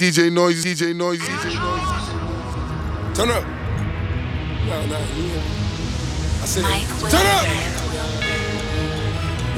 DJ 0.00 0.32
Noise, 0.32 0.64
DJ 0.64 0.96
Noise, 0.96 1.20
DJ 1.20 1.60
Noise. 1.60 3.12
Turn 3.12 3.28
up. 3.36 3.44
No, 4.64 4.80
no, 4.88 4.96
yeah. 4.96 6.40
I 6.40 6.48
said, 6.48 6.64
Mike 6.64 6.88
turn 7.12 7.20
up. 7.20 7.44
Wilson. 7.44 7.76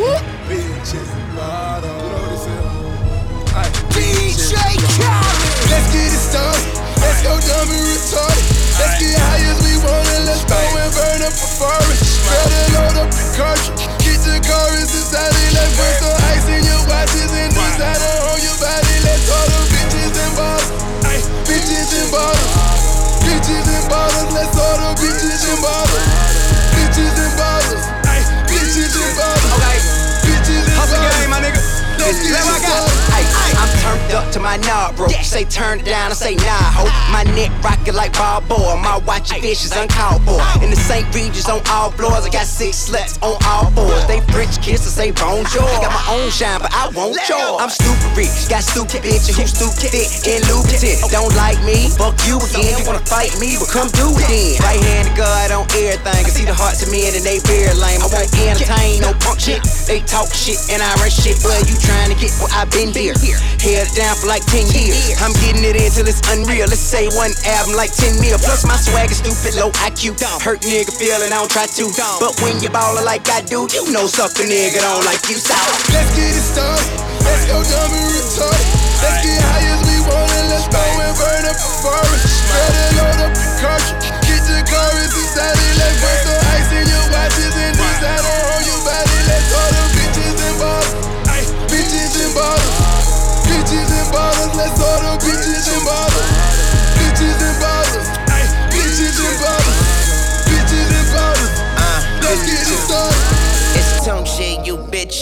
Whoop. 0.02 0.18
Bitches, 0.50 1.06
bottom. 1.38 1.94
You 1.94 2.10
know 2.10 2.26
what 2.26 2.34
it 2.34 2.42
said? 2.42 2.58
Alright. 3.54 3.70
DJ 3.94 4.58
Khaled. 4.98 5.38
Let's 5.70 5.86
get 5.94 6.10
it 6.10 6.18
started. 6.18 6.74
Let's 6.98 7.22
go 7.22 7.38
dumb 7.38 7.70
and 7.70 7.86
retarded. 7.86 8.42
Let's 8.82 8.98
get 8.98 9.14
high 9.14 9.46
as 9.46 9.62
we 9.62 9.78
want 9.78 10.10
and 10.10 10.26
let's 10.26 10.42
go 10.42 10.58
and 10.58 10.90
burn 10.90 11.22
up 11.22 11.38
a 11.38 11.48
forest. 11.54 12.02
Better 12.26 12.66
load 12.74 12.98
up 12.98 13.14
the 13.14 13.22
cartridge. 13.38 13.86
Get 14.02 14.18
the 14.26 14.42
chorus 14.42 14.90
inside 14.90 15.30
it. 15.38 15.54
Let's 15.54 15.70
put 15.78 16.02
some 16.02 16.18
ice 16.34 16.50
in 16.50 16.66
your 16.66 16.82
watches 16.90 17.30
and 17.30 17.54
designer 17.54 18.26
on 18.26 18.42
your 18.42 18.58
body. 18.58 19.06
Let's 19.06 19.30
all 19.30 19.46
the 19.46 19.62
bitches 19.70 19.81
and 19.81 19.81
bottles. 20.36 20.82
Ay, 21.04 21.18
Bitches 21.46 21.92
and 22.00 22.10
bottles. 22.10 23.22
Bitches 23.24 23.66
and 23.68 23.88
bottles. 23.88 24.32
Let's 24.34 24.52
the 24.52 24.90
bitches 25.00 25.42
and 25.50 25.60
bottles. 25.62 26.06
Bitches 26.74 27.16
and 27.18 27.34
bottles. 27.38 28.01
Bottles. 32.02 32.18
nigga. 32.18 32.22
Let's 32.22 32.22
get 32.22 32.32
Let 32.32 32.44
my 32.46 32.58
guy. 32.58 32.82
started. 32.82 33.02
Ay, 33.12 33.52
I'm 33.58 33.70
turned 33.82 34.12
up 34.12 34.32
to 34.32 34.40
my 34.40 34.56
knob, 34.58 34.96
bro. 34.96 35.08
Say 35.22 35.44
turn 35.44 35.80
it 35.80 35.86
down, 35.86 36.10
I 36.10 36.14
say 36.14 36.34
nah, 36.36 36.74
ho. 36.74 36.84
My 37.12 37.24
neck 37.34 37.50
rockin' 37.62 37.94
like 37.94 38.12
Balboa. 38.12 38.76
My 38.76 38.98
watch 39.06 39.30
fish 39.32 39.64
is 39.64 39.72
uncalled 39.72 40.22
for. 40.24 40.40
In 40.62 40.70
the 40.70 40.76
St. 40.76 41.06
Regis 41.14 41.48
on 41.48 41.60
all 41.70 41.90
floors, 41.90 42.24
I 42.24 42.30
got 42.30 42.46
six 42.46 42.90
sluts 42.90 43.20
on 43.22 43.36
all 43.46 43.70
fours. 43.72 44.04
They 44.06 44.20
French 44.32 44.60
kiss 44.62 44.84
and 44.84 44.94
say 44.94 45.10
bonjour. 45.12 45.62
I 45.62 45.80
got 45.82 45.92
my 45.92 46.06
own 46.12 46.30
shine, 46.30 46.60
but 46.60 46.72
I 46.72 46.90
won't 46.94 47.16
yours. 47.28 47.60
I'm 47.60 47.70
stupid 47.70 48.10
rich, 48.16 48.48
got 48.48 48.62
stupid 48.64 49.02
bitches 49.02 49.36
who 49.38 49.46
stupid 49.46 49.90
thick 49.92 50.08
and 50.28 50.42
lubricant. 50.48 51.00
Don't 51.10 51.32
like 51.36 51.60
me, 51.64 51.88
fuck 51.92 52.16
you 52.26 52.38
again. 52.38 52.78
You 52.80 52.84
wanna 52.86 53.04
fight 53.06 53.32
me, 53.40 53.56
but 53.56 53.68
come 53.68 53.88
do 53.94 54.10
it 54.18 54.26
then. 54.28 54.60
Right 54.64 54.80
hand 54.80 55.08
to 55.08 55.14
God 55.16 55.48
on 55.52 55.64
everything. 55.76 56.22
I 56.26 56.30
see 56.30 56.44
the 56.44 56.54
hearts 56.54 56.82
of 56.82 56.90
men 56.90 57.14
and 57.14 57.24
they 57.24 57.38
very 57.44 57.72
lame. 57.78 58.02
I 58.02 58.08
won't 58.10 58.28
entertain 58.32 59.00
no 59.00 59.12
punk 59.22 59.40
shit. 59.40 59.62
They 59.86 60.00
talk 60.04 60.28
shit 60.32 60.58
and 60.68 60.82
I 60.82 60.90
run 61.00 61.10
shit, 61.10 61.38
but 61.42 61.64
you 61.68 61.76
trying 61.92 62.08
to 62.08 62.16
get 62.16 62.32
what 62.40 62.52
I've 62.56 62.72
been 62.72 62.88
here. 62.96 63.12
Held 63.60 63.88
down 63.92 64.16
for 64.16 64.26
like 64.26 64.44
10 64.48 64.64
years. 64.72 65.12
I'm 65.20 65.36
getting 65.44 65.62
it 65.62 65.76
in 65.76 65.90
till 65.92 66.08
it's 66.08 66.24
unreal. 66.32 66.64
Let's 66.64 66.80
say 66.80 67.08
one 67.12 67.32
album 67.44 67.76
like 67.76 67.92
10 67.92 68.16
mil. 68.20 68.40
Plus 68.40 68.64
my 68.64 68.76
swag 68.80 69.12
is 69.12 69.20
stupid, 69.20 69.60
low 69.60 69.70
IQ. 69.84 70.16
Hurt 70.40 70.64
nigga 70.64 70.92
feeling, 70.96 71.30
I 71.30 71.44
don't 71.44 71.52
try 71.52 71.68
to. 71.68 71.84
But 72.18 72.40
when 72.40 72.56
you 72.64 72.72
ballin' 72.72 73.04
like 73.04 73.28
I 73.28 73.44
do, 73.44 73.68
you 73.68 73.92
know 73.92 74.08
something 74.08 74.48
nigga 74.48 74.80
don't 74.80 75.04
like 75.04 75.20
you. 75.28 75.36
So 75.36 75.54
Let's 75.92 76.08
get 76.16 76.32
it 76.32 76.42
started. 76.42 76.96
Let's 77.22 77.44
go 77.46 77.60
dumb 77.60 77.92
and 77.92 78.08
retarded. 78.08 78.68
Let's 79.04 79.18
get 79.20 79.38
high 79.44 79.68
as 79.68 79.80
we 79.84 79.96
want 80.08 80.32
and 80.32 80.48
let's 80.48 80.66
go 80.72 80.80
and 80.80 81.14
burn 81.20 81.44
up 81.44 81.58
a 81.60 81.70
forest. 81.84 82.24
Better 82.48 82.88
load 82.96 83.18
up 83.20 83.32
the 83.36 83.46
cartridge. 83.60 84.21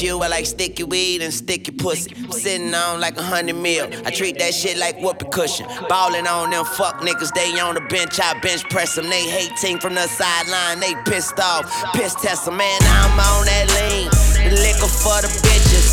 You. 0.02 0.20
I 0.20 0.28
like 0.28 0.46
sticky 0.46 0.84
weed 0.84 1.22
and 1.22 1.32
sticky 1.32 1.72
pussy. 1.72 2.14
Sitting 2.30 2.74
on 2.74 3.00
like 3.00 3.16
a 3.16 3.22
hundred 3.22 3.56
mil. 3.56 3.86
I 4.04 4.10
treat 4.10 4.38
that 4.38 4.54
shit 4.54 4.76
like 4.78 4.98
whoopee 5.00 5.26
cushion. 5.30 5.66
Ballin' 5.88 6.26
on 6.26 6.50
them 6.50 6.64
fuck 6.64 7.00
niggas, 7.00 7.32
they 7.34 7.58
on 7.60 7.74
the 7.74 7.80
bench. 7.82 8.20
I 8.20 8.38
bench 8.40 8.64
press 8.70 8.94
them. 8.94 9.08
They 9.08 9.28
hating 9.28 9.78
from 9.78 9.94
the 9.94 10.06
sideline, 10.06 10.80
they 10.80 10.94
pissed 11.10 11.38
off. 11.38 11.64
Piss 11.94 12.14
test 12.14 12.44
them, 12.46 12.56
man, 12.56 12.80
I'm 12.82 13.18
on 13.18 13.46
that 13.46 13.66
lean. 13.76 14.08
The 14.44 14.56
liquor 14.56 14.88
for 14.88 15.20
the 15.22 15.28
bitches. 15.42 15.89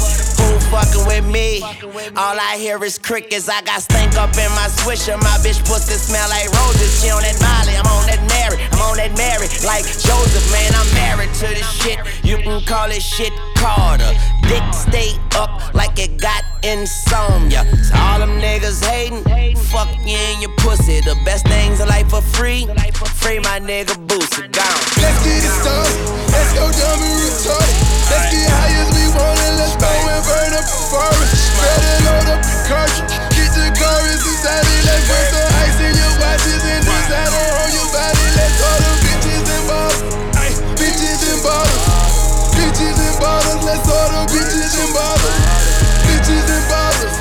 Fucking 0.72 1.07
with 1.07 1.25
me? 1.25 1.61
All 1.61 2.35
I 2.35 2.57
hear 2.57 2.83
is 2.83 2.97
crickets. 2.97 3.47
I 3.47 3.61
got 3.61 3.81
stank 3.81 4.17
up 4.17 4.35
in 4.35 4.51
my 4.51 4.67
swisher. 4.67 5.16
My 5.16 5.39
bitch 5.39 5.63
pussy 5.63 5.95
smell 5.95 6.28
like 6.29 6.51
roses. 6.59 7.01
She 7.01 7.09
on 7.09 7.23
that 7.23 7.39
Molly, 7.39 7.75
I'm 7.79 7.88
on 7.88 8.05
that 8.07 8.19
Mary. 8.28 8.59
I'm 8.72 8.81
on 8.81 8.97
that 8.97 9.16
Mary. 9.16 9.47
Like 9.63 9.88
Joseph, 9.88 10.47
man, 10.51 10.72
I'm 10.75 10.89
married 10.94 11.33
to 11.39 11.47
this 11.47 11.69
shit. 11.72 12.00
You 12.23 12.38
can 12.38 12.59
call 12.66 12.91
it 12.91 13.01
shit 13.01 13.31
Carter. 13.56 14.11
Dick 14.47 14.63
stay 14.73 15.11
up 15.35 15.73
like 15.73 15.99
it 15.99 16.19
got 16.19 16.43
insomnia. 16.63 17.67
So 17.83 17.95
all 17.99 18.19
them 18.19 18.39
niggas 18.39 18.83
hating, 18.83 19.23
fuck 19.71 19.91
you 20.05 20.15
and 20.15 20.41
your 20.41 20.55
pussy. 20.57 21.01
The 21.01 21.15
best 21.25 21.45
things 21.47 21.79
in 21.79 21.87
life 21.87 22.09
for 22.09 22.21
free. 22.21 22.65
Free 23.19 23.39
my 23.39 23.59
nigga 23.59 23.95
Boosie, 24.07 24.47
gone. 24.55 24.79
Let's 25.03 25.19
get 25.25 25.43
it 25.43 25.51
started. 25.59 25.99
Let's 26.31 26.51
go 26.55 26.63
dumb 26.71 27.03
and 27.03 27.17
retarded. 27.27 27.75
Let's 28.07 28.31
get 28.31 28.47
high 28.47 28.71
as 28.79 28.89
we 28.95 29.03
want 29.11 29.35
and 29.35 29.55
let's 29.59 29.75
go 29.75 29.91
and 29.91 30.23
burn 30.23 30.53
up 30.55 30.63
the 30.63 30.79
forest. 30.87 31.35
Better 31.59 32.07
load 32.07 32.27
up 32.31 32.41
the 32.47 32.55
cartridge. 32.71 33.15
Get 33.35 33.51
the 33.51 33.67
chorus 33.75 34.23
inside 34.23 34.63
it. 34.63 34.81
Let's 34.87 35.03
put 35.11 35.25
some 35.27 35.49
ice 35.59 35.75
in 35.83 35.91
your 35.91 36.13
watches 36.23 36.63
and 36.63 36.83
designer 36.87 37.35
on 37.35 37.66
your 37.66 37.66
bottles. 43.19 43.63
Let's 43.66 43.88
all 43.89 44.09
the 44.13 44.25
bitches 44.31 44.75
and 44.78 44.94
bottles. 44.94 45.38
Bitches 46.07 46.47
and 46.50 46.66
bottles. 46.69 47.16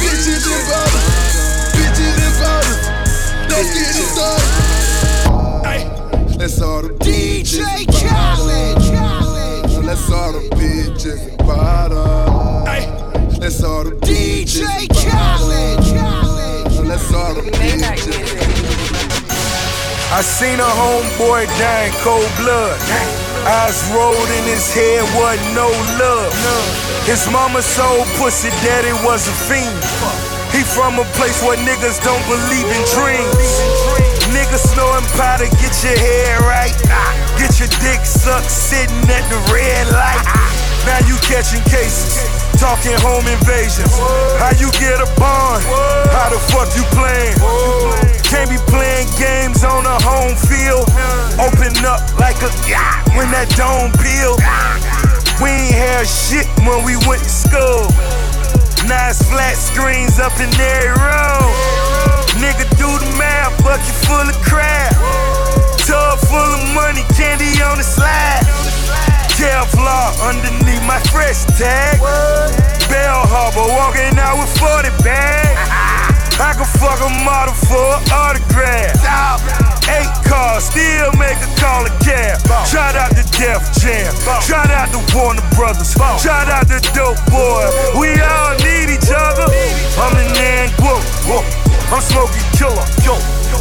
Bitches 0.00 0.46
and 0.46 0.64
bottles. 0.68 1.06
Bitches 1.76 2.16
and 2.24 2.34
bottles. 2.40 2.80
Let's 3.50 3.70
get 3.74 3.96
it 3.96 4.08
started. 4.12 4.52
Let's 6.38 6.60
all 6.60 6.82
the 6.82 6.90
DJ 7.00 7.62
bitches 7.64 8.08
Khaled. 8.08 8.78
Let's 9.84 10.10
all 10.10 10.32
the 10.32 10.40
bitches 10.54 11.28
and 11.28 11.38
bottles. 11.38 12.66
Let's 13.38 13.62
all 13.64 13.84
the 13.84 13.92
DJ 14.04 14.64
bitches 14.64 15.10
Khaled. 15.10 15.80
Let's 16.86 17.12
all 17.12 17.34
the 17.34 17.42
bitches. 17.50 18.36
I 20.12 20.20
seen 20.22 20.60
a 20.60 20.62
homeboy 20.62 21.46
die 21.58 21.86
in 21.86 21.92
cold 22.04 22.30
blood. 22.36 23.25
Eyes 23.46 23.78
rolled 23.94 24.30
in 24.42 24.44
his 24.50 24.74
head, 24.74 25.06
wasn't 25.14 25.54
no 25.54 25.70
love. 26.02 26.34
His 27.06 27.30
mama 27.30 27.62
sold 27.62 28.06
pussy, 28.18 28.50
daddy 28.66 28.90
was 29.06 29.28
a 29.30 29.34
fiend. 29.46 29.78
He 30.50 30.66
from 30.66 30.98
a 30.98 31.06
place 31.14 31.38
where 31.46 31.54
niggas 31.62 32.02
don't 32.02 32.26
believe 32.26 32.66
in 32.66 32.82
dreams. 32.90 33.46
Niggas 34.34 34.74
snorting 34.74 35.06
powder, 35.14 35.46
get 35.62 35.74
your 35.86 35.94
hair 35.94 36.42
right. 36.42 36.74
Get 37.38 37.62
your 37.62 37.70
dick 37.78 38.02
sucked 38.02 38.50
sitting 38.50 39.06
at 39.06 39.22
the 39.30 39.38
red 39.54 39.94
light. 39.94 40.26
Now 40.82 40.98
you 41.06 41.14
catching 41.22 41.62
cases, 41.70 42.26
talking 42.58 42.96
home 43.04 43.26
invasions. 43.28 43.92
How 44.40 44.52
you 44.56 44.70
get 44.80 45.00
a 45.00 45.08
bond? 45.20 45.62
How 46.12 46.28
the 46.32 46.40
fuck 46.52 46.68
you 46.76 46.84
playing? 46.96 47.36
Can't 48.24 48.50
be 48.50 48.58
playing 48.66 49.08
games 49.18 49.64
on 49.64 49.86
a 49.86 49.98
home 50.02 50.36
field. 50.36 50.88
Open 51.38 51.72
up 51.84 52.02
like 52.18 52.36
a 52.42 52.50
when 53.16 53.30
that 53.32 53.48
dome 53.56 53.92
peel. 54.00 54.36
We 55.40 55.50
ain't 55.52 55.74
had 55.74 56.04
shit 56.08 56.48
when 56.64 56.84
we 56.84 56.96
went 57.06 57.22
to 57.22 57.28
school. 57.28 57.88
Nice 58.88 59.20
flat 59.28 59.56
screens 59.56 60.18
up 60.18 60.34
in 60.40 60.48
every 60.56 60.94
room. 60.96 61.52
Nigga 62.40 62.68
do 62.76 62.88
the 62.88 63.10
math, 63.18 63.52
bucket 63.64 63.96
full 64.04 64.28
of 64.28 64.36
crap. 64.44 64.92
Tub 65.84 66.18
full 66.26 66.38
of 66.38 66.74
money, 66.74 67.04
candy 67.16 67.60
on 67.62 67.78
the 67.78 67.84
slide. 67.84 68.75
Kevlar 69.36 70.16
underneath 70.24 70.80
my 70.88 70.96
fresh 71.12 71.44
tag. 71.60 72.00
Bal 72.88 73.20
Harbour 73.28 73.68
walking 73.68 74.16
out 74.16 74.40
with 74.40 74.48
40 74.56 74.88
bags. 75.04 75.60
I 76.40 76.56
can 76.56 76.64
fuck 76.80 77.00
a 77.04 77.12
model 77.20 77.52
for 77.68 78.00
an 78.00 78.04
autograph. 78.12 78.96
Eight 79.92 80.08
cars, 80.24 80.64
still 80.72 81.12
make 81.20 81.36
a 81.36 81.50
call 81.60 81.84
a 81.84 81.92
cab. 82.00 82.40
Shout 82.64 82.96
out 82.96 83.12
to 83.12 83.24
Def 83.36 83.60
Jam. 83.76 84.08
Shout 84.40 84.72
out 84.72 84.88
to 84.96 85.00
Warner 85.12 85.44
Brothers. 85.52 85.92
Shout 85.92 86.48
out 86.48 86.64
to 86.72 86.80
Dope 86.96 87.20
Boy. 87.28 87.68
We 88.00 88.16
all 88.16 88.56
need 88.64 88.88
each 88.88 89.12
other. 89.12 89.52
I'm 90.00 90.12
the 90.16 90.24
Nan 90.32 90.68
Whoa. 91.28 91.44
I'm 91.92 92.00
Smokey 92.00 92.40
Killer. 92.56 92.82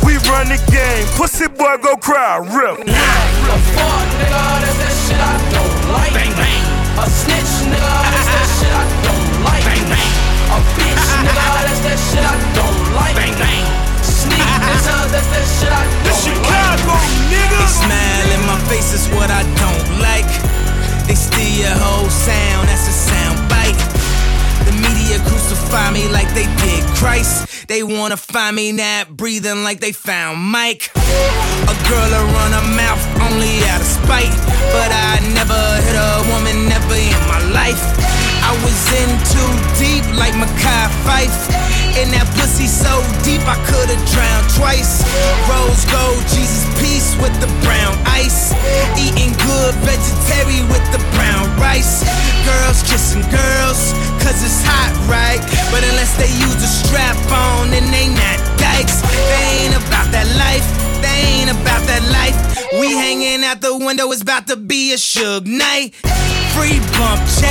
We 0.03 0.17
run 0.29 0.47
the 0.49 0.59
game. 0.71 1.05
Pussy 1.15 1.47
boy 1.47 1.77
go 1.81 1.95
cry. 1.95 2.37
Rip. 2.37 2.79
A 2.79 3.57
fuck 3.75 4.07
nigga, 4.19 4.54
wanna 27.97 28.17
find 28.17 28.55
me 28.55 28.71
not 28.71 29.15
breathing 29.15 29.63
like 29.63 29.79
they 29.79 29.91
found 29.91 30.39
Mike. 30.39 30.91
A 30.95 31.75
girl 31.89 32.09
to 32.09 32.21
run 32.35 32.51
her 32.51 32.67
mouth 32.75 33.03
only 33.21 33.63
out 33.69 33.81
of 33.81 33.87
spite. 33.87 34.35
But 34.71 34.91
I 34.91 35.19
never 35.33 35.61
hit 35.85 35.95
a 35.95 36.23
woman, 36.31 36.67
never 36.67 36.95
in 36.95 37.21
my 37.27 37.41
life. 37.53 37.81
I 38.43 38.51
was 38.63 38.79
in 39.01 39.09
too 39.31 39.51
deep 39.79 40.05
like 40.17 40.33
Makai 40.33 40.89
Fife. 41.05 41.54
And 41.95 42.11
that 42.11 42.27
pussy 42.35 42.67
so 42.67 42.91
deep 43.23 43.39
I 43.47 43.55
could've 43.71 44.03
drowned 44.11 44.51
twice. 44.51 44.99
Rose 45.47 45.87
gold, 45.87 46.19
Jesus 46.27 46.67
piece 46.83 47.15
with 47.23 47.31
the 47.39 47.47
brown 47.63 47.95
ice. 48.03 48.51
Eating 48.99 49.31
good 49.47 49.73
vegetarian 49.79 50.67
with 50.67 50.83
the 50.91 50.99
brown 51.15 51.47
rice. 51.55 52.03
Girls 52.43 52.83
kissing 52.83 53.23
girls, 53.31 53.95
cause 54.19 54.35
it's 54.43 54.59
hot, 54.67 54.91
right? 55.07 55.39
But 55.71 55.87
unless 55.87 56.19
they 56.19 56.27
use 56.35 56.59
a 56.59 56.67
strap 56.67 57.15
on, 57.31 57.71
then 57.71 57.87
they 57.95 58.11
not 58.11 58.43
dykes. 58.59 58.99
They 59.31 59.65
ain't 59.65 59.79
about 59.79 60.11
that 60.11 60.27
life. 60.35 60.67
They 60.99 61.15
ain't 61.39 61.51
about 61.55 61.79
that 61.87 62.03
life. 62.11 62.35
We 62.75 62.91
hanging 62.91 63.43
out 63.47 63.61
the 63.61 63.71
window, 63.71 64.11
it's 64.11 64.21
about 64.21 64.47
to 64.47 64.57
be 64.57 64.91
a 64.91 64.99
Suge 64.99 65.47
Knight. 65.47 65.95
Free 66.51 66.79
Bump 66.99 67.23
J, 67.39 67.47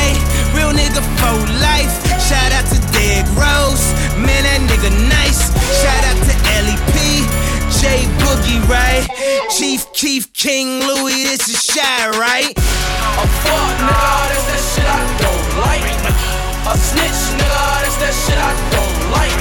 real 0.53 0.73
nigga 0.73 1.01
for 1.21 1.37
life. 1.65 1.93
Shout 2.21 2.53
out 2.53 2.65
to 2.73 2.79
Derrick 2.93 3.29
Rose, 3.37 3.85
man, 4.25 4.43
that 4.45 4.61
nigga 4.65 4.91
nice. 5.09 5.53
Shout 5.81 6.05
out 6.09 6.19
to 6.25 6.35
LEP, 6.65 7.25
J 7.81 8.09
Boogie, 8.25 8.61
right? 8.69 9.05
Chief 9.53 9.87
Keef 9.93 10.33
King 10.33 10.81
Louie, 10.81 11.25
this 11.25 11.49
is 11.49 11.61
Chiraq? 11.69 12.57
A 12.57 13.25
fuck 13.45 13.77
nigga, 13.85 14.29
that's 14.29 14.45
that 14.49 14.63
shit 14.73 14.89
I 14.89 15.01
don't 15.21 15.49
like. 15.63 15.85
A 16.65 16.75
snitch 16.81 17.23
nigga, 17.39 17.65
that's 17.85 17.99
that 18.01 18.15
shit 18.25 18.41
I 18.41 18.53
don't 18.73 18.99
like. 19.13 19.37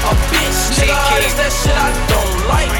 A 0.00 0.12
bitch 0.28 0.60
nigga, 0.76 0.98
that's 1.22 1.34
that 1.38 1.52
shit 1.54 1.78
I 1.78 1.90
don't 2.10 2.34
like. 2.50 2.70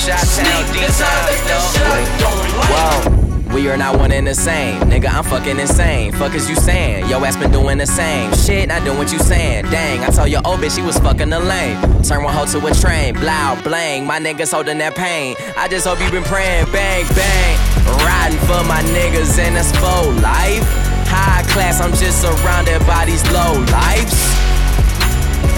Sneak 0.00 0.66
nigga, 0.72 0.88
that's 0.88 1.42
that 1.46 1.62
shit 1.74 1.86
I 1.86 2.00
don't 2.18 2.46
like. 2.56 3.10
Whoa. 3.10 3.19
We 3.52 3.68
are 3.68 3.76
not 3.76 3.98
one 3.98 4.12
and 4.12 4.26
the 4.26 4.34
same. 4.34 4.80
Nigga, 4.82 5.12
I'm 5.12 5.24
fucking 5.24 5.58
insane. 5.58 6.12
Fuck 6.12 6.34
is 6.34 6.48
you 6.48 6.54
saying? 6.54 7.08
Yo 7.08 7.22
ass 7.24 7.36
been 7.36 7.50
doing 7.50 7.78
the 7.78 7.86
same. 7.86 8.32
Shit, 8.34 8.68
not 8.68 8.84
doing 8.84 8.96
what 8.96 9.12
you 9.12 9.18
saying. 9.18 9.64
Dang, 9.70 10.00
I 10.00 10.08
told 10.08 10.28
your 10.28 10.40
old 10.44 10.60
bitch 10.60 10.76
she 10.76 10.82
was 10.82 10.98
fucking 10.98 11.30
the 11.30 11.40
lane. 11.40 11.76
Turn 12.02 12.22
one 12.22 12.32
hoe 12.32 12.46
to 12.46 12.64
a 12.64 12.74
train. 12.74 13.14
Blow, 13.14 13.58
blang. 13.64 14.06
My 14.06 14.20
niggas 14.20 14.52
holding 14.52 14.78
that 14.78 14.94
pain. 14.94 15.34
I 15.56 15.66
just 15.68 15.86
hope 15.86 16.00
you 16.00 16.10
been 16.10 16.22
praying. 16.22 16.70
Bang, 16.70 17.04
bang. 17.14 17.58
Riding 18.06 18.38
for 18.46 18.62
my 18.70 18.82
niggas 18.94 19.36
and 19.38 19.56
that's 19.56 19.72
full 19.76 20.12
life. 20.22 20.62
High 21.10 21.42
class, 21.50 21.80
I'm 21.80 21.90
just 21.90 22.22
surrounded 22.22 22.86
by 22.86 23.04
these 23.04 23.24
low 23.32 23.58
lives. 23.74 24.14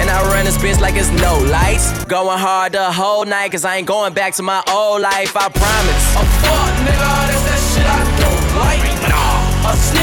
And 0.01 0.09
I 0.11 0.19
run 0.33 0.47
this 0.47 0.57
bitch 0.57 0.81
like 0.81 0.97
it's 0.97 1.11
no 1.21 1.39
lights. 1.51 2.05
Going 2.07 2.39
hard 2.39 2.73
the 2.73 2.91
whole 2.91 3.25
night, 3.25 3.53
cause 3.53 3.65
I 3.65 3.77
ain't 3.77 3.87
going 3.87 4.15
back 4.15 4.35
to 4.35 4.43
my 4.43 4.63
old 4.69 5.03
life, 5.03 5.37
I 5.37 5.49
promise. 5.49 6.05
A 6.17 6.25
fuck 6.43 6.73
nigga, 6.89 7.22
A 9.65 9.77
snitch 9.77 10.02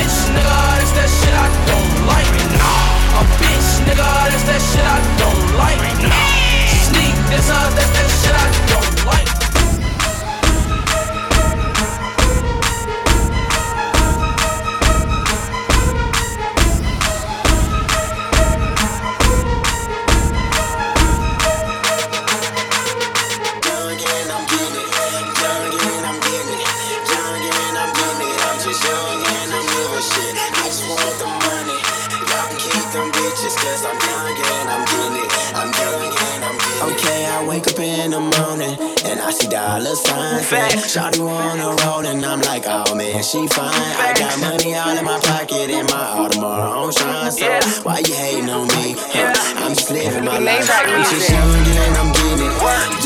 dollar 39.80 39.96
signs. 39.96 40.44
Shawty 40.92 41.20
wanna 41.24 41.76
roll 41.84 42.06
and 42.06 42.24
I'm 42.26 42.42
like, 42.42 42.66
oh 42.68 42.96
man, 42.96 43.24
she 43.24 43.48
fine. 43.48 43.72
I 43.72 44.14
got 44.18 44.40
money 44.40 44.76
all 44.76 44.98
in 44.98 45.06
my 45.06 45.20
pocket 45.20 45.70
and 45.72 45.88
my 45.90 46.04
Audemars 46.20 46.76
on 46.76 46.92
shine. 46.92 47.32
So 47.32 47.48
why 47.84 48.00
you 48.00 48.14
hating 48.14 48.50
on 48.50 48.68
me? 48.68 48.96
Huh, 48.98 49.64
I'm 49.64 49.74
just 49.74 49.92
living 49.92 50.26
my 50.26 50.40
life. 50.40 50.68
I'm 50.70 51.04
just 51.04 51.30
young 51.30 51.48
and 51.48 51.96
I'm 51.98 52.12
getting 52.12 52.44
it. 52.44 52.56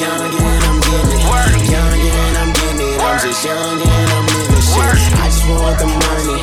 Young 0.01 0.33
and 0.33 0.63
I'm 0.65 0.79
getting 0.81 1.13
it. 1.13 1.69
Young 1.69 2.01
and 2.09 2.37
I'm 2.41 2.49
getting 2.53 2.87
it. 2.89 3.01
I'm 3.01 3.19
just 3.21 3.45
young 3.45 3.81
and 3.81 4.09
I'm 4.09 4.25
living 4.33 4.65
shit. 4.65 5.13
I 5.21 5.29
just 5.29 5.45
want 5.49 5.77
the 5.77 5.85
money. 5.85 6.37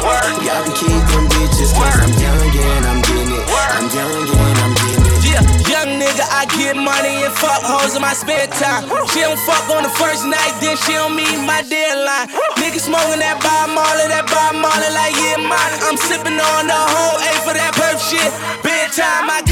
Y'all 0.47 0.62
can 0.62 0.75
keep 0.79 1.03
them 1.11 1.27
bitches 1.35 1.75
cause 1.75 1.99
I'm 2.06 2.12
young 2.23 2.55
and 2.55 2.85
I'm 2.87 3.03
getting 3.03 3.35
it. 3.35 3.44
I'm 3.50 3.87
young 3.91 4.15
and 4.15 4.59
I'm 4.62 4.75
getting 4.75 4.87
it. 4.87 4.89
Yeah, 5.31 5.47
young 5.71 5.91
nigga, 6.03 6.27
I 6.27 6.43
get 6.59 6.75
money 6.75 7.23
and 7.23 7.35
fuck 7.38 7.62
hoes 7.62 7.94
in 7.94 8.03
my 8.03 8.12
spare 8.12 8.50
time. 8.59 8.82
She 9.15 9.23
don't 9.23 9.38
fuck 9.47 9.62
on 9.71 9.87
the 9.87 9.94
first 9.94 10.27
night, 10.27 10.59
then 10.59 10.75
she 10.82 10.99
don't 10.99 11.15
meet 11.15 11.38
my 11.47 11.62
deadline. 11.62 12.27
Nigga 12.59 12.82
smoking 12.82 13.23
that 13.23 13.38
Bob 13.38 13.71
Marley, 13.71 14.11
that 14.11 14.27
Bob 14.27 14.59
Marley 14.59 14.91
like 14.91 15.15
yeah, 15.15 15.38
mine. 15.38 15.75
I'm 15.87 15.94
sipping 15.94 16.35
on 16.35 16.67
the 16.67 16.75
whole 16.75 17.17
A 17.23 17.31
for 17.47 17.55
that 17.55 17.73
perp 17.79 17.99
shit. 18.03 18.31
Bedtime, 18.67 19.31
I 19.31 19.47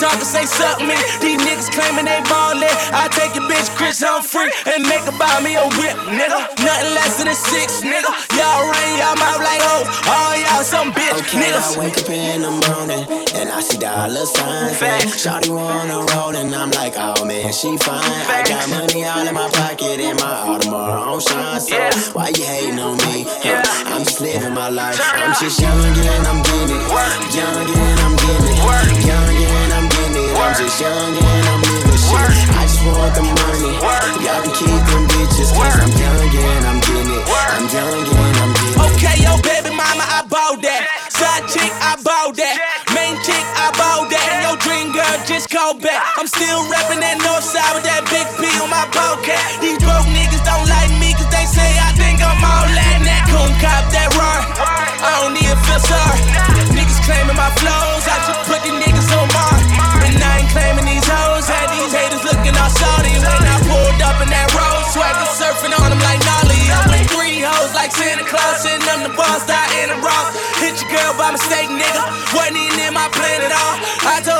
my 0.00 0.10
wrist 0.18 0.24
talking 0.24 0.46
say 0.46 0.86
me. 0.86 0.94
These 1.20 1.40
niggas 1.40 1.70
claiming 1.72 2.06
they 2.06 2.20
ballin'. 2.28 2.68
I 2.92 3.08
take 3.12 3.34
your 3.34 3.44
bitch 3.48 3.68
Chris 3.76 4.02
Humphrey 4.02 4.50
and 4.66 4.82
make 4.88 5.02
her 5.02 5.16
buy 5.18 5.40
me 5.42 5.54
a 5.56 5.66
whip, 5.78 5.96
nigga. 6.10 6.40
Nothing 6.62 6.94
less 6.94 7.18
than 7.18 7.28
a 7.28 7.34
six, 7.34 7.82
nigga. 7.82 8.10
Y'all 8.36 8.66
run 8.66 8.90
y'all 8.98 9.16
mouth 9.16 9.42
like 9.42 9.62
hoes. 9.62 9.86
All 10.08 10.34
y'all 10.36 10.64
some 10.64 10.92
bitch 10.92 11.18
Okay, 11.20 11.38
niggas. 11.38 11.76
I 11.76 11.80
wake 11.80 11.98
up 11.98 12.10
in 12.10 12.42
the 12.42 12.50
morning 12.50 13.02
and 13.44 13.52
I 13.52 13.60
see 13.60 13.78
dollar 13.78 14.24
signs. 14.24 14.80
Shawty 15.20 15.52
wanna 15.52 16.00
roll 16.16 16.34
and 16.34 16.54
I'm 16.54 16.70
like, 16.72 16.94
oh 16.96 17.24
man, 17.24 17.52
she 17.52 17.76
fine. 17.76 18.00
I 18.00 18.40
got 18.48 18.64
money 18.72 19.04
all 19.04 19.26
in 19.26 19.34
my 19.34 19.48
pocket 19.52 20.00
and 20.00 20.16
my 20.18 20.32
Audemars 20.48 21.04
on 21.04 21.20
shine. 21.20 21.60
So 21.60 21.76
why 22.16 22.32
you 22.32 22.44
hating 22.44 22.78
on 22.80 22.96
me? 23.04 23.28
Huh, 23.44 23.92
I'm 23.92 24.02
just 24.04 24.20
living 24.20 24.54
my 24.54 24.68
life. 24.70 24.96
I'm 25.00 25.36
just 25.36 25.60
young 25.60 25.76
and 25.76 26.24
I'm 26.24 26.40
getting 26.40 26.80
it. 26.80 26.88
Young 27.36 27.68
and 27.68 28.00
I'm 28.00 28.16
getting 28.16 28.48
it. 28.48 29.04
Young 29.04 29.36
and 29.36 29.72
I'm 29.76 29.86
getting 29.92 30.24
it. 30.24 30.40
I'm 30.40 30.54
just 30.56 30.80
young 30.80 31.12
and 31.12 31.46
I'm 31.52 31.60
living 31.68 32.00
shit. 32.00 32.48
I 32.48 32.64
just 32.64 32.80
want 32.88 33.12
the 33.12 33.22
money. 33.28 33.72
Y'all 34.24 34.40
can 34.40 34.52
keep 34.56 34.80
them 34.88 35.04
bitches 35.12 35.52
cause 35.52 35.76
I'm 35.84 35.92
young 36.00 36.32
and 36.32 36.64
I'm 36.64 36.78
getting 36.80 37.12
it. 37.12 37.24
I'm 37.28 37.68
young 37.68 38.08
and 38.08 38.36
I'm 38.40 38.52
getting 38.56 38.72
it. 38.72 38.88
Okay, 38.88 39.16
yo, 39.20 39.36
baby 39.44 39.70
mama, 39.76 40.04
I 40.08 40.24
bought 40.32 40.64
that. 40.64 40.88
Side 41.12 41.44
chick, 41.52 41.72
I 41.84 42.00
bought 42.00 42.36
that. 42.36 42.83
Called 45.54 45.78
back. 45.78 46.02
I'm 46.18 46.26
still 46.26 46.66
rapping 46.66 46.98
that 46.98 47.14
north 47.22 47.46
side 47.46 47.78
with 47.78 47.86
that 47.86 48.02
big 48.10 48.26
P 48.42 48.50
on 48.58 48.66
my 48.66 48.90
ballcat. 48.90 49.38
These 49.62 49.78
broke 49.78 50.10
niggas 50.10 50.42
don't 50.42 50.66
like 50.66 50.90
me 50.98 51.14
cause 51.14 51.30
they 51.30 51.46
say 51.46 51.70
I 51.78 51.94
think 51.94 52.18
I'm 52.18 52.42
all 52.42 52.66
that. 52.66 52.98
That 53.06 53.22
coon 53.30 53.54
cop, 53.62 53.86
that 53.94 54.10
roar. 54.18 54.40
I 54.58 55.22
don't 55.22 55.38
even 55.38 55.54
feel 55.62 55.78
sorry. 55.78 56.18
Niggas 56.74 56.98
claiming 57.06 57.38
my 57.38 57.54
flows. 57.62 58.02
I 58.02 58.18
just 58.26 58.42
put 58.50 58.66
these 58.66 58.74
niggas 58.82 59.06
on 59.14 59.30
Mars. 59.30 59.62
And 60.02 60.18
I 60.18 60.42
ain't 60.42 60.50
claiming 60.50 60.90
these 60.90 61.06
hoes. 61.06 61.46
Had 61.46 61.70
these 61.70 61.94
haters 61.94 62.26
looking 62.26 62.54
all 62.58 62.72
salty. 62.74 63.14
When 63.14 63.46
I 63.46 63.58
pulled 63.62 64.02
up 64.02 64.18
in 64.26 64.34
that 64.34 64.50
road, 64.58 64.82
swaggin' 64.90 65.38
surfing 65.38 65.70
on 65.70 65.94
them 65.94 66.02
like 66.02 66.18
Nolly. 66.26 66.62
I'm 66.74 66.90
with 66.90 67.06
three 67.14 67.46
hoes 67.46 67.70
like 67.78 67.94
Santa 67.94 68.26
Claus, 68.26 68.58
sitting 68.58 68.82
them 68.82 69.06
the 69.06 69.14
boss 69.14 69.46
out 69.46 69.70
in 69.78 69.94
the 69.94 69.98
Ross. 70.02 70.34
Hit 70.58 70.82
your 70.82 70.90
girl 70.90 71.14
by 71.14 71.30
mistake, 71.30 71.70
nigga. 71.70 72.02
Wasn't 72.34 72.58
even 72.58 72.90
in 72.90 72.90
my 72.90 73.06
plan 73.14 73.38
at 73.46 73.54
all. 73.54 73.74
I 74.02 74.18
told 74.18 74.33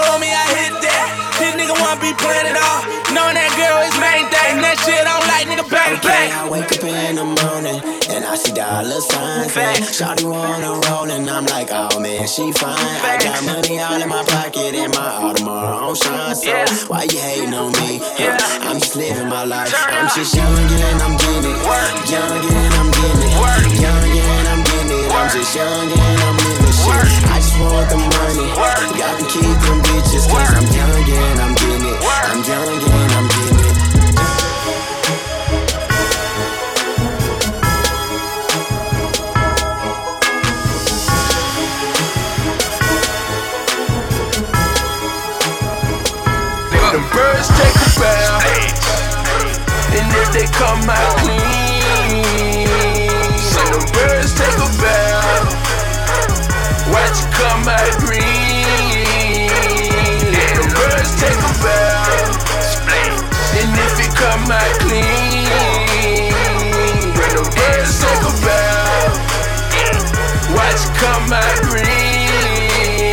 wanna 2.14 2.22
playing 2.22 2.54
it 2.54 2.58
all. 2.58 2.82
Knowing 3.14 3.34
that 3.34 3.52
girl 3.54 3.80
is 3.86 3.96
main 3.98 4.26
thing. 4.30 4.62
That 4.62 4.76
shit 4.82 4.98
I 4.98 5.14
don't 5.14 5.28
like, 5.30 5.46
nigga, 5.46 5.66
bang, 5.70 5.98
Okay, 5.98 6.08
bang. 6.08 6.32
I 6.32 6.48
wake 6.48 6.70
up 6.70 6.84
in 6.84 7.16
the 7.16 7.24
morning 7.24 7.78
and 8.10 8.24
I 8.24 8.34
see 8.36 8.52
dollar 8.52 9.00
signs. 9.00 9.54
Shawty 9.94 10.24
wanna 10.24 10.80
roll 10.88 11.10
and 11.10 11.28
I'm 11.28 11.46
like, 11.46 11.70
oh 11.72 11.98
man, 12.00 12.26
she 12.26 12.52
fine. 12.52 12.74
I 12.74 13.18
got 13.18 13.44
money 13.44 13.78
all 13.80 14.00
in 14.00 14.08
my 14.08 14.22
pocket 14.24 14.74
and 14.74 14.92
my 14.94 15.10
Audemars 15.22 15.82
on 15.82 15.94
shine. 15.94 16.34
So 16.34 16.86
why 16.88 17.04
you 17.04 17.18
hating 17.18 17.54
on 17.54 17.72
me? 17.72 18.00
Huh, 18.02 18.68
I'm 18.68 18.78
just 18.78 18.96
living 18.96 19.28
my 19.28 19.44
life. 19.44 19.72
I'm 19.74 20.08
just 20.14 20.34
young 20.34 20.46
and 20.46 21.02
I'm 21.02 21.16
getting 21.16 21.50
it. 21.50 21.58
Young 22.10 22.42
and 22.42 22.74
I'm 22.74 22.90
getting 22.90 23.22
it. 23.22 23.34
Young 23.80 24.10
and 24.10 24.48
I'm 24.48 24.60
getting 24.64 24.98
it. 24.98 25.12
I'm 25.14 25.30
just 25.30 25.54
young 25.54 25.88
and 25.90 26.20
I'm 26.26 26.36
living 26.36 26.74
shit. 26.74 27.30
I 27.30 27.38
just 27.38 27.54
want 27.60 27.88
the 27.90 27.98
money. 27.98 28.48
Y'all 28.98 29.14
can 29.18 29.26
keep 29.30 29.58
them 29.66 29.78
bitches 29.86 30.26
cause 30.26 30.50
I'm 30.58 30.66
young 30.74 31.06
and 31.06 31.40
I'm 31.40 31.53
I'm 32.34 32.42
down 32.42 32.66
again, 32.66 33.10
I'm 33.12 33.28
getting. 33.28 33.58
The 46.90 47.00
birds 47.12 47.48
take 47.54 47.78
a 47.78 47.88
bow, 48.00 48.40
and 49.94 50.10
if 50.16 50.28
they 50.32 50.46
come 50.58 50.90
out 50.90 51.16
clean, 51.18 51.38
so 53.38 53.62
the 53.70 53.78
birds 53.94 54.34
take 54.34 54.58
a 54.58 54.68
bow. 54.82 55.46
Watch 56.90 57.16
you 57.20 57.28
come 57.30 57.68
out 57.68 57.94
green. 58.00 58.24
Yeah, 60.34 60.52
the 60.58 60.64
birds 60.74 61.12
take 61.20 61.38
a. 61.38 61.73
And 64.24 64.40
if 64.40 64.40
it 64.40 64.40
come 64.40 64.50
out 64.50 64.80
clean, 64.80 65.44
let 67.14 67.32
them 67.36 67.44
birds 67.44 68.00
take 68.00 68.24
a 68.24 68.32
bath. 68.40 69.12
Watch 70.56 70.80
it 70.80 70.92
come 70.96 71.32
out 71.32 71.56
green. 71.68 73.12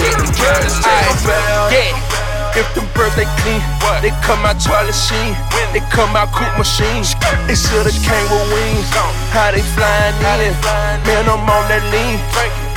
Let 0.00 0.16
them 0.16 0.32
birds 0.32 0.76
take 0.80 1.08
a 1.12 1.28
bath. 1.28 2.56
If 2.56 2.66
them 2.74 2.86
birds 2.94 3.14
they 3.16 3.28
clean, 3.42 3.60
they 4.00 4.12
come 4.22 4.44
out 4.46 4.58
Charlie 4.60 4.92
Sheen, 4.92 5.36
they 5.72 5.80
come 5.90 6.16
out 6.16 6.32
coupe 6.32 6.56
machines. 6.56 7.14
They 7.46 7.54
shoulda 7.54 7.90
came 7.90 8.28
with 8.30 8.48
wings. 8.52 8.88
How 9.34 9.50
they 9.50 9.66
flying 9.74 10.14
in? 10.46 10.54
Man, 10.62 11.26
I'm 11.26 11.42
on 11.42 11.66
that 11.66 11.82
lean. 11.90 12.22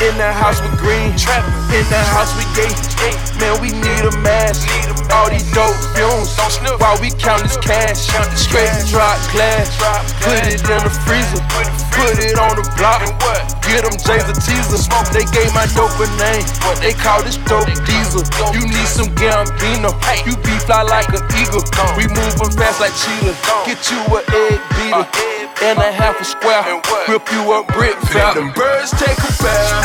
In 0.02 0.14
the 0.18 0.30
house 0.30 0.58
with 0.62 0.74
green, 0.78 1.14
in 1.74 1.86
the 1.90 2.02
house 2.14 2.34
with 2.34 2.50
gay. 2.58 2.70
Man, 3.38 3.62
we 3.62 3.70
need 3.70 4.04
a 4.06 4.14
mask. 4.26 4.66
All 5.14 5.30
these 5.30 5.46
dope 5.54 5.78
fumes 5.94 6.34
while 6.82 6.98
we 6.98 7.14
count 7.22 7.46
this 7.46 7.58
cash. 7.62 8.10
Straight 8.34 8.74
drop 8.90 9.18
glass, 9.34 9.70
put 10.26 10.38
it 10.50 10.62
in 10.66 10.82
the 10.82 10.94
freezer, 11.06 11.42
put 11.94 12.18
it 12.18 12.38
on 12.42 12.58
the 12.58 12.66
block. 12.74 13.06
Get 13.70 13.86
them 13.86 13.94
J's 13.94 14.26
a 14.26 14.34
teaser. 14.34 14.82
They 15.14 15.30
gave 15.30 15.54
my 15.54 15.70
dope 15.78 15.94
a 16.02 16.10
name. 16.18 16.42
They 16.82 16.98
call 16.98 17.22
this 17.22 17.38
dope 17.46 17.70
diesel. 17.86 18.26
You 18.54 18.66
need 18.66 18.90
some 18.90 19.14
Gambino. 19.14 19.94
You 20.26 20.34
be 20.42 20.58
fly 20.66 20.82
like 20.82 21.10
an 21.14 21.22
eagle. 21.38 21.62
We 21.94 22.10
moving 22.10 22.50
fast 22.58 22.82
like 22.82 22.98
cheetah. 22.98 23.38
Get 23.66 23.82
you 23.94 24.02
a 24.10 24.26
egg 24.26 24.62
beater 24.74 25.06
and 25.58 25.78
a 25.82 25.90
half 25.92 26.22
a 26.22 26.26
square. 26.26 26.47
Rip 26.48 27.28
you 27.34 27.52
a 27.52 27.62
brick 27.76 28.00
Let 28.04 28.14
fat. 28.14 28.34
them 28.36 28.52
birds 28.56 28.92
take 28.92 29.20
a 29.20 29.32
bath. 29.44 29.84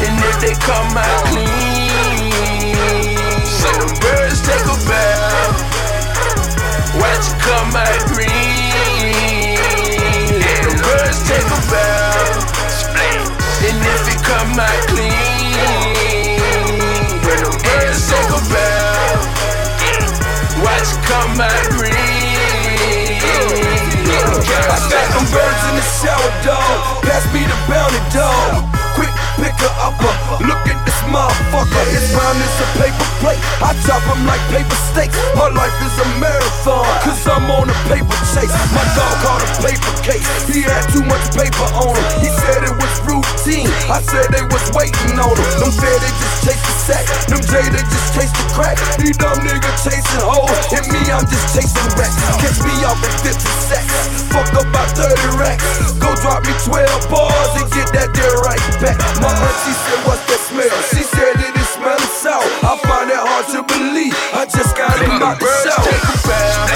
And 0.00 0.16
if 0.24 0.40
they 0.40 0.54
come 0.64 0.96
out 0.96 1.24
clean, 1.28 2.72
let 3.60 3.76
them 3.76 3.92
birds 4.00 4.40
take 4.40 4.64
a 4.64 4.76
bath. 4.88 5.52
Watch 6.96 7.28
it 7.28 7.36
come 7.44 7.76
out 7.76 8.00
green. 8.08 8.32
Them 10.40 10.80
birds 10.80 11.20
take 11.28 11.44
a 11.44 11.60
bath. 11.68 12.48
And 13.68 13.84
if 13.84 14.08
it 14.08 14.20
come 14.24 14.56
out 14.56 14.80
clean, 14.88 16.40
let 17.20 17.36
them 17.36 17.52
birds 17.60 18.00
take 18.08 18.32
a 18.32 18.40
bath. 18.48 19.20
Watch 20.64 20.88
it 20.88 21.04
come 21.04 21.36
out 21.38 21.68
green. 21.76 21.91
Got 24.90 25.06
them 25.14 25.26
birds 25.30 25.62
in 25.68 25.74
the 25.76 25.86
shower, 26.00 26.32
dog. 26.42 27.04
Pass 27.04 27.24
me 27.32 27.44
the 27.44 27.56
bounty, 27.68 28.00
dog. 28.10 28.71
Pick 29.40 29.56
her 29.60 29.74
upper. 29.80 30.12
Uh. 30.28 30.44
Look 30.44 30.64
at 30.68 30.78
this 30.84 31.00
motherfucker. 31.08 31.84
His 31.92 32.06
round 32.12 32.38
is 32.40 32.56
a 32.60 32.68
paper 32.80 33.08
plate. 33.20 33.40
I 33.62 33.72
chop 33.86 34.02
him 34.08 34.26
like 34.26 34.42
paper 34.52 34.78
steaks. 34.92 35.16
My 35.36 35.48
life 35.48 35.74
is 35.84 35.94
a 36.00 36.06
marathon, 36.18 36.84
cause 37.06 37.22
I'm 37.28 37.48
on 37.50 37.70
a 37.70 37.76
paper 37.88 38.16
chase. 38.34 38.52
My 38.74 38.84
dog 38.96 39.14
called 39.24 39.44
a 39.44 39.50
paper 39.62 39.92
case. 40.02 40.26
He 40.48 40.62
had 40.64 40.84
too 40.92 41.04
much 41.06 41.24
paper 41.32 41.66
on 41.78 41.94
him. 41.94 42.06
He 42.20 42.28
said 42.42 42.64
it 42.64 42.74
was 42.76 42.94
routine. 43.06 43.70
I 43.88 44.02
said 44.02 44.28
they 44.32 44.44
was 44.44 44.64
waiting 44.74 45.16
on 45.16 45.34
him. 45.34 45.48
Them 45.60 45.72
fair, 45.72 45.96
they 46.00 46.12
just 46.16 46.36
chase 46.44 46.62
the 46.62 46.74
sack. 46.88 47.04
Them 47.30 47.42
J, 47.44 47.52
they 47.70 47.84
just 47.86 48.08
chase 48.14 48.32
the 48.32 48.44
crack. 48.52 48.76
These 48.98 49.16
dumb 49.16 49.38
niggas 49.46 49.78
chasing 49.84 50.24
hoes. 50.24 50.50
And 50.74 50.86
me, 50.90 51.00
I'm 51.12 51.24
just 51.26 51.46
chasing 51.54 51.90
racks. 51.94 52.18
Catch 52.40 52.58
me 52.66 52.74
off 52.84 52.98
at 53.00 53.14
50 53.22 53.38
sacks. 53.70 53.94
Fuck 54.32 54.48
up 54.58 54.66
about 54.66 54.90
30 54.96 55.38
racks. 55.38 55.92
Go 56.00 56.14
drop 56.18 56.42
me 56.44 56.54
12 56.66 57.10
bars 57.12 57.52
and 57.60 57.68
get 57.70 57.88
that 57.94 58.10
there 58.16 58.36
right 58.42 58.62
back. 58.80 58.98
My 59.22 59.30
auntie 59.30 59.70
said, 59.70 60.02
What's 60.02 60.26
that 60.26 60.42
smell? 60.50 60.66
She 60.90 61.06
said 61.06 61.38
it 61.38 61.54
is 61.54 61.68
smelling 61.78 62.10
sour. 62.10 62.42
I 62.66 62.74
find 62.82 63.06
it 63.06 63.22
hard 63.22 63.46
to 63.54 63.62
believe. 63.62 64.10
I 64.34 64.42
just 64.50 64.74
got 64.74 64.90
out 64.90 64.98
them 64.98 65.22
the 65.22 65.46
shower. 65.62 65.86
take 65.86 66.02
a 66.10 66.18
bath. 66.26 66.66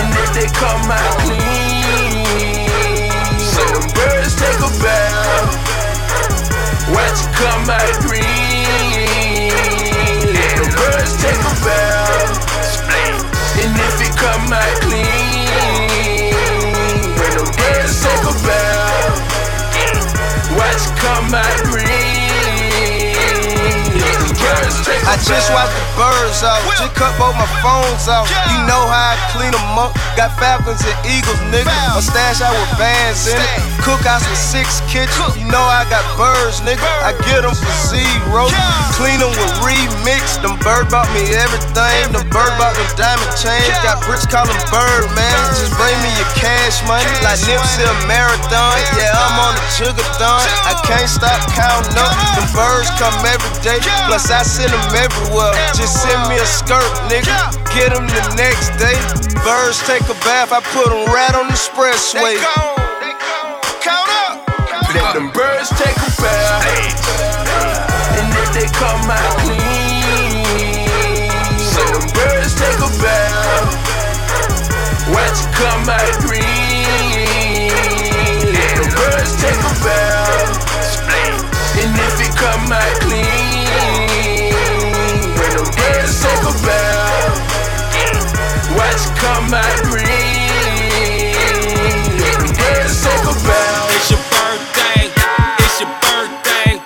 And 0.00 0.08
if 0.16 0.32
they 0.32 0.48
come 0.56 0.88
out 0.88 1.20
clean, 1.20 2.24
let 3.60 3.68
them 3.76 3.84
birds 3.92 4.32
take 4.40 4.56
a 4.56 4.72
bath. 4.80 5.52
Watch 6.88 7.20
it 7.20 7.30
come 7.36 7.68
out 7.68 7.92
green. 8.08 8.35
Just 25.26 25.50
watched 25.50 25.74
the 25.74 25.82
birds 25.98 26.42
out, 26.46 26.62
just 26.78 26.94
cut 26.94 27.10
both 27.18 27.34
my 27.34 27.55
phones 27.66 28.06
out. 28.06 28.30
You 28.54 28.62
know 28.70 28.82
how 28.86 29.14
I 29.14 29.18
clean 29.34 29.50
them 29.50 29.74
up. 29.74 29.90
Got 30.14 30.38
falcons 30.38 30.78
and 30.86 30.98
eagles, 31.02 31.42
nigga. 31.50 31.74
A 31.98 32.00
stash 32.00 32.38
out 32.38 32.54
with 32.54 32.78
bands 32.78 33.26
in 33.26 33.34
it. 33.34 33.50
Cookhouse 33.82 34.22
with 34.30 34.38
six 34.38 34.78
kitchens. 34.86 35.34
You 35.34 35.50
know 35.50 35.62
I 35.62 35.82
got 35.90 36.06
birds, 36.14 36.62
nigga. 36.62 36.86
I 37.02 37.10
get 37.26 37.42
them 37.42 37.54
for 37.54 37.74
zero. 37.90 38.46
Clean 38.94 39.18
them 39.18 39.34
with 39.34 39.54
remix. 39.66 40.38
Them 40.38 40.54
bird 40.62 40.86
bought 40.94 41.10
me 41.10 41.26
everything. 41.34 42.14
Them 42.14 42.22
bird 42.30 42.54
bought 42.54 42.78
them 42.78 42.86
diamond 42.94 43.34
chains. 43.34 43.74
Got 43.82 43.98
bricks 44.06 44.24
call 44.30 44.46
them 44.46 44.62
bird, 44.70 45.10
man. 45.18 45.34
Just 45.58 45.74
bring 45.74 45.98
me 46.06 46.10
your 46.14 46.30
cash 46.38 46.78
money. 46.86 47.10
Like 47.26 47.42
Nipsey 47.42 47.82
a 47.82 47.94
marathon. 48.06 48.78
Yeah, 48.94 49.10
I'm 49.10 49.36
on 49.42 49.54
the 49.58 49.66
sugar 49.74 50.06
thon. 50.22 50.46
I 50.70 50.78
can't 50.86 51.10
stop 51.10 51.42
counting 51.50 51.98
up. 51.98 52.14
Them 52.38 52.46
birds 52.54 52.88
come 52.94 53.16
every 53.26 53.52
day. 53.66 53.82
Plus 54.06 54.30
I 54.30 54.46
send 54.46 54.70
them 54.70 54.86
everywhere. 54.94 55.52
Just 55.74 55.98
send 56.00 56.30
me 56.30 56.38
a 56.38 56.46
skirt, 56.46 56.86
nigga. 57.10 57.55
Get 57.74 57.92
them 57.92 58.06
the 58.06 58.24
next 58.36 58.70
day. 58.76 58.96
Birds 59.44 59.78
take 59.86 60.02
a 60.08 60.16
bath. 60.24 60.52
I 60.52 60.60
put 60.72 60.88
them 60.88 61.06
right 61.12 61.34
on 61.34 61.46
the 61.48 61.54
expressway. 61.54 62.36
Count 63.80 64.10
up. 64.26 64.42
Let 64.94 65.14
them 65.14 65.30
birds 65.32 65.70
take 65.76 65.96
a 65.96 66.10
bath. 66.20 66.64
And 68.16 68.32
if 68.32 68.48
they 68.56 68.66
come 68.76 69.10
out 69.10 69.38
clean, 69.44 69.60
let 71.76 71.88
them 71.92 72.08
birds 72.16 72.54
take 72.56 72.80
a 72.80 72.90
bath. 73.02 73.76
Watch 75.12 75.38
it 75.38 75.50
come 75.54 75.88
out 75.88 76.16
green. 76.24 77.70
Let 78.50 78.72
them 78.80 78.90
birds 78.96 79.36
take 79.38 79.60
a 79.60 79.74
bath. 79.84 80.58
And 81.78 81.92
if 81.94 82.20
it 82.24 82.32
come 82.36 82.72
out 82.72 83.00
clean, 83.00 83.45
Watch 89.26 89.34
it 89.34 89.42
come 89.42 89.54
out 89.54 89.82
green. 89.82 90.06
Let 92.20 92.38
them 92.38 92.52
birds 92.54 93.02
take 93.02 93.24
a 93.26 93.34
bath. 93.42 93.90
It's 93.96 94.10
your 94.10 94.22
birthday, 94.30 95.10
it's 95.58 95.80
your 95.80 95.90
birthday. 95.98 96.78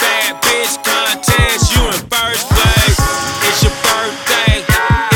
Bad 0.00 0.32
bitch 0.42 0.76
contest, 0.84 1.72
you 1.72 1.82
in 1.88 2.00
first 2.12 2.48
place. 2.52 3.00
It's 3.48 3.62
your 3.62 3.72
birthday, 3.80 4.64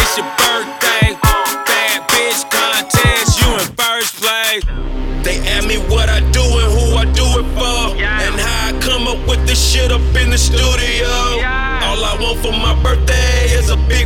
it's 0.00 0.16
your 0.16 0.28
birthday. 0.40 1.16
Bad 1.66 2.00
bitch 2.08 2.42
contest, 2.48 3.40
you 3.40 3.48
in 3.54 3.68
first 3.76 4.16
place. 4.16 4.64
They 5.24 5.36
ask 5.48 5.66
me 5.68 5.76
what 5.92 6.08
I 6.08 6.20
do 6.32 6.40
and 6.40 6.72
who 6.72 6.96
I 6.96 7.04
do 7.12 7.26
it 7.40 7.48
for, 7.56 7.96
and 8.00 8.40
how 8.40 8.68
I 8.68 8.80
come 8.80 9.06
up 9.06 9.20
with 9.28 9.46
this 9.46 9.60
shit 9.60 9.92
up 9.92 10.00
in 10.16 10.30
the 10.30 10.38
studio. 10.38 11.08
All 11.84 12.04
I 12.04 12.16
want 12.20 12.38
for 12.40 12.52
my 12.52 12.74
birthday 12.82 13.52
is 13.52 13.68
a 13.68 13.76
big 13.76 13.88
booty 13.88 13.88
hoe. 13.88 13.98
All 13.98 13.99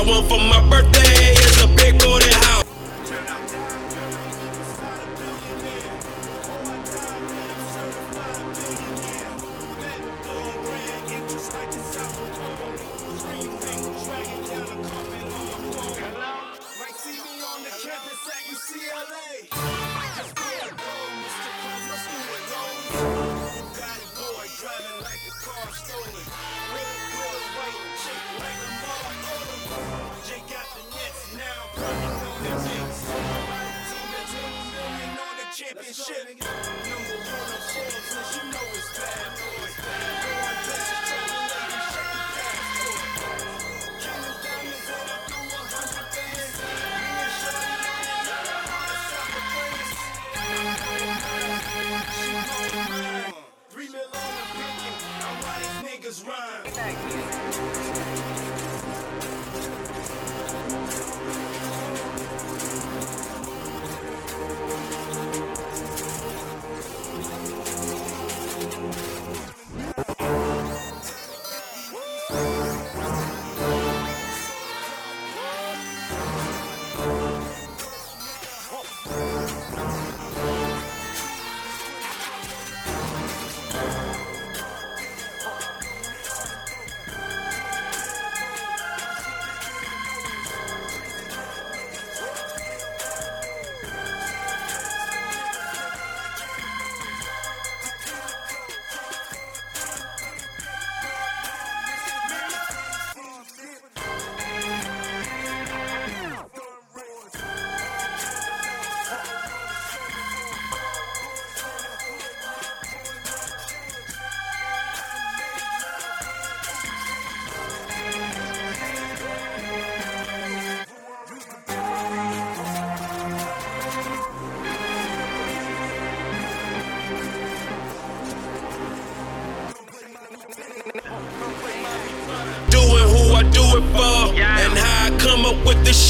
I 0.00 0.02
want 0.02 0.30
for 0.30 0.38
my 0.38 0.66
birthday 0.70 1.29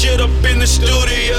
shit 0.01 0.19
up 0.19 0.33
in 0.49 0.57
the 0.57 0.65
studio. 0.65 1.37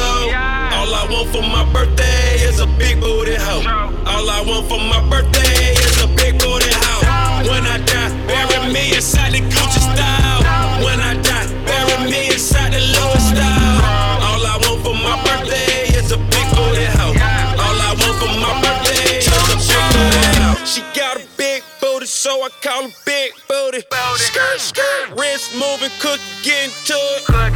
All 0.78 0.94
I 0.94 1.02
want 1.10 1.28
for 1.34 1.42
my 1.42 1.66
birthday 1.74 2.38
is 2.46 2.60
a 2.60 2.66
big 2.78 3.00
booty 3.00 3.34
hoe. 3.34 3.66
All 4.06 4.30
I 4.30 4.38
want 4.46 4.68
for 4.70 4.78
my 4.78 5.02
birthday 5.10 5.74
is 5.82 5.98
a 5.98 6.06
big 6.06 6.38
booty 6.38 6.70
hoe. 6.70 7.42
When 7.50 7.66
I 7.66 7.78
die, 7.82 8.14
bury 8.30 8.72
me 8.72 8.94
inside 8.94 9.32
the 9.34 9.42
Gucci 9.50 9.82
style. 9.82 10.46
When 10.84 11.00
I 11.00 11.18
die, 11.26 11.50
bury 11.66 12.06
me 12.08 12.30
inside 12.30 12.72
the 12.72 12.78
Louis 12.78 13.24
style. 13.34 13.82
All 14.30 14.46
I 14.46 14.54
want 14.62 14.78
for 14.86 14.94
my 14.94 15.18
birthday 15.26 15.90
is 15.98 16.12
a 16.12 16.18
big 16.30 16.46
booty 16.54 16.86
hoe. 16.86 17.18
All 17.66 17.78
I 17.82 17.90
want 17.98 18.16
for 18.22 18.30
my 18.38 18.52
birthday 18.62 19.18
is 19.18 19.26
a 19.26 19.58
big 19.58 19.90
booty 19.90 20.38
hoe. 20.38 20.54
She 20.64 20.82
got 20.94 21.16
a 21.18 21.26
big 21.36 21.64
booty, 21.80 22.06
so 22.06 22.30
I 22.46 22.48
call 22.62 22.84
her 22.86 22.94
big 23.04 23.32
booty. 23.48 23.82
Skirt, 24.14 24.60
skirt, 24.60 25.18
wrist 25.18 25.50
moving, 25.58 25.90
cook, 25.98 26.20
getting 26.44 26.70
to 26.86 26.94
it. 26.94 27.51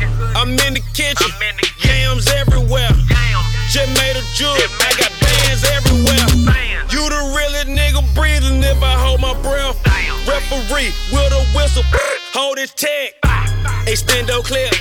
Referee 10.76 10.92
with 11.10 11.32
a 11.32 11.42
whistle, 11.56 11.82
hold 12.34 12.58
his 12.58 12.70
tag. 12.74 13.14
Extendo 13.86 14.44
clip, 14.44 14.74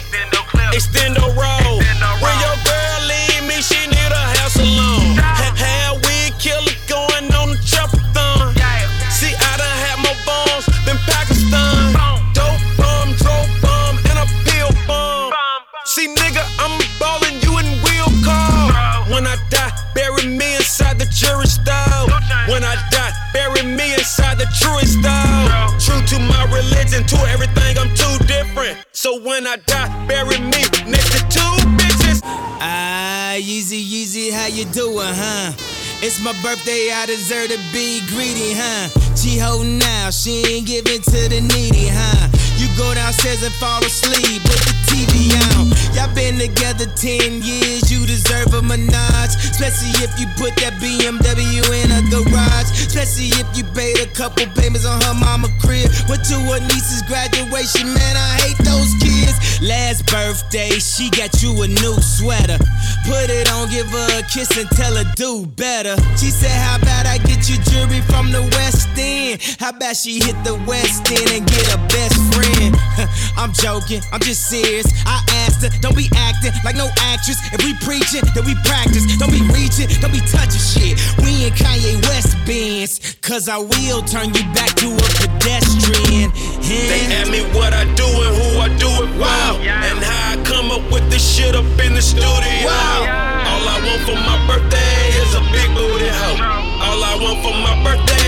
It's 36.08 36.20
my 36.20 36.34
birthday, 36.44 36.92
I 36.94 37.08
deserve 37.08 37.50
to 37.50 37.58
be 37.74 38.00
greedy, 38.06 38.54
huh? 38.54 38.90
She 39.16 39.40
holding 39.40 39.82
out, 39.82 40.14
she 40.14 40.46
ain't 40.46 40.68
giving 40.68 41.02
to 41.02 41.30
the 41.30 41.42
needy, 41.42 41.88
huh? 41.90 42.30
You 42.66 42.74
go 42.78 42.96
downstairs 42.96 43.44
and 43.44 43.54
fall 43.62 43.78
asleep 43.86 44.42
with 44.42 44.58
the 44.66 44.74
TV 44.90 45.30
on. 45.54 45.70
Y'all 45.94 46.10
been 46.16 46.34
together 46.42 46.90
10 46.98 47.46
years, 47.46 47.92
you 47.94 48.02
deserve 48.08 48.58
a 48.58 48.62
menage. 48.66 49.38
Especially 49.38 49.94
if 50.02 50.10
you 50.18 50.26
put 50.34 50.58
that 50.66 50.74
BMW 50.82 51.62
in 51.86 51.94
a 51.94 52.02
garage. 52.10 52.74
Especially 52.74 53.30
if 53.38 53.46
you 53.54 53.64
paid 53.78 54.02
a 54.02 54.10
couple 54.18 54.50
payments 54.58 54.84
on 54.84 54.98
her 55.06 55.14
mama 55.14 55.48
crib. 55.62 55.94
Went 56.10 56.26
to 56.26 56.42
her 56.50 56.60
niece's 56.74 57.06
graduation, 57.06 57.94
man, 57.94 58.18
I 58.18 58.34
hate 58.42 58.58
those 58.66 58.90
kids. 58.98 59.62
Last 59.62 60.10
birthday, 60.10 60.74
she 60.82 61.10
got 61.12 61.42
you 61.42 61.54
a 61.62 61.68
new 61.68 61.96
sweater. 62.02 62.58
Put 63.06 63.30
it 63.30 63.50
on, 63.54 63.70
give 63.70 63.88
her 63.88 64.20
a 64.20 64.24
kiss 64.26 64.58
and 64.58 64.70
tell 64.72 64.96
her 64.96 65.06
do 65.16 65.46
better. 65.46 65.96
She 66.18 66.34
said, 66.34 66.50
How 66.50 66.78
about 66.78 67.06
I 67.06 67.20
get 67.20 67.48
you 67.48 67.62
jewelry 67.70 68.02
from 68.02 68.32
the 68.32 68.42
West 68.58 68.90
End? 68.98 69.40
How 69.60 69.70
about 69.70 69.96
she 69.96 70.20
hit 70.20 70.36
the 70.44 70.56
West 70.68 71.10
End 71.12 71.30
and 71.32 71.46
get 71.48 71.74
a 71.74 71.78
best 71.94 72.18
friend? 72.34 72.55
I'm 73.38 73.52
joking, 73.52 74.02
I'm 74.12 74.22
just 74.22 74.50
serious. 74.50 74.88
I 75.06 75.24
asked 75.44 75.64
her, 75.64 75.70
don't 75.82 75.96
be 75.96 76.10
acting 76.16 76.52
like 76.64 76.76
no 76.76 76.88
actress. 77.00 77.38
If 77.52 77.64
we 77.64 77.76
preaching, 77.84 78.24
then 78.34 78.46
we 78.46 78.56
practice. 78.64 79.04
Don't 79.18 79.32
be 79.32 79.44
reaching, 79.52 79.88
don't 80.00 80.14
be 80.14 80.24
touching 80.32 80.64
shit. 80.64 80.96
We 81.20 81.48
in 81.48 81.54
Kanye 81.54 82.00
West 82.08 82.38
bands, 82.48 83.18
cause 83.22 83.50
I 83.50 83.58
will 83.58 84.02
turn 84.04 84.34
you 84.34 84.44
back 84.56 84.74
to 84.80 84.88
a 84.88 85.08
pedestrian. 85.20 86.32
They 86.64 87.04
ask 87.12 87.32
me 87.32 87.44
what 87.52 87.74
I 87.74 87.84
do 87.96 88.08
and 88.08 88.34
who 88.40 88.48
I 88.60 88.70
do 88.80 88.90
it 89.04 89.12
wow. 89.20 89.60
And 89.60 90.00
how 90.00 90.34
I 90.34 90.44
come 90.44 90.72
up 90.72 90.84
with 90.92 91.10
this 91.12 91.24
shit 91.24 91.56
up 91.56 91.66
in 91.84 91.94
the 91.94 92.02
studio. 92.02 92.32
All 92.32 93.66
I 93.68 93.78
want 93.84 94.02
for 94.08 94.16
my 94.16 94.38
birthday 94.48 94.96
is 95.22 95.36
a 95.36 95.44
big 95.52 95.70
booty 95.76 96.08
hoe. 96.08 96.40
All 96.88 97.04
I 97.04 97.18
want 97.20 97.44
for 97.44 97.54
my 97.54 97.76
birthday 97.84 98.25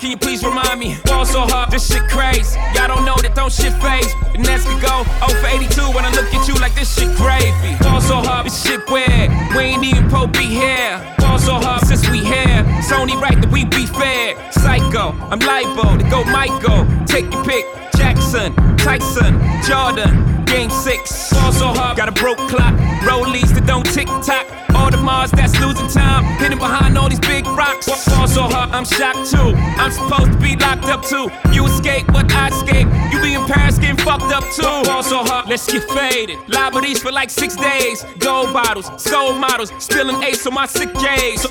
Can 0.00 0.10
you 0.10 0.16
please 0.16 0.42
remind 0.42 0.80
me? 0.80 0.96
Ball 1.04 1.26
so 1.26 1.40
hard, 1.42 1.70
this 1.70 1.86
shit 1.86 2.00
crazy. 2.08 2.58
Y'all 2.72 2.88
don't 2.88 3.04
know 3.04 3.20
that 3.20 3.34
don't 3.34 3.52
shit 3.52 3.76
phase. 3.84 4.08
And 4.32 4.40
Nets 4.48 4.64
could 4.64 4.80
go 4.80 5.04
0 5.28 5.36
for 5.36 5.48
82 5.52 5.92
when 5.92 6.08
I 6.08 6.10
look 6.16 6.32
at 6.32 6.48
you 6.48 6.54
like 6.56 6.74
this 6.74 6.88
shit 6.88 7.12
gravy. 7.20 7.76
Ball 7.84 8.00
so 8.00 8.16
hard, 8.16 8.46
this 8.46 8.64
shit 8.64 8.80
weird. 8.88 9.28
We 9.52 9.76
ain't 9.76 9.84
even 9.84 10.08
Pope 10.08 10.32
be 10.32 10.48
here. 10.48 10.96
Ball 11.18 11.38
so 11.38 11.60
hard 11.60 11.84
since 11.84 12.08
we 12.08 12.24
here. 12.24 12.64
It's 12.80 12.90
only 12.92 13.12
right 13.20 13.36
that 13.36 13.52
we 13.52 13.68
be 13.68 13.84
fair. 13.84 14.40
Psycho, 14.50 15.12
I'm 15.28 15.38
libo 15.44 16.00
to 16.00 16.04
go 16.08 16.24
Michael. 16.32 16.88
Take 17.04 17.28
your 17.28 17.44
pick. 17.44 17.68
Jackson, 17.92 18.56
Tyson, 18.80 19.36
Jordan, 19.68 20.24
Game 20.48 20.70
6. 20.70 21.32
Ball 21.36 21.52
so 21.52 21.68
hard, 21.76 21.98
got 21.98 22.08
a 22.08 22.16
broke 22.16 22.40
clock. 22.48 22.72
Rollies 23.04 23.52
that 23.52 23.66
don't 23.66 23.84
tick 23.84 24.08
tock. 24.24 24.48
Audemars 24.80 25.30
that's 25.30 25.60
losing 25.60 25.88
time. 25.88 26.24
Hidden 26.40 26.58
behind 26.58 26.96
all 26.96 27.10
these 27.10 27.20
big 27.20 27.44
rocks. 27.46 27.79
So 28.30 28.42
hard, 28.42 28.70
I'm 28.70 28.84
shocked 28.84 29.28
too. 29.28 29.58
I'm 29.74 29.90
supposed 29.90 30.30
to 30.30 30.38
be 30.38 30.54
locked 30.54 30.84
up 30.84 31.02
too. 31.04 31.28
You 31.52 31.66
escape, 31.66 32.06
but 32.06 32.32
I 32.32 32.48
escape. 32.48 32.86
You 33.12 33.20
be 33.20 33.34
in 33.34 33.44
Paris 33.46 33.76
getting 33.76 33.96
fucked 33.96 34.30
up 34.32 34.44
too. 34.54 34.62
Ball 34.62 35.02
so 35.02 35.24
hard, 35.24 35.48
let's 35.48 35.66
get 35.66 35.82
faded. 35.90 36.38
Liberties 36.46 37.02
for 37.02 37.10
like 37.10 37.28
six 37.28 37.56
days. 37.56 38.04
Gold 38.20 38.52
bottles, 38.52 38.88
skull 39.02 39.34
models. 39.34 39.72
Spilling 39.78 40.22
ace 40.22 40.46
on 40.46 40.54
my 40.54 40.66
sick 40.66 40.94
days. 40.94 41.42
So 41.42 41.48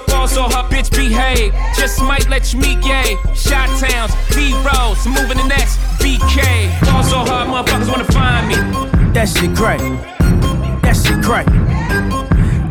hard, 0.47 0.71
bitch, 0.71 0.89
behave. 0.95 1.53
Just 1.75 2.01
might 2.01 2.29
let 2.29 2.53
you 2.53 2.59
meet 2.59 2.81
gay. 2.81 3.17
Shot 3.35 3.67
towns, 3.79 4.13
B 4.33 4.53
rolls, 4.63 5.05
moving 5.05 5.37
the 5.37 5.47
next 5.47 5.77
BK. 5.99 6.69
Ball 6.85 7.03
so 7.03 7.17
hard, 7.27 7.49
motherfuckers 7.49 7.89
wanna 7.91 8.05
find 8.05 8.47
me. 8.47 8.55
That 9.11 9.27
shit 9.27 9.53
crack. 9.53 9.79
That 10.83 10.95
shit 10.95 11.21
crack. 11.23 11.45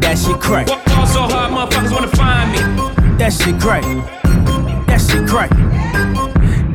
That 0.00 0.16
shit 0.16 0.40
crack. 0.40 0.66
Ball 0.66 1.06
so 1.06 1.22
hard, 1.22 1.52
motherfuckers 1.52 1.92
wanna 1.92 2.08
find 2.08 2.52
me. 2.52 2.97
That 3.18 3.32
shit 3.32 3.60
crack. 3.60 3.82
That 4.86 5.00
shit 5.00 5.28
crack. 5.28 5.67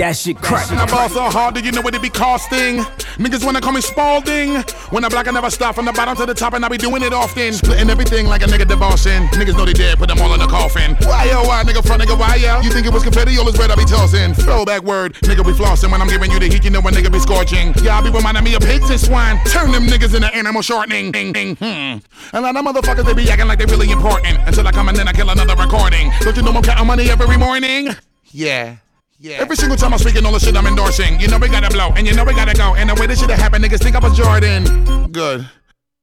That 0.04 0.18
shit 0.18 0.36
crack. 0.36 0.70
I 0.70 0.86
ball 0.86 1.08
so 1.08 1.24
hard 1.32 1.56
that 1.56 1.64
you 1.64 1.72
know 1.72 1.80
what 1.80 1.96
it 1.96 2.02
be 2.02 2.10
costing. 2.10 2.84
Niggas 3.16 3.46
wanna 3.46 3.62
call 3.62 3.72
me 3.72 3.80
Spalding. 3.80 4.60
When 4.92 5.06
I 5.06 5.08
block, 5.08 5.30
I 5.30 5.32
never 5.32 5.50
stop 5.50 5.76
from 5.76 5.86
the 5.86 5.94
bottom 5.94 6.18
to 6.18 6.26
the 6.26 6.34
top, 6.34 6.52
and 6.52 6.66
I 6.66 6.68
be 6.68 6.76
doing 6.76 7.02
it 7.04 7.14
often. 7.14 7.54
Splitting 7.54 7.90
everything 7.90 8.28
like 8.28 8.44
a 8.44 8.48
nigga 8.52 8.68
divorcing. 8.68 9.24
Niggas 9.32 9.56
know 9.56 9.64
they 9.64 9.72
dead, 9.72 9.98
put 10.00 10.10
them 10.10 10.20
all 10.20 10.34
in 10.34 10.42
the 10.42 10.48
coffin. 10.48 10.98
Why 11.08 11.32
yo, 11.32 11.48
why 11.48 11.64
nigga 11.64 11.80
front 11.88 12.02
nigga, 12.02 12.20
why 12.20 12.36
yo? 12.36 12.60
You 12.60 12.70
think 12.70 12.86
it 12.86 12.92
was 12.92 13.04
confetti, 13.04 13.38
all 13.38 13.46
this 13.46 13.56
bread 13.56 13.72
I 13.72 13.76
be 13.76 13.86
tossing. 13.86 14.34
Throwback 14.34 14.84
word, 14.84 15.14
nigga 15.24 15.40
be 15.40 15.56
flossing. 15.56 15.90
When 15.90 16.02
I'm 16.02 16.10
giving 16.10 16.32
you 16.32 16.38
the 16.38 16.50
heat, 16.50 16.66
you 16.66 16.70
know 16.70 16.82
when 16.82 16.94
nigga 16.94 17.10
be 17.10 17.20
scorching. 17.20 17.72
I 17.88 18.02
be 18.02 18.10
reminding 18.10 18.44
me 18.44 18.56
of 18.56 18.62
pigs 18.62 18.90
and 18.90 19.00
swine. 19.00 19.40
Turn 19.46 19.72
them 19.72 19.88
niggas 19.88 20.14
into 20.14 20.28
animal 20.36 20.64
shortening. 20.64 21.14
Ding, 21.14 21.32
ding, 21.32 21.56
hmm. 21.56 22.04
And 22.36 22.44
lot 22.44 22.58
of 22.58 22.66
motherfuckers, 22.66 23.06
they 23.06 23.14
be 23.14 23.32
acting 23.32 23.48
like 23.48 23.58
they 23.58 23.72
really 23.72 23.90
important. 23.90 24.38
Until 24.46 24.68
I 24.68 24.74
come 24.74 24.90
and 24.90 24.98
then 24.98 25.08
I 25.08 25.14
kill 25.14 25.30
another 25.30 25.56
recording. 25.56 26.12
Don't 26.20 26.36
you 26.36 26.44
know 26.44 26.52
I'm 26.52 26.62
counting 26.62 26.88
money 26.88 27.10
every 27.10 27.38
morning? 27.38 27.96
Yeah. 28.34 28.83
Yeah. 29.24 29.40
Every 29.40 29.56
single 29.56 29.78
time 29.78 29.94
I'm 29.94 30.00
speaking 30.00 30.26
all 30.26 30.34
the 30.34 30.40
shit 30.40 30.54
I'm 30.58 30.68
endorsing. 30.68 31.18
You 31.18 31.30
know 31.30 31.38
we 31.40 31.48
gotta 31.48 31.72
blow, 31.72 31.96
and 31.96 32.06
you 32.06 32.14
know 32.14 32.26
we 32.26 32.36
gotta 32.36 32.52
go. 32.52 32.76
And 32.76 32.90
the 32.90 32.96
way 33.00 33.08
this 33.08 33.22
shit 33.22 33.30
happened, 33.30 33.64
niggas 33.64 33.80
think 33.80 33.96
I 33.96 34.00
was 34.00 34.18
Jordan. 34.18 34.68
Good. 35.14 35.48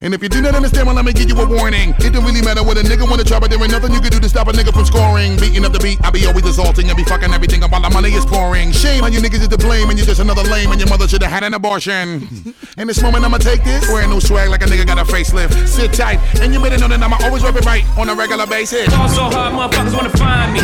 And 0.00 0.14
if 0.14 0.22
you 0.22 0.30
do 0.30 0.40
not 0.40 0.54
understand, 0.54 0.86
well, 0.86 0.96
let 0.96 1.04
me 1.04 1.12
give 1.12 1.28
you 1.28 1.36
a 1.36 1.44
warning. 1.44 1.92
It 2.00 2.14
don't 2.14 2.24
really 2.24 2.40
matter 2.40 2.64
what 2.64 2.78
a 2.78 2.80
nigga 2.80 3.04
wanna 3.04 3.24
try, 3.24 3.38
but 3.38 3.50
there 3.50 3.60
ain't 3.60 3.72
nothing 3.72 3.92
you 3.92 4.00
can 4.00 4.08
do 4.08 4.20
to 4.20 4.28
stop 4.30 4.48
a 4.48 4.52
nigga 4.52 4.72
from 4.72 4.86
scoring. 4.86 5.36
Beating 5.36 5.66
up 5.66 5.72
the 5.76 5.80
beat, 5.80 6.00
I 6.00 6.08
be 6.08 6.24
always 6.24 6.46
assaulting 6.46 6.88
and 6.88 6.96
be 6.96 7.04
fucking 7.04 7.28
everything 7.28 7.62
up 7.62 7.72
while 7.72 7.82
the 7.82 7.90
money 7.90 8.08
is 8.08 8.24
pouring. 8.24 8.72
Shame 8.72 9.02
how 9.02 9.12
you 9.12 9.20
niggas 9.20 9.44
is 9.44 9.48
to 9.48 9.58
blame, 9.58 9.90
and 9.90 9.98
you're 9.98 10.08
just 10.08 10.20
another 10.24 10.48
lame, 10.48 10.72
and 10.72 10.80
your 10.80 10.88
mother 10.88 11.06
should 11.06 11.20
have 11.20 11.30
had 11.30 11.44
an 11.44 11.52
abortion. 11.52 12.24
In 12.78 12.88
this 12.88 13.02
moment, 13.02 13.26
I'ma 13.26 13.36
take 13.36 13.64
this. 13.64 13.86
Wearing 13.92 14.08
new 14.08 14.22
swag 14.22 14.48
like 14.48 14.62
a 14.62 14.64
nigga 14.64 14.86
got 14.86 14.96
a 14.96 15.04
facelift. 15.04 15.68
Sit 15.68 15.92
tight, 15.92 16.16
and 16.40 16.54
you 16.54 16.60
better 16.62 16.78
know 16.78 16.88
that 16.88 17.02
I'ma 17.02 17.18
always 17.20 17.44
rep 17.44 17.56
it 17.56 17.66
right 17.66 17.84
on 17.98 18.08
a 18.08 18.14
regular 18.14 18.46
basis. 18.46 18.88
Fall 18.88 19.10
so 19.10 19.28
hard, 19.28 19.52
motherfuckers 19.52 19.92
wanna 19.92 20.16
find 20.16 20.54
me. 20.54 20.60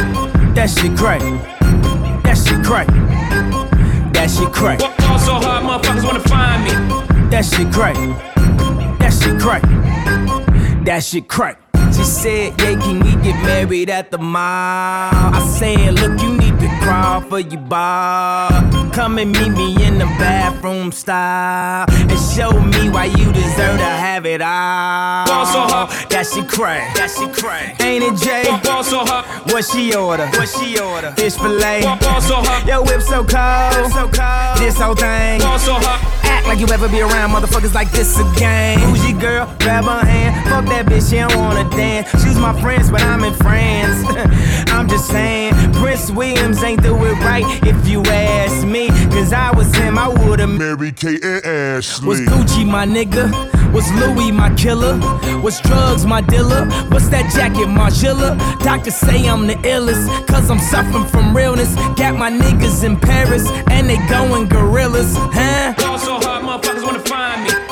That 0.54 0.70
shit 0.70 0.96
crack. 0.96 1.65
That 2.66 2.72
shit 2.72 2.88
crack. 2.90 4.12
That 4.12 4.28
shit 4.28 4.52
crack. 4.52 4.80
Fall 4.80 5.18
so 5.20 5.34
hard, 5.34 5.62
motherfuckers 5.64 6.04
wanna 6.04 6.20
find 6.20 6.64
me. 6.64 6.70
That 7.30 7.44
shit 7.44 7.72
crack. 7.72 7.94
That 8.98 9.12
shit 9.12 9.40
crack. 9.40 9.62
That 10.84 11.04
shit 11.04 11.28
crack. 11.28 11.60
She 11.94 12.02
said, 12.02 12.60
yeah, 12.60 12.74
can 12.80 12.98
we 13.04 13.12
get 13.22 13.40
married 13.44 13.88
at 13.88 14.10
the 14.10 14.18
mall? 14.18 14.40
I 14.42 15.46
said, 15.56 15.94
look, 15.94 16.20
you 16.20 16.35
crawl 16.86 17.20
for 17.20 17.40
your 17.40 17.60
bar. 17.62 18.48
Come 18.92 19.18
and 19.18 19.32
meet 19.32 19.50
me 19.50 19.84
in 19.84 19.98
the 19.98 20.06
bathroom 20.18 20.92
style 20.92 21.84
and 21.88 22.20
show 22.34 22.52
me 22.52 22.88
why 22.88 23.06
you 23.06 23.32
deserve 23.32 23.78
to 23.78 23.92
have 24.06 24.24
it 24.24 24.40
all. 24.40 25.26
Fall 25.26 25.46
so 25.46 25.60
hard. 25.72 25.90
That 26.10 26.26
shit 26.26 26.48
crack. 26.48 26.94
That 26.96 27.10
shit 27.10 27.32
crack. 27.34 27.82
Ain't 27.82 28.04
it, 28.04 28.16
Jay? 28.24 28.44
Fall 28.62 28.84
so 28.84 29.00
hard. 29.00 29.26
What 29.52 29.64
she 29.64 29.94
order? 29.94 30.26
What 30.28 30.48
she 30.48 30.78
order? 30.78 31.10
Fish 31.12 31.34
fillet. 31.34 31.82
Fall 31.82 32.20
so 32.20 32.36
hard. 32.36 32.66
Yo, 32.66 32.82
whip 32.82 33.02
so 33.02 33.24
cold. 33.24 33.92
So 33.92 34.08
cold. 34.08 34.58
This 34.58 34.78
whole 34.78 34.94
thing. 34.94 35.40
Fall 35.40 35.58
so 35.58 35.74
hard. 35.74 36.00
Act 36.24 36.46
like 36.46 36.58
you 36.60 36.68
ever 36.68 36.88
be 36.88 37.00
around 37.00 37.30
motherfuckers 37.30 37.74
like 37.74 37.90
this 37.90 38.18
again. 38.18 38.78
Who's 38.80 39.08
your 39.08 39.20
girl? 39.20 39.46
Grab 39.58 39.84
her 39.84 40.06
hand. 40.06 40.48
Fuck 40.48 40.66
that 40.66 40.86
bitch, 40.86 41.10
she 41.10 41.16
don't 41.16 41.36
wanna 41.36 41.68
dance. 41.70 42.10
She's 42.22 42.38
my 42.38 42.58
friends, 42.60 42.90
but 42.90 43.02
I'm 43.02 43.24
in 43.24 43.34
France. 43.34 44.04
I'm 44.72 44.88
just 44.88 45.08
saying, 45.08 45.54
Prince 45.74 46.10
Williams 46.10 46.62
ain't 46.62 46.75
do 46.76 46.94
it 47.04 47.14
right 47.20 47.44
if 47.64 47.88
you 47.88 48.02
ask 48.02 48.66
me. 48.66 48.88
Cause 49.10 49.32
I 49.32 49.50
was 49.56 49.74
him, 49.74 49.98
I 49.98 50.08
would've 50.08 50.48
married 50.48 50.96
Kate 50.96 51.24
and 51.24 51.44
Ashley. 51.44 52.08
Was 52.08 52.20
Gucci 52.20 52.66
my 52.66 52.86
nigga? 52.86 53.30
Was 53.72 53.90
Louis 53.92 54.32
my 54.32 54.54
killer? 54.54 54.98
Was 55.42 55.60
drugs 55.60 56.06
my 56.06 56.20
dealer? 56.20 56.66
What's 56.90 57.08
that 57.08 57.32
jacket, 57.32 57.68
Margiela? 57.68 58.38
Doctors 58.60 58.94
say 58.94 59.28
I'm 59.28 59.46
the 59.46 59.54
illest, 59.54 60.26
cause 60.26 60.50
I'm 60.50 60.58
suffering 60.58 61.04
from 61.06 61.36
realness. 61.36 61.74
Got 61.96 62.16
my 62.16 62.30
niggas 62.30 62.84
in 62.84 62.98
Paris, 62.98 63.46
and 63.70 63.88
they 63.88 63.98
going 64.08 64.48
gorillas, 64.48 65.12
huh? 65.16 65.74
Fall 65.74 65.98
so 65.98 66.20
hard, 66.20 66.44
motherfuckers 66.44 66.84
wanna 66.84 67.00
find 67.00 67.44
me. 67.44 67.65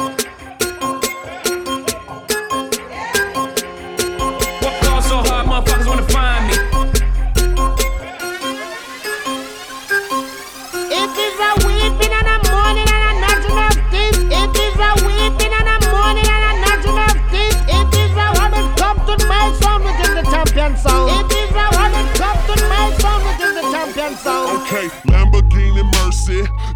Okay, 24.22 24.88
Lamborghini. 25.10 25.43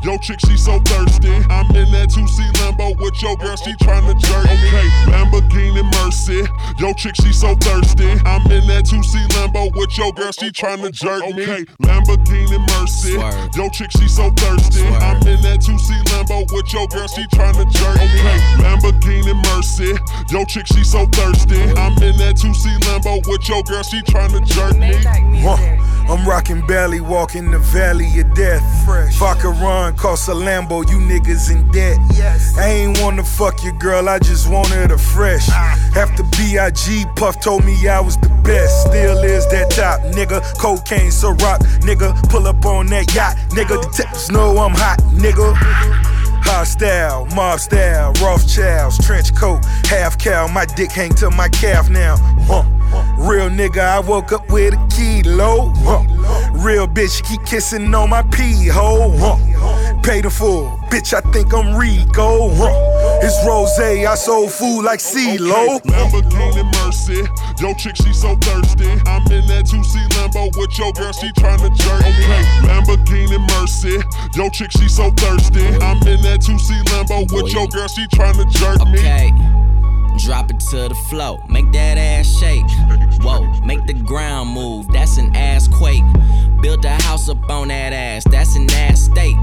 Yo, 0.08 0.16
chick, 0.16 0.40
she 0.40 0.56
so 0.56 0.80
thirsty. 0.88 1.28
I'm 1.52 1.68
in 1.76 1.84
that 1.92 2.08
2C 2.08 2.40
Lambo 2.56 2.96
with 2.96 3.20
your 3.20 3.36
girl, 3.36 3.56
she 3.56 3.76
tryna 3.76 4.16
jerk 4.16 4.48
me. 4.48 4.68
Okay, 4.72 4.88
Lamborghini 5.12 5.84
Mercy. 6.00 6.48
Yo, 6.80 6.94
chick, 6.94 7.14
she 7.16 7.30
so 7.30 7.54
thirsty. 7.56 8.16
I'm 8.24 8.40
in 8.48 8.64
that 8.72 8.88
2C 8.88 9.28
Lambo 9.36 9.68
with 9.76 9.98
your 9.98 10.10
girl, 10.14 10.32
she 10.32 10.48
tryna 10.48 10.92
jerk 10.92 11.20
me. 11.36 11.42
Okay, 11.42 11.64
Lamborghini 11.84 12.56
Mercy. 12.72 13.20
Yo, 13.52 13.68
chick, 13.68 13.90
she 14.00 14.08
so 14.08 14.30
thirsty. 14.30 14.80
I'm 14.96 15.20
in 15.28 15.44
that 15.44 15.60
2C 15.60 16.00
Lambo 16.08 16.50
with 16.56 16.72
your 16.72 16.88
girl, 16.88 17.06
she 17.06 17.26
tryna 17.28 17.68
jerk 17.68 18.00
me. 18.00 18.08
Okay, 18.08 18.40
Lamborghini 18.64 19.36
Mercy. 19.52 19.92
Yo, 20.32 20.42
chick, 20.46 20.66
she 20.68 20.84
so 20.84 21.04
thirsty. 21.12 21.60
I'm 21.76 21.92
in 22.00 22.16
that 22.16 22.40
2C 22.40 22.80
Lambo 22.88 23.20
with 23.28 23.46
your 23.46 23.62
girl, 23.64 23.82
she 23.82 24.00
tryna 24.08 24.40
jerk 24.48 24.72
me. 24.78 24.96
Huh. 25.44 25.98
I'm 26.08 26.26
rocking 26.26 26.66
belly, 26.66 27.02
walking 27.02 27.50
the 27.50 27.58
valley 27.58 28.08
of 28.20 28.32
death. 28.32 28.62
Fresh. 28.86 29.16
Vodka 29.16 29.50
run, 29.50 29.94
cost 29.98 30.28
a 30.28 30.32
Lambo, 30.32 30.88
you 30.88 30.98
niggas 30.98 31.50
in 31.50 31.70
debt. 31.72 31.98
I 32.56 32.68
ain't 32.68 33.00
wanna 33.00 33.24
fuck 33.24 33.62
your 33.64 33.74
girl, 33.74 34.08
I 34.08 34.18
just 34.18 34.48
wanted 34.48 34.90
her 34.90 34.98
fresh. 34.98 35.48
Ah. 35.50 35.74
After 35.96 36.22
B.I.G. 36.22 37.04
Puff 37.16 37.40
told 37.40 37.64
me 37.64 37.88
I 37.88 38.00
was 38.00 38.16
the 38.16 38.28
best. 38.44 38.86
Still 38.86 39.18
is 39.24 39.46
that 39.48 39.70
top, 39.70 40.00
nigga. 40.14 40.40
Cocaine, 40.58 41.10
so 41.10 41.30
rock, 41.30 41.60
nigga. 41.82 42.14
Pull 42.30 42.46
up 42.46 42.64
on 42.64 42.86
that 42.86 43.12
yacht, 43.14 43.36
nigga. 43.50 43.82
Detectives 43.82 44.30
know 44.30 44.56
I'm 44.58 44.72
hot, 44.72 44.98
nigga. 45.12 45.54
Hostile, 46.44 47.26
mob 47.34 47.58
style, 47.58 48.12
Rothschilds, 48.22 49.04
trench 49.04 49.34
coat, 49.34 49.64
half 49.84 50.16
cow. 50.18 50.46
My 50.46 50.64
dick 50.64 50.92
hang 50.92 51.10
to 51.16 51.30
my 51.30 51.48
calf 51.48 51.90
now. 51.90 52.16
Huh. 52.46 52.62
Real 53.18 53.50
nigga, 53.50 53.80
I 53.80 54.00
woke 54.00 54.32
up 54.32 54.48
with 54.48 54.74
a 54.74 54.88
kilo. 54.88 55.72
Huh. 55.78 56.04
Real 56.52 56.86
bitch, 56.86 57.22
keep 57.28 57.44
kissing 57.44 57.94
on 57.94 58.10
my 58.10 58.22
pee 58.22 58.68
hole. 58.68 59.12
Huh. 59.18 59.36
Pay 60.08 60.22
the 60.22 60.30
full, 60.30 60.64
bitch. 60.88 61.12
I 61.12 61.20
think 61.32 61.52
I'm 61.52 61.76
Rico. 61.76 62.48
Huh. 62.56 63.20
It's 63.20 63.36
rose, 63.46 63.78
I 63.78 64.14
sold 64.14 64.50
food 64.50 64.80
like 64.80 65.00
CeeLo. 65.00 65.82
Lamborghini 65.82 66.64
Mercy. 66.80 67.28
Yo, 67.60 67.74
chick, 67.74 67.94
she 67.94 68.14
so 68.14 68.34
thirsty. 68.36 68.88
I'm 69.04 69.20
in 69.30 69.44
that 69.52 69.68
2C 69.68 70.08
Lambo 70.16 70.48
with 70.56 70.78
your 70.78 70.94
girl, 70.94 71.12
she 71.12 71.28
tryna 71.32 71.76
jerk 71.76 72.00
me. 72.00 72.24
Okay, 72.24 72.42
Lamborghini 72.64 73.38
Mercy. 73.52 74.00
Yo, 74.34 74.48
chick, 74.48 74.70
she 74.72 74.88
so 74.88 75.10
thirsty. 75.10 75.66
I'm 75.84 76.00
in 76.08 76.22
that 76.22 76.40
2C 76.40 76.84
Lambo 76.84 77.30
with 77.30 77.52
your 77.52 77.68
girl, 77.68 77.88
she 77.88 78.06
tryna 78.06 78.50
jerk 78.50 78.80
me. 78.88 79.00
Okay. 79.00 79.30
Drop 80.24 80.50
it 80.50 80.58
to 80.70 80.88
the 80.88 80.96
floor, 81.10 81.38
make 81.50 81.70
that 81.72 81.98
ass 81.98 82.26
shake. 82.40 82.64
Whoa, 83.20 83.44
make 83.60 83.86
the 83.86 83.92
ground 83.92 84.54
move, 84.54 84.88
that's 84.90 85.18
an 85.18 85.36
ass 85.36 85.68
quake. 85.68 86.02
Built 86.62 86.82
a 86.86 86.96
house 87.04 87.28
up 87.28 87.50
on 87.50 87.68
that 87.68 87.92
ass, 87.92 88.24
that's 88.24 88.56
an 88.56 88.70
ass 88.70 89.02
state. 89.02 89.36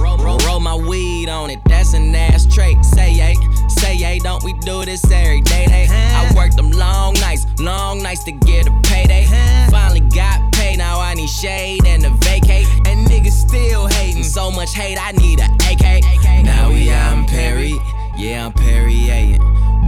Roll, 0.00 0.16
roll, 0.16 0.38
roll 0.46 0.60
my 0.60 0.74
weed 0.74 1.28
on 1.28 1.50
it, 1.50 1.60
that's 1.66 1.92
an 1.92 2.14
ass 2.14 2.46
trait. 2.46 2.82
Say 2.84 3.12
yay, 3.12 3.34
say 3.68 3.94
yay, 3.94 4.18
don't 4.18 4.42
we 4.42 4.54
do 4.54 4.84
this 4.84 5.04
every 5.10 5.42
day? 5.42 5.66
Day. 5.66 5.86
I 5.90 6.32
worked 6.34 6.56
them 6.56 6.70
long 6.70 7.14
nights, 7.14 7.46
long 7.58 8.02
nights 8.02 8.24
to 8.24 8.32
get 8.32 8.66
a 8.66 8.80
payday. 8.82 9.26
Finally 9.70 10.00
got 10.00 10.52
paid, 10.52 10.78
now 10.78 10.98
I 10.98 11.12
need 11.14 11.28
shade 11.28 11.84
and 11.86 12.04
a 12.06 12.10
vacate. 12.24 12.66
And 12.86 13.06
niggas 13.06 13.32
still 13.32 13.86
hating, 13.88 14.22
mm. 14.22 14.24
so 14.24 14.50
much 14.50 14.74
hate, 14.74 14.98
I 14.98 15.12
need 15.12 15.40
a 15.40 15.44
AK. 15.70 16.44
Now 16.44 16.70
we 16.70 16.90
out 16.90 17.18
in 17.18 17.24
Perry, 17.26 17.74
yeah, 18.16 18.46
I'm 18.46 18.52
Perrier. 18.52 19.38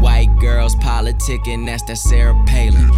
White 0.01 0.37
girls 0.41 0.75
politicking, 0.77 1.65
that's 1.65 1.85
that 1.85 1.97
Sarah 1.97 2.35
Palin. 2.47 2.91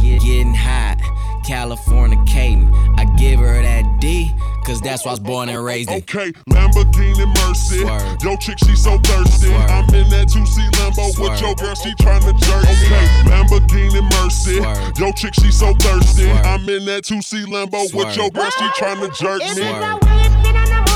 Getting 0.00 0.54
hot, 0.54 0.98
California 1.46 2.18
Caden. 2.24 2.98
I 2.98 3.04
give 3.16 3.38
her 3.38 3.62
that 3.62 4.00
D, 4.00 4.32
cause 4.64 4.80
that's 4.80 5.04
why 5.04 5.10
I 5.10 5.12
was 5.12 5.20
born 5.20 5.48
and 5.48 5.64
raised 5.64 5.90
in. 5.90 5.98
Okay, 5.98 6.32
Lamborghini 6.50 7.26
Mercy. 7.46 7.80
Yo, 8.26 8.36
chick, 8.36 8.58
she 8.58 8.74
so 8.74 8.98
thirsty. 8.98 9.54
I'm 9.54 9.84
in 9.94 10.08
that 10.10 10.26
2C 10.28 10.68
Lambo 10.72 11.06
with 11.20 11.40
your 11.40 11.54
girl, 11.54 11.74
she 11.74 11.94
tryna 11.94 12.36
jerk 12.40 12.64
me. 12.64 12.86
Okay, 12.86 13.06
Lamborghini 13.30 14.02
Mercy. 14.18 14.56
Yo, 15.00 15.12
chick, 15.12 15.34
she 15.34 15.52
so 15.52 15.72
thirsty. 15.74 16.28
I'm 16.30 16.68
in 16.68 16.84
that 16.86 17.04
2C 17.04 17.44
Lambo 17.46 17.94
with 17.94 18.16
your 18.16 18.30
girl, 18.30 18.50
she 18.50 18.64
tryna 18.80 19.16
jerk 19.16 19.40
It 19.42 19.50
is 19.50 19.58
me. 19.58 20.95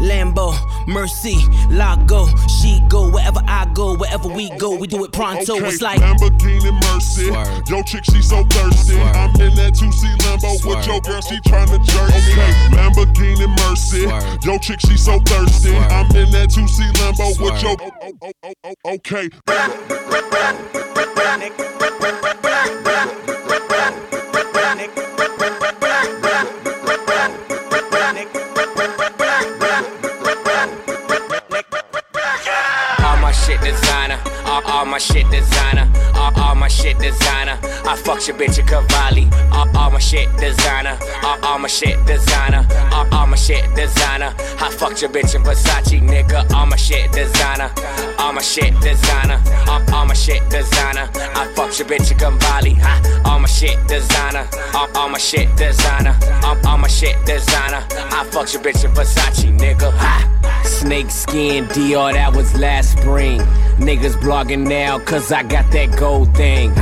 Lambo, 0.00 0.54
Mercy, 0.86 1.36
Lago, 1.70 2.26
she 2.48 2.80
go 2.88 3.08
wherever 3.10 3.40
I 3.46 3.66
go, 3.74 3.96
wherever 3.96 4.28
we 4.28 4.50
go, 4.58 4.74
we 4.76 4.86
do 4.86 5.04
it 5.04 5.12
pronto. 5.12 5.56
Okay, 5.56 5.66
It's 5.68 5.80
like 5.80 6.00
Lamborghini 6.00 6.72
Mercy. 6.92 7.26
Yo, 7.70 7.82
chick, 7.82 8.04
she 8.04 8.22
so 8.22 8.44
thirsty. 8.44 8.98
I'm 9.00 9.30
in 9.40 9.54
that 9.56 9.72
2C 9.74 10.16
Lambo 10.18 10.52
with 10.66 10.86
your 10.86 11.00
girl, 11.00 11.20
she 11.20 11.36
tryna 11.40 11.82
jerk 11.84 12.10
me. 12.10 12.32
Okay, 12.32 12.52
Lamborghini 12.76 13.48
Mercy. 13.68 14.02
Yo, 14.46 14.58
chick, 14.58 14.80
she 14.80 14.96
so 14.96 15.18
thirsty. 15.20 15.76
I'm 15.76 16.06
in 16.14 16.30
that 16.32 16.50
2C 16.50 16.92
Lambo 16.92 17.38
with 17.40 17.62
your. 17.62 17.76
oh, 17.80 17.90
oh, 18.02 18.12
oh, 18.22 18.32
oh, 18.42 18.52
oh 18.64 18.74
Okay. 18.96 19.28
All 19.48 19.54
all, 34.76 34.84
my 34.84 34.98
shit 34.98 35.28
designer, 35.30 35.90
all, 36.14 36.38
all 36.38 36.54
my 36.54 36.68
shit 36.68 36.98
designer. 36.98 37.58
I 37.62 37.96
fuck 37.96 38.26
your 38.26 38.36
bitch 38.36 38.58
a 38.58 38.62
Cavalli, 38.62 39.26
all, 39.50 39.66
all 39.76 39.90
my 39.90 39.98
shit 39.98 40.28
designer, 40.36 40.98
all, 41.22 41.42
all 41.44 41.58
my 41.58 41.66
shit 41.68 41.96
designer, 42.04 42.66
all, 42.92 43.06
all 43.14 43.26
my 43.26 43.36
shit 43.36 43.64
designer. 43.74 44.34
I 44.60 44.70
fuck 44.70 45.00
your 45.00 45.10
bitch 45.10 45.34
in 45.34 45.42
Versace, 45.42 46.00
nigga. 46.00 46.52
All 46.52 46.66
my 46.66 46.76
shit 46.76 47.10
designer, 47.12 47.72
all 48.18 48.34
my 48.34 48.42
shit 48.42 48.78
designer, 48.80 49.42
all, 49.66 49.82
all 49.94 50.04
my 50.04 50.14
shit 50.14 50.42
designer. 50.50 51.08
I 51.14 51.50
fuck 51.56 51.78
your 51.78 51.88
bitch 51.88 52.10
a 52.10 52.14
Cavalli. 52.14 52.76
All 53.24 53.40
my 53.40 53.48
shit 53.48 53.78
designer, 53.88 54.46
all, 54.74 54.88
all 54.94 55.08
my 55.08 55.18
shit 55.18 55.48
designer, 55.56 56.16
all, 56.44 56.56
all 56.66 56.76
my 56.76 56.88
shit 56.88 57.16
designer. 57.24 57.82
I 57.90 58.28
fuck 58.30 58.52
your 58.52 58.62
bitch 58.62 58.84
in 58.84 58.92
Versace, 58.92 59.58
nigga. 59.58 59.90
Ha. 59.92 60.35
Snake 60.64 61.10
skin 61.10 61.66
Dior, 61.66 62.12
that 62.12 62.34
was 62.34 62.54
last 62.56 62.98
spring. 62.98 63.40
Niggas 63.78 64.14
blogging 64.20 64.66
now, 64.66 64.98
cause 64.98 65.32
I 65.32 65.42
got 65.42 65.70
that 65.72 65.96
gold 65.98 66.34
thing. 66.34 66.72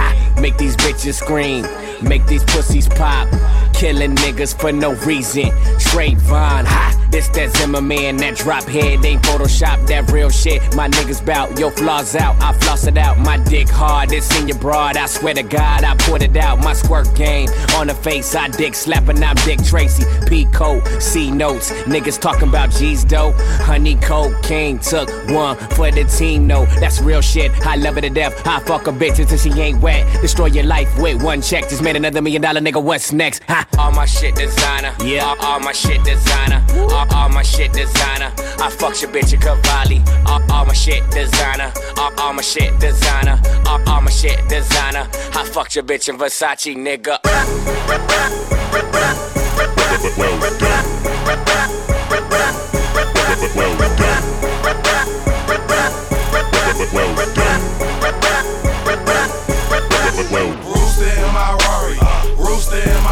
Make 0.41 0.57
these 0.57 0.77
bitches 0.77 1.15
scream, 1.15 1.67
make 2.03 2.27
these 2.27 2.45
pussies 2.45 2.89
pop. 2.89 3.29
Killing 3.73 4.15
niggas 4.17 4.59
for 4.59 4.73
no 4.73 4.95
reason. 5.07 5.51
Straight 5.79 6.19
Vaughn, 6.19 6.65
ha, 6.65 7.04
this 7.15 7.29
that 7.29 7.57
Zimmerman, 7.57 8.17
that 8.17 8.35
drop 8.37 8.65
head 8.65 9.05
ain't 9.05 9.23
Photoshop, 9.23 9.87
that 9.87 10.11
real 10.11 10.31
shit. 10.31 10.61
My 10.75 10.89
niggas 10.89 11.25
bout, 11.25 11.57
yo 11.57 11.71
flaws 11.71 12.17
out, 12.17 12.35
I 12.43 12.53
floss 12.55 12.89
it 12.89 12.99
out. 12.99 13.19
My 13.19 13.37
dick 13.37 13.69
hard, 13.69 14.11
it's 14.11 14.29
in 14.37 14.49
your 14.49 14.59
broad, 14.59 14.97
I 14.97 15.07
swear 15.07 15.35
to 15.35 15.45
God, 15.45 15.85
I 15.85 15.95
put 15.97 16.23
it 16.23 16.37
out. 16.37 16.59
My 16.59 16.73
squirt 16.73 17.15
game 17.15 17.49
on 17.77 17.87
the 17.87 17.95
face, 17.95 18.35
I 18.35 18.49
dick 18.49 18.75
slapping, 18.75 19.23
I'm 19.23 19.37
Dick 19.45 19.63
Tracy. 19.63 20.05
P 20.27 20.47
coat, 20.47 20.85
C 21.01 21.31
notes, 21.31 21.71
niggas 21.85 22.21
talking 22.21 22.49
about 22.49 22.73
G's 22.73 23.05
dough. 23.05 23.33
Honey 23.63 23.95
cocaine 23.95 24.81
took 24.81 25.09
one 25.31 25.57
for 25.77 25.93
the 25.93 26.03
team, 26.05 26.49
no, 26.49 26.65
that's 26.81 27.01
real 27.01 27.21
shit. 27.21 27.53
I 27.65 27.77
love 27.77 27.97
it 27.97 28.01
to 28.01 28.11
death. 28.11 28.45
I 28.45 28.59
fuck 28.59 28.89
a 28.89 28.91
bitch 28.91 29.21
until 29.21 29.39
she 29.39 29.51
ain't 29.61 29.81
wet. 29.81 30.05
Destroy 30.21 30.47
your 30.47 30.65
life 30.65 30.91
with 30.99 31.23
one 31.23 31.43
check. 31.43 31.69
Just 31.69 31.83
made 31.83 31.95
another 31.95 32.21
million 32.21 32.43
dollar 32.43 32.61
nigga. 32.61 32.83
What's 32.83 33.13
next? 33.13 33.45
Ha. 33.45 33.69
All 33.79 33.93
my 33.93 34.05
shit 34.05 34.35
designer. 34.35 34.93
Yeah. 35.05 35.25
All, 35.25 35.37
all 35.41 35.61
my 35.61 35.73
shit 35.73 36.03
designer. 36.03 36.65
All, 36.93 37.04
all 37.13 37.29
my 37.29 37.43
shit 37.43 37.73
designer. 37.73 38.33
I 38.61 38.71
fuck 38.71 39.01
your 39.01 39.11
bitch 39.11 39.33
a 39.33 39.37
Cavalli. 39.37 40.03
All, 40.27 40.41
all 40.53 40.67
my 40.67 40.75
shit 40.75 41.03
designer. 41.11 41.73
All, 41.99 42.13
all 42.19 42.33
my 42.33 42.43
shit 42.43 42.79
designer. 42.79 43.41
All, 43.67 43.81
all 43.89 44.01
my 44.01 44.11
shit 44.11 44.39
designer. 44.49 45.09
I 45.35 45.45
fuck 45.45 45.75
your 45.75 45.85
bitch 45.85 46.09
in 46.09 46.19
Versace, 46.19 46.75
nigga. 46.77 47.19
Rooster 60.65 61.07
in 61.07 61.33
my 61.33 61.57
Rari. 61.61 61.99
Rooster 62.37 62.77
in 62.77 63.04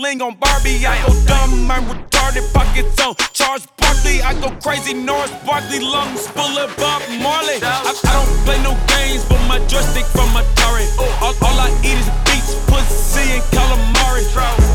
my 0.00 0.10
ding-a-ling 0.10 0.22
on 0.22 0.38
Barbie. 0.38 0.86
I 0.86 0.96
go 1.06 1.12
dumb, 1.26 1.70
I'm 1.70 1.84
retarded, 1.84 2.52
pockets 2.52 3.00
on 3.00 3.14
Charles 3.32 3.66
Barkley. 3.76 4.22
I 4.22 4.34
go 4.40 4.50
crazy, 4.62 4.94
Norris 4.94 5.32
Barkley, 5.46 5.80
lungs 5.80 6.26
full 6.28 6.58
of 6.58 6.74
Bob 6.76 7.02
Marley. 7.20 7.60
I, 7.62 7.84
I 7.84 8.12
don't 8.12 8.44
play 8.44 8.58
no 8.62 8.76
games, 8.88 9.24
but 9.28 9.40
my 9.48 9.58
joystick 9.66 10.06
from 10.06 10.28
Atari. 10.30 10.86
All, 11.22 11.34
all 11.42 11.58
I 11.60 11.70
eat 11.84 11.98
is 11.98 12.10
beats, 12.26 12.54
pussy, 12.66 13.38
and 13.38 13.44
calamari. 13.52 14.24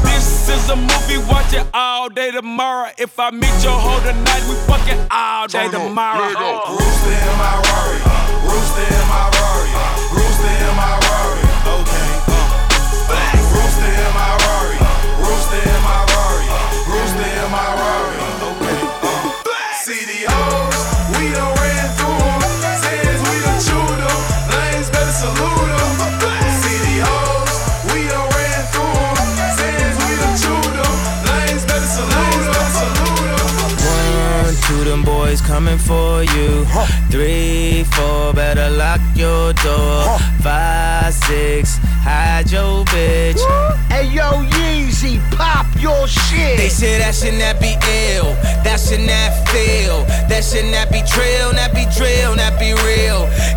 This 0.03 0.49
is 0.49 0.69
a 0.69 0.75
movie, 0.75 1.17
watch 1.29 1.53
it 1.53 1.65
all 1.73 1.95
all 2.05 2.09
day 2.09 2.29
tomorrow. 2.29 2.91
If 2.97 3.19
I 3.19 3.31
meet 3.31 3.57
your 3.63 3.73
hoe 3.73 3.99
tonight, 4.05 4.43
we 4.47 4.55
fucking 4.69 5.07
all 5.09 5.47
day 5.47 5.69
tomorrow. 5.71 6.29
Rooster 6.69 7.17
in 7.17 7.37
my 7.41 7.57
Rari. 7.65 7.97
Rooster 8.45 8.85
in 8.85 9.05
my 9.09 9.25
Rari. 9.33 9.69
Rooster 10.13 10.53
in 10.53 10.73
my 10.77 10.93
Rari. 11.01 11.41
Okay. 11.81 12.09
Uh. 12.29 12.45
Rooster 13.55 13.89
in 13.89 14.13
my 14.13 14.37
Rari. 14.45 14.74
Rooster 15.25 15.61
in 15.73 15.81
my 15.87 15.99
Rari. 16.11 16.47
Rooster 16.91 17.29
in 17.41 17.47
my 17.51 17.67
Rari. 17.79 18.19
Okay. 18.49 18.79
Uh. 19.03 19.15
CDOs, 19.85 20.77
we 21.17 21.23
done 21.33 21.53
ran 21.61 21.87
through 21.97 22.21
'em. 22.33 22.41
Sands, 22.83 23.21
we 23.27 23.35
done 23.45 23.59
chewed 23.67 24.01
'em. 24.05 24.19
Lanes, 24.53 24.89
better 24.93 25.15
salute 25.21 25.71
'em. 25.77 25.91
CDOs, 26.61 27.51
we 27.91 27.99
done 28.11 28.29
ran 28.35 28.61
through 28.73 28.97
'em. 29.05 29.27
Sands, 29.57 29.97
we 30.03 30.11
done 30.21 30.37
chewed 30.43 30.75
'em. 30.83 30.93
Lanes, 31.27 31.63
better 31.69 31.89
salute 31.97 32.47
'em. 32.59 32.69
Salute 32.81 33.31
'em. 33.39 33.71
One, 34.45 34.55
two, 34.65 34.83
them 34.89 35.03
boys 35.03 35.39
coming 35.41 35.79
for 35.79 36.23
you. 36.35 36.65
Three, 37.11 37.85
four, 37.95 38.33
better 38.33 38.69
lock 38.69 39.01
your 39.15 39.53
door. 39.53 40.19
Five, 40.43 41.13
six, 41.27 41.79
hide 42.03 42.51
your 42.51 42.83
bitch. 42.85 43.41
They 46.65 46.69
say 46.69 46.97
that 46.97 47.13
should 47.13 47.35
not 47.35 47.61
be 47.61 47.77
ill, 48.17 48.33
that 48.65 48.79
should 48.79 49.05
not 49.05 49.29
feel, 49.53 50.01
that 50.25 50.43
should 50.43 50.65
not 50.73 50.89
be 50.89 51.03
trill, 51.05 51.53
not 51.53 51.75
be 51.75 51.85
drill, 51.95 52.35
not. 52.35 52.44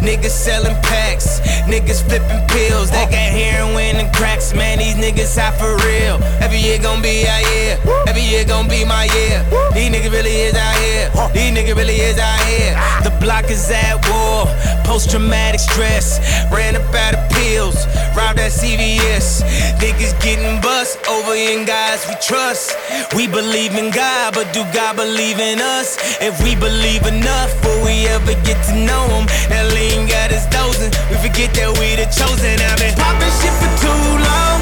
Niggas 0.08 0.30
selling 0.30 0.74
packs, 0.80 1.38
niggas 1.68 2.00
flipping 2.00 2.40
pills, 2.48 2.90
they 2.90 3.04
got 3.12 3.28
heroin 3.28 3.96
and 3.96 4.10
cracks, 4.16 4.54
man, 4.54 4.78
these 4.78 4.94
niggas 4.94 5.36
hot 5.36 5.52
for 5.60 5.76
real. 5.84 6.16
Every 6.40 6.56
year 6.56 6.78
gon' 6.78 7.02
be 7.02 7.28
our 7.28 7.42
year, 7.52 7.76
every 8.08 8.22
year 8.22 8.42
gon' 8.46 8.68
be 8.68 8.86
my 8.86 9.04
year. 9.04 9.44
These 9.74 9.90
niggas 9.92 10.10
really 10.10 10.48
is 10.48 10.54
out 10.54 10.76
here, 10.80 11.10
these 11.34 11.52
niggas 11.52 11.76
really 11.76 12.00
is 12.00 12.18
out 12.18 12.40
here. 12.48 12.72
The 13.04 13.12
block 13.20 13.50
is 13.50 13.70
at 13.70 14.00
war, 14.08 14.48
post 14.88 15.10
traumatic 15.10 15.60
stress, 15.60 16.16
ran 16.50 16.74
up 16.74 16.88
out 16.94 17.12
of 17.12 17.28
pills, 17.36 17.76
robbed 18.16 18.40
at 18.40 18.50
CVS. 18.50 19.44
Niggas 19.78 20.16
getting 20.22 20.60
bust 20.60 20.98
over 21.06 21.34
in 21.34 21.64
guys 21.64 22.04
we 22.08 22.14
trust. 22.20 22.76
We 23.14 23.26
believe 23.28 23.76
in 23.76 23.90
God, 23.92 24.34
but 24.34 24.52
do 24.52 24.64
God 24.72 24.96
believe 24.96 25.38
in 25.38 25.60
us? 25.60 25.98
If 26.20 26.42
we 26.42 26.56
believe 26.56 27.06
enough, 27.06 27.52
will 27.64 27.84
we 27.84 28.06
ever 28.08 28.34
get 28.42 28.58
to 28.68 28.74
know 28.74 29.04
Him? 29.14 29.26
That 29.48 29.70
lean 29.72 29.97
got 30.06 30.30
us 30.30 30.46
dozing. 30.46 30.92
We 31.11 31.16
forget 31.16 31.50
that 31.54 31.74
we 31.80 31.96
the 31.96 32.06
chosen. 32.12 32.61
I've 32.61 32.78
been 32.78 32.94
popping 32.94 33.32
shit 33.40 33.54
for 33.58 33.70
too 33.82 34.04
long. 34.22 34.58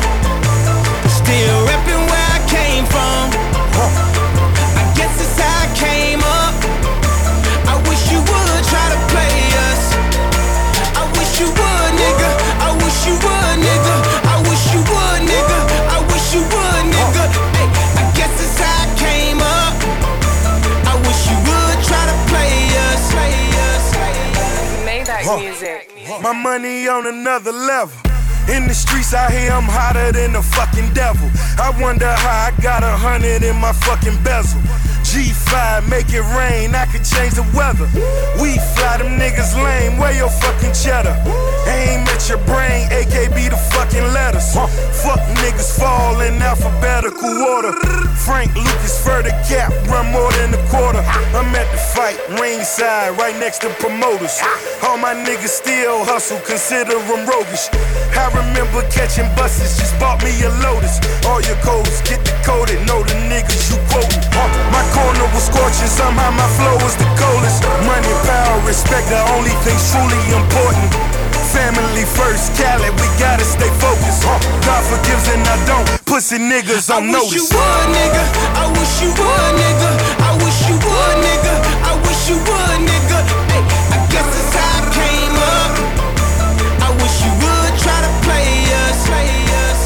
Still 1.10 1.58
repping 1.68 2.04
where 2.08 2.28
I 2.32 2.40
came 2.48 2.86
from. 2.86 3.35
Maybach 25.36 25.94
music. 25.94 26.22
My 26.22 26.32
money 26.32 26.88
on 26.88 27.06
another 27.06 27.52
level. 27.52 27.96
In 28.48 28.68
the 28.68 28.74
streets 28.74 29.12
out 29.12 29.32
here, 29.32 29.50
I'm 29.50 29.64
hotter 29.64 30.12
than 30.12 30.32
the 30.32 30.42
fucking 30.42 30.94
devil. 30.94 31.28
I 31.58 31.74
wonder 31.80 32.06
how 32.06 32.48
I 32.48 32.62
got 32.62 32.82
a 32.82 32.96
hundred 32.96 33.42
in 33.42 33.56
my 33.56 33.72
fucking 33.72 34.22
bezel. 34.22 34.60
G5, 35.06 35.88
make 35.88 36.10
it 36.10 36.26
rain, 36.34 36.74
I 36.74 36.84
could 36.90 37.04
change 37.06 37.34
the 37.38 37.46
weather. 37.54 37.86
We 38.42 38.58
fly 38.74 38.98
them 38.98 39.14
niggas 39.22 39.54
lame, 39.54 39.98
where 39.98 40.10
your 40.10 40.28
fucking 40.28 40.74
cheddar? 40.74 41.14
Aim 41.70 42.02
at 42.10 42.28
your 42.28 42.42
brain, 42.42 42.90
AKB 42.90 43.50
the 43.50 43.60
fucking 43.70 44.02
letters. 44.10 44.50
Fuck 44.52 45.22
niggas 45.38 45.78
fall 45.78 46.20
in 46.20 46.42
alphabetical 46.42 47.30
order. 47.38 47.72
Frank 48.26 48.50
Lucas 48.56 48.98
for 48.98 49.22
the 49.22 49.30
cap, 49.46 49.70
run 49.86 50.10
more 50.10 50.32
than 50.42 50.52
a 50.52 50.62
quarter. 50.74 50.98
I'm 51.38 51.54
at 51.54 51.70
the 51.70 51.78
fight, 51.94 52.18
ringside, 52.42 53.16
right 53.16 53.38
next 53.38 53.62
to 53.62 53.70
promoters. 53.78 54.42
All 54.82 54.98
my 54.98 55.14
niggas 55.14 55.54
still 55.54 56.04
hustle, 56.04 56.40
consider 56.42 56.98
them 56.98 57.22
roguish. 57.30 57.70
I 58.10 58.26
remember 58.34 58.82
catching 58.90 59.30
buses, 59.38 59.78
just 59.78 59.94
bought 60.02 60.18
me 60.24 60.34
a 60.42 60.50
Lotus. 60.66 60.98
All 61.30 61.40
your 61.46 61.58
codes 61.62 62.02
get 62.02 62.18
decoded, 62.26 62.82
know 62.90 63.06
the 63.06 63.14
niggas 63.30 63.70
you 63.70 63.78
quoting. 63.86 64.26
My 64.74 64.82
corner 65.06 65.30
was 65.30 65.46
scorching, 65.46 65.86
somehow 65.86 66.34
my 66.34 66.48
flow 66.58 66.74
was 66.82 66.98
the 66.98 67.06
coldest. 67.14 67.62
Money, 67.86 68.10
power, 68.26 68.58
respect, 68.66 69.06
the 69.06 69.22
only 69.38 69.54
things 69.62 69.78
truly 69.94 70.18
important. 70.34 70.90
Family 71.54 72.04
first, 72.18 72.52
Cali, 72.58 72.90
we 72.98 73.06
gotta 73.22 73.46
stay 73.46 73.70
focused. 73.78 74.26
God 74.66 74.82
forgives 74.90 75.30
and 75.30 75.46
I 75.46 75.56
don't. 75.64 75.86
Pussy 76.04 76.38
niggas 76.38 76.90
on 76.90 77.06
I 77.06 77.06
wish 77.06 77.14
notice. 77.14 77.34
you 77.38 77.44
would, 77.54 77.86
nigga. 77.94 78.22
I 78.58 78.64
wish 78.74 78.94
you 79.00 79.10
would, 79.14 79.52
nigga. 79.62 79.90
I 80.26 80.30
wish 80.42 80.58
you 80.68 80.76
would, 80.76 81.16
nigga. 81.22 81.54
I 81.86 81.92
wish 82.02 82.22
you 82.28 82.36
would, 82.50 82.78
nigga. 82.90 83.18
Hey, 83.54 83.62
I 83.94 83.98
guess 84.10 84.26
it's 84.26 84.54
how 84.58 84.74
I 84.74 84.90
came 84.90 85.36
up. 85.54 85.72
I 86.82 86.90
wish 87.00 87.16
you 87.24 87.32
would 87.46 87.72
try 87.78 87.98
to 88.04 88.10
play 88.26 88.50
us. 88.84 88.98
Play 89.06 89.30
us. 89.64 89.80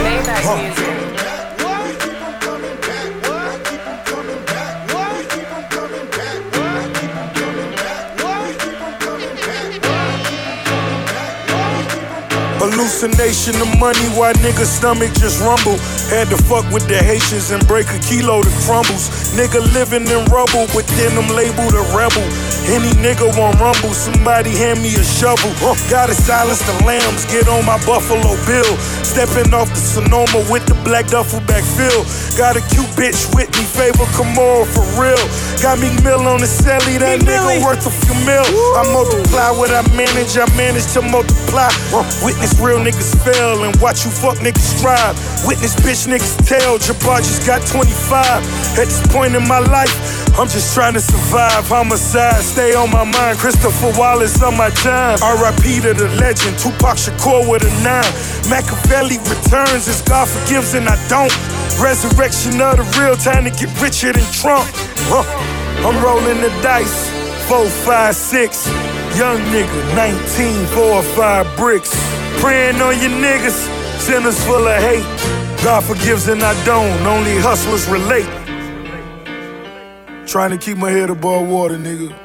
Maybach 0.00 0.46
music. 0.56 0.89
Hallucination 12.80 13.60
of 13.60 13.68
money, 13.76 14.08
why 14.16 14.32
nigga 14.40 14.64
stomach 14.64 15.12
just 15.12 15.44
rumble. 15.44 15.76
Had 16.08 16.32
to 16.32 16.38
fuck 16.48 16.64
with 16.72 16.88
the 16.88 16.96
Haitians 16.96 17.52
and 17.52 17.60
break 17.68 17.84
a 17.92 18.00
kilo 18.00 18.40
to 18.40 18.48
crumbles. 18.64 19.36
Nigga 19.36 19.60
living 19.76 20.08
in 20.08 20.24
rubble, 20.32 20.64
but 20.72 20.88
then 20.96 21.12
I'm 21.12 21.28
labeled 21.36 21.76
a 21.76 21.84
rebel. 21.92 22.24
Any 22.72 22.88
nigga 23.04 23.28
want 23.36 23.60
rumble, 23.60 23.92
somebody 23.92 24.56
hand 24.56 24.80
me 24.80 24.96
a 24.96 25.04
shovel. 25.04 25.52
Gotta 25.92 26.16
silence 26.16 26.64
the 26.64 26.72
lambs, 26.88 27.28
get 27.28 27.52
on 27.52 27.68
my 27.68 27.76
Buffalo 27.84 28.32
Bill. 28.48 28.72
Stepping 29.04 29.52
off 29.52 29.68
the 29.68 29.82
Sonoma 29.84 30.40
with 30.48 30.64
the 30.64 30.76
black 30.80 31.04
duffel 31.12 31.44
bag 31.44 31.68
fill. 31.76 32.08
Got 32.40 32.56
a 32.56 32.64
cute 32.72 32.88
bitch 32.96 33.28
with 33.36 33.52
me, 33.60 33.64
favor 33.76 34.08
Camaro 34.16 34.64
for 34.64 34.88
real. 34.96 35.20
Got 35.60 35.84
me 35.84 35.92
mill 36.00 36.24
on 36.24 36.40
the 36.40 36.48
celly, 36.48 36.96
that 36.96 37.20
nigga 37.20 37.60
worth 37.60 37.84
a 37.84 37.92
few 37.92 38.16
mil. 38.24 38.46
I 38.80 38.88
multiply 38.88 39.52
what 39.52 39.68
I 39.68 39.84
manage, 39.92 40.32
I 40.40 40.48
manage 40.56 40.88
to 40.96 41.04
multiply. 41.04 41.68
Witness 42.24 42.56
real 42.60 42.69
niggas 42.78 43.16
fail 43.24 43.64
and 43.64 43.74
watch 43.80 44.04
you 44.04 44.10
fuck 44.10 44.38
niggas 44.38 44.78
strive. 44.78 45.16
Witness 45.46 45.74
bitch 45.76 46.06
niggas 46.06 46.36
tell, 46.46 46.78
Jabbar 46.78 47.18
just 47.18 47.46
got 47.46 47.66
25. 47.66 48.78
At 48.78 48.86
this 48.86 49.00
point 49.08 49.34
in 49.34 49.46
my 49.48 49.58
life, 49.58 49.90
I'm 50.38 50.48
just 50.48 50.74
trying 50.74 50.94
to 50.94 51.00
survive. 51.00 51.66
Homicide, 51.68 52.42
stay 52.42 52.74
on 52.74 52.90
my 52.90 53.04
mind. 53.04 53.38
Christopher 53.38 53.92
Wallace 53.98 54.42
on 54.42 54.56
my 54.56 54.70
time. 54.70 55.18
RIP 55.18 55.82
to 55.82 55.94
the 55.94 56.08
legend, 56.20 56.58
Tupac 56.58 56.96
Shakur 56.96 57.48
with 57.48 57.64
a 57.64 57.72
nine. 57.82 58.12
Machiavelli 58.48 59.18
returns 59.18 59.88
as 59.88 60.02
God 60.02 60.28
forgives 60.28 60.74
and 60.74 60.88
I 60.88 60.96
don't. 61.08 61.32
Resurrection 61.80 62.60
of 62.60 62.76
the 62.76 62.86
real 63.00 63.16
time 63.16 63.44
to 63.44 63.50
get 63.50 63.70
richer 63.80 64.12
than 64.12 64.24
Trump. 64.32 64.68
Huh. 65.08 65.24
I'm 65.82 65.96
rolling 66.04 66.40
the 66.40 66.50
dice. 66.62 67.08
Four, 67.48 67.66
five, 67.66 68.14
six. 68.14 68.68
Young 69.16 69.38
nigga, 69.52 69.94
19, 69.96 70.66
four 70.66 70.84
or 70.84 71.02
five 71.02 71.44
bricks. 71.56 71.90
Praying 72.40 72.80
on 72.80 72.98
your 73.00 73.10
niggas, 73.10 73.58
sinners 73.98 74.42
full 74.44 74.66
of 74.66 74.80
hate. 74.80 75.04
God 75.62 75.84
forgives 75.84 76.28
and 76.28 76.42
I 76.42 76.54
don't, 76.64 77.06
only 77.06 77.36
hustlers 77.38 77.88
relate. 77.88 78.28
Trying 80.26 80.50
to 80.50 80.58
keep 80.58 80.78
my 80.78 80.90
head 80.90 81.10
above 81.10 81.48
water, 81.48 81.76
nigga. 81.76 82.16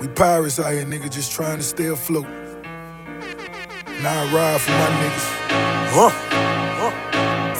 We 0.00 0.08
pirates 0.08 0.58
out 0.58 0.72
here, 0.72 0.84
nigga, 0.84 1.10
just 1.10 1.32
trying 1.32 1.58
to 1.58 1.64
stay 1.64 1.86
afloat. 1.86 2.26
Now 4.02 4.22
I 4.22 4.32
ride 4.34 4.60
for 4.60 4.72
my 4.72 4.90
niggas. 5.00 5.26
Huh? 5.94 6.53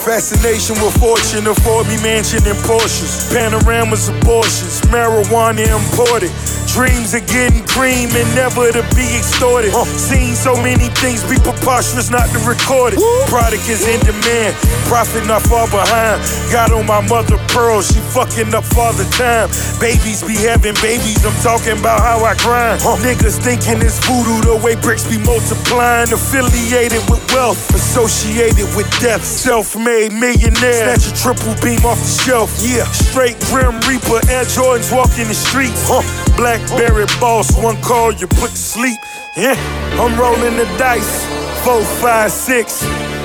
Fascination 0.05 0.77
with 0.85 0.93
fortune, 1.01 1.47
afford 1.49 1.89
me 1.89 1.97
mansion 2.05 2.45
and 2.45 2.61
Porsches. 2.69 3.25
Panoramas, 3.33 4.11
of 4.11 4.21
abortions, 4.21 4.83
marijuana 4.93 5.65
imported. 5.65 6.29
Dreams 6.69 7.15
of 7.15 7.25
getting 7.31 7.65
cream 7.65 8.11
and 8.13 8.29
never 8.35 8.69
to 8.69 8.83
be 8.93 9.07
extorted. 9.17 9.73
Seen 9.97 10.35
so 10.35 10.53
many 10.61 10.93
things 11.01 11.25
be 11.25 11.39
preposterous 11.41 12.11
not 12.11 12.29
to 12.35 12.39
record 12.45 12.93
it. 12.93 13.01
Product 13.31 13.65
is 13.71 13.87
in 13.89 14.01
demand, 14.05 14.53
profit 14.91 15.25
not 15.25 15.41
far 15.47 15.71
behind. 15.73 16.21
Got 16.53 16.73
on 16.73 16.85
my 16.85 17.01
mother 17.09 17.39
pearl, 17.49 17.81
she 17.81 18.01
fucking 18.13 18.53
up 18.53 18.67
all 18.77 18.93
the 18.93 19.09
time. 19.17 19.49
Babies 19.81 20.21
be 20.27 20.35
having 20.35 20.75
babies, 20.83 21.25
I'm 21.25 21.37
talking 21.41 21.79
about 21.79 22.03
how 22.03 22.21
I 22.27 22.35
grind. 22.43 22.83
Niggas 23.01 23.39
thinking 23.41 23.81
it's 23.81 24.03
voodoo 24.05 24.43
the 24.43 24.59
way 24.59 24.75
bricks 24.75 25.07
be 25.09 25.17
multiplying. 25.23 26.13
Affiliated 26.13 27.01
with 27.09 27.23
wealth, 27.33 27.71
associated 27.73 28.67
with 28.77 28.91
death. 28.99 29.25
Self 29.25 29.79
made 29.79 29.94
made 29.95 30.13
millionaire. 30.13 30.97
Snatch 30.97 31.07
a 31.07 31.15
triple 31.15 31.55
beam 31.63 31.85
off 31.87 31.99
the 31.99 32.23
shelf. 32.25 32.51
Yeah, 32.61 32.85
straight 32.91 33.39
Grim 33.51 33.79
Reaper, 33.87 34.21
Air 34.29 34.45
Jordans 34.45 34.91
walking 34.91 35.29
the 35.29 35.35
streets. 35.35 35.87
Huh. 35.87 36.03
Blackberry 36.37 37.07
boss, 37.21 37.55
one 37.57 37.81
call 37.83 38.13
you 38.13 38.27
put 38.27 38.51
to 38.51 38.57
sleep. 38.57 38.99
Yeah, 39.37 39.57
I'm 40.01 40.19
rolling 40.19 40.57
the 40.57 40.67
dice. 40.79 41.25
Four, 41.65 41.83
five, 42.03 42.31
six. 42.31 42.83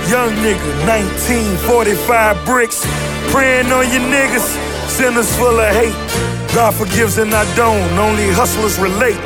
Young 0.09 0.33
nigga, 0.41 0.69
1945 0.87 2.45
bricks. 2.45 2.85
Praying 3.31 3.71
on 3.71 3.85
you 3.91 3.99
niggas, 3.99 4.47
sinners 4.89 5.35
full 5.37 5.59
of 5.59 5.73
hate. 5.73 5.93
God 6.53 6.73
forgives 6.73 7.17
and 7.17 7.33
I 7.33 7.45
don't, 7.55 7.97
only 7.97 8.27
hustlers 8.29 8.79
relate. 8.79 9.21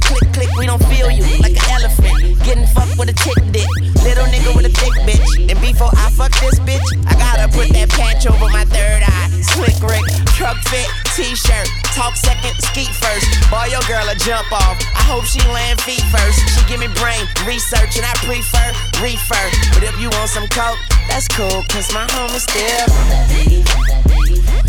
Click 0.00 0.32
click. 0.32 0.48
We 0.56 0.66
don't 0.66 0.82
feel 0.86 1.10
you 1.10 1.22
like 1.38 1.56
an 1.56 1.70
elephant. 1.70 2.42
Getting 2.44 2.66
fucked 2.66 2.98
with 2.98 3.10
a 3.10 3.16
chick 3.20 3.36
dick. 3.52 3.68
Little 4.02 4.24
nigga 4.26 4.54
with 4.56 4.66
a 4.66 4.74
thick 4.74 4.94
bitch. 5.06 5.50
And 5.50 5.60
before 5.60 5.90
I 5.92 6.10
fuck 6.10 6.32
this 6.40 6.58
bitch, 6.60 6.86
I 7.06 7.14
gotta 7.14 7.48
put 7.52 7.68
that 7.76 7.90
patch 7.90 8.26
over 8.26 8.48
my 8.48 8.64
third 8.64 9.02
eye. 9.04 9.28
Slick 9.40 9.80
Rick, 9.82 10.04
truck 10.36 10.58
fit, 10.68 10.88
t-shirt. 11.16 11.68
Talk 11.94 12.14
second, 12.16 12.54
skeet 12.60 12.92
first. 12.96 13.26
Boy, 13.50 13.66
your 13.70 13.82
girl 13.88 14.08
a 14.08 14.14
jump 14.14 14.50
off. 14.52 14.78
I 14.94 15.02
hope 15.10 15.24
she 15.24 15.40
land 15.52 15.80
feet 15.82 16.02
first. 16.12 16.38
She 16.54 16.62
give 16.68 16.80
me 16.80 16.88
brain 17.00 17.26
research 17.46 17.96
and 17.96 18.06
I 18.06 18.12
prefer 18.24 18.72
reefer. 19.02 19.50
But 19.74 19.82
if 19.84 19.98
you 20.00 20.08
want 20.10 20.30
some 20.30 20.46
coke, 20.48 20.78
that's 21.08 21.28
cool, 21.28 21.64
cause 21.68 21.92
my 21.92 22.06
home 22.12 22.34
is 22.36 22.42
still. 22.44 22.86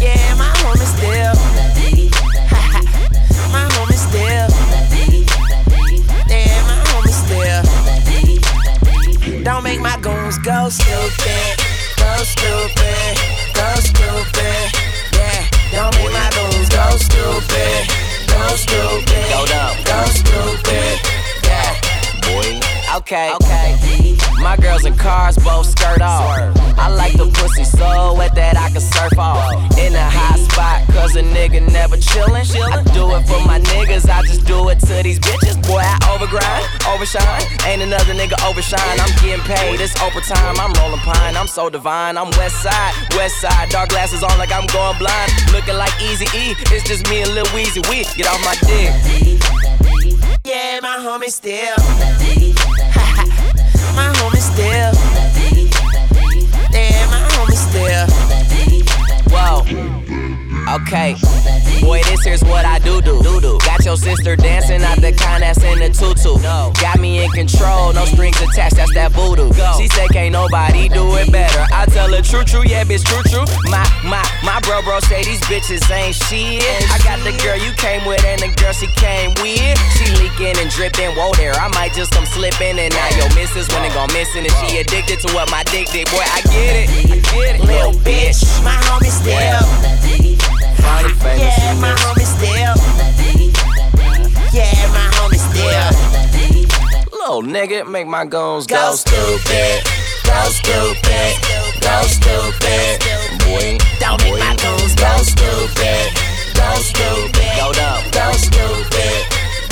Yeah, 0.02 0.36
my 0.36 0.50
home 0.66 0.82
is 0.82 0.90
still. 0.98 1.36
my 3.52 3.68
home 3.76 3.90
is 3.90 4.02
still. 4.02 5.21
Don't 9.44 9.64
make 9.64 9.80
my 9.80 9.98
goons 10.00 10.38
go 10.38 10.70
stupid. 10.70 11.58
Go 11.98 12.24
stupid. 12.24 13.18
Go 13.56 13.74
stupid. 13.82 14.70
Yeah, 15.14 15.48
don't 15.72 15.96
make 15.96 16.14
my 16.14 16.30
goons 16.30 16.70
go 16.70 16.96
stupid. 16.98 17.90
Go 18.28 18.56
stupid. 18.56 19.86
Go 19.86 20.06
stupid. 20.06 21.00
Yeah, 21.44 21.74
boy. 22.22 22.71
Okay. 22.98 23.32
Okay. 23.36 24.18
My 24.42 24.58
girls 24.58 24.84
in 24.84 24.96
cars 24.98 25.38
both 25.38 25.66
skirt 25.66 26.02
off. 26.02 26.28
I 26.78 26.90
like 26.90 27.14
the 27.14 27.26
pussy 27.32 27.64
so 27.64 28.16
wet 28.18 28.36
that 28.36 28.58
I 28.58 28.70
can 28.70 28.82
surf 28.82 29.18
off. 29.18 29.56
In 29.78 29.96
a 29.96 30.10
hot 30.10 30.40
spot, 30.40 30.84
cause 30.92 31.16
a 31.16 31.24
nigga 31.24 31.62
never 31.72 31.96
chillin'. 31.96 32.44
I 32.44 32.84
do 32.92 33.08
it 33.16 33.24
for 33.28 33.40
my 33.48 33.60
niggas, 33.60 34.10
I 34.10 34.24
just 34.24 34.46
do 34.46 34.68
it 34.70 34.80
to 34.82 35.04
these 35.04 35.20
bitches. 35.20 35.56
Boy, 35.64 35.80
I 35.80 35.96
overgrind, 36.12 36.68
overshine. 36.92 37.48
Ain't 37.64 37.82
another 37.82 38.14
nigga 38.14 38.36
overshine. 38.44 39.00
I'm 39.00 39.14
getting 39.24 39.46
paid, 39.46 39.80
it's 39.80 39.96
overtime. 40.02 40.60
I'm 40.60 40.74
rolling 40.74 41.00
pine, 41.00 41.38
I'm 41.38 41.48
so 41.48 41.70
divine. 41.70 42.18
I'm 42.18 42.32
west 42.36 42.62
side, 42.62 42.94
west 43.16 43.40
side. 43.40 43.70
Dark 43.70 43.90
glasses 43.90 44.22
on 44.22 44.38
like 44.38 44.52
I'm 44.52 44.68
going 44.68 44.98
blind. 44.98 45.32
Looking 45.54 45.78
like 45.78 45.94
Easy 46.02 46.26
E, 46.36 46.56
it's 46.76 46.84
just 46.84 47.08
me 47.10 47.22
and 47.22 47.32
Lil 47.36 47.46
Weezy. 47.56 47.80
We 47.88 48.04
get 48.18 48.28
off 48.28 48.44
my 48.44 48.56
dick. 48.68 49.81
Yeah, 50.44 50.80
my 50.82 50.98
homie 50.98 51.30
still. 51.30 51.78
my 53.96 54.12
homie 54.18 54.42
still. 54.42 54.94
Yeah, 56.72 57.06
my 57.12 57.22
homie 57.30 57.56
still. 57.56 58.08
Whoa. 59.30 60.21
Okay. 60.70 61.16
Boy, 61.82 62.02
this 62.04 62.24
here's 62.24 62.44
what 62.44 62.66
I 62.66 62.80
do 62.80 63.02
do. 63.02 63.22
Got 63.66 63.86
your 63.86 63.98
sister 63.98 64.36
dancing 64.36 64.84
out 64.84 65.02
the 65.02 65.12
kind 65.12 65.42
that's 65.42 65.64
in 65.64 65.80
the 65.80 65.90
tutu. 65.90 66.38
Got 66.82 67.00
me 67.00 67.24
in 67.24 67.30
control, 67.32 67.94
no 67.94 68.06
strings 68.06 68.40
attached, 68.42 68.76
that's 68.76 68.94
that 68.94 69.12
voodoo. 69.12 69.50
She 69.78 69.88
say 69.88 70.08
can't 70.08 70.34
nobody 70.34 70.90
do 70.90 71.16
it 71.18 71.32
better. 71.32 71.66
I 71.74 71.86
tell 71.86 72.12
her 72.14 72.22
true, 72.22 72.44
true, 72.44 72.64
yeah, 72.66 72.84
bitch, 72.84 73.04
true, 73.04 73.24
true. 73.26 73.46
My, 73.70 73.82
my, 74.04 74.22
my 74.44 74.60
bro, 74.62 74.82
bro 74.84 75.00
say 75.02 75.24
these 75.24 75.42
bitches 75.50 75.82
ain't 75.90 76.16
shit. 76.16 76.62
I 76.92 76.98
got 77.02 77.20
the 77.26 77.34
girl 77.42 77.58
you 77.58 77.74
came 77.74 78.06
with 78.06 78.24
and 78.26 78.40
the 78.42 78.54
girl 78.62 78.74
she 78.74 78.88
came 79.02 79.34
with. 79.42 79.76
She 79.98 80.06
leaking 80.22 80.58
and 80.62 80.70
dripping, 80.70 81.18
whoa 81.18 81.34
there. 81.38 81.54
I 81.58 81.68
might 81.74 81.94
just 81.94 82.12
come 82.12 82.26
slipping 82.26 82.78
and 82.78 82.94
now 82.94 83.10
your 83.18 83.30
missus 83.34 83.68
when 83.74 83.86
it 83.86 83.94
gon' 83.94 84.12
missing 84.14 84.46
and 84.46 84.56
she 84.62 84.78
addicted 84.78 85.20
to 85.26 85.34
what 85.34 85.50
my 85.50 85.64
dick 85.74 85.90
did. 85.90 86.10
Boy, 86.12 86.22
I 86.22 86.42
get 86.50 86.74
it, 86.78 86.88
I 87.10 87.18
get 87.34 87.56
it. 87.58 87.62
Little 87.66 87.94
bitch, 88.06 88.42
my 88.64 88.78
homie 88.86 89.10
still. 89.10 90.41
Yeah, 90.82 91.74
my 91.80 91.94
homie 92.02 92.26
still. 92.26 92.76
Yeah, 94.52 94.88
my 94.92 95.08
homie 95.16 95.38
still. 95.38 95.92
Little 97.12 97.44
nigga, 97.44 97.90
make 97.90 98.08
my 98.08 98.26
goons 98.26 98.66
go, 98.66 98.76
Go 98.76 98.96
stupid. 98.96 99.84
Go 100.26 100.44
stupid. 100.50 101.34
Go 101.82 102.02
stupid. 102.08 103.00
Boy, 103.46 103.78
don't 104.00 104.22
make 104.24 104.40
my 104.40 104.56
goons 104.58 104.96
go 104.96 105.18
stupid. 105.22 106.10
Go 106.56 106.74
stupid. 106.82 107.52
Go 107.58 107.72
dumb. 107.74 108.04
Go 108.12 108.32
stupid. 108.34 109.26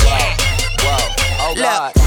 Yeah. 0.04 0.36
Whoa. 0.80 1.14
Oh 1.40 1.54
God. 1.56 1.92
Look, 1.96 1.99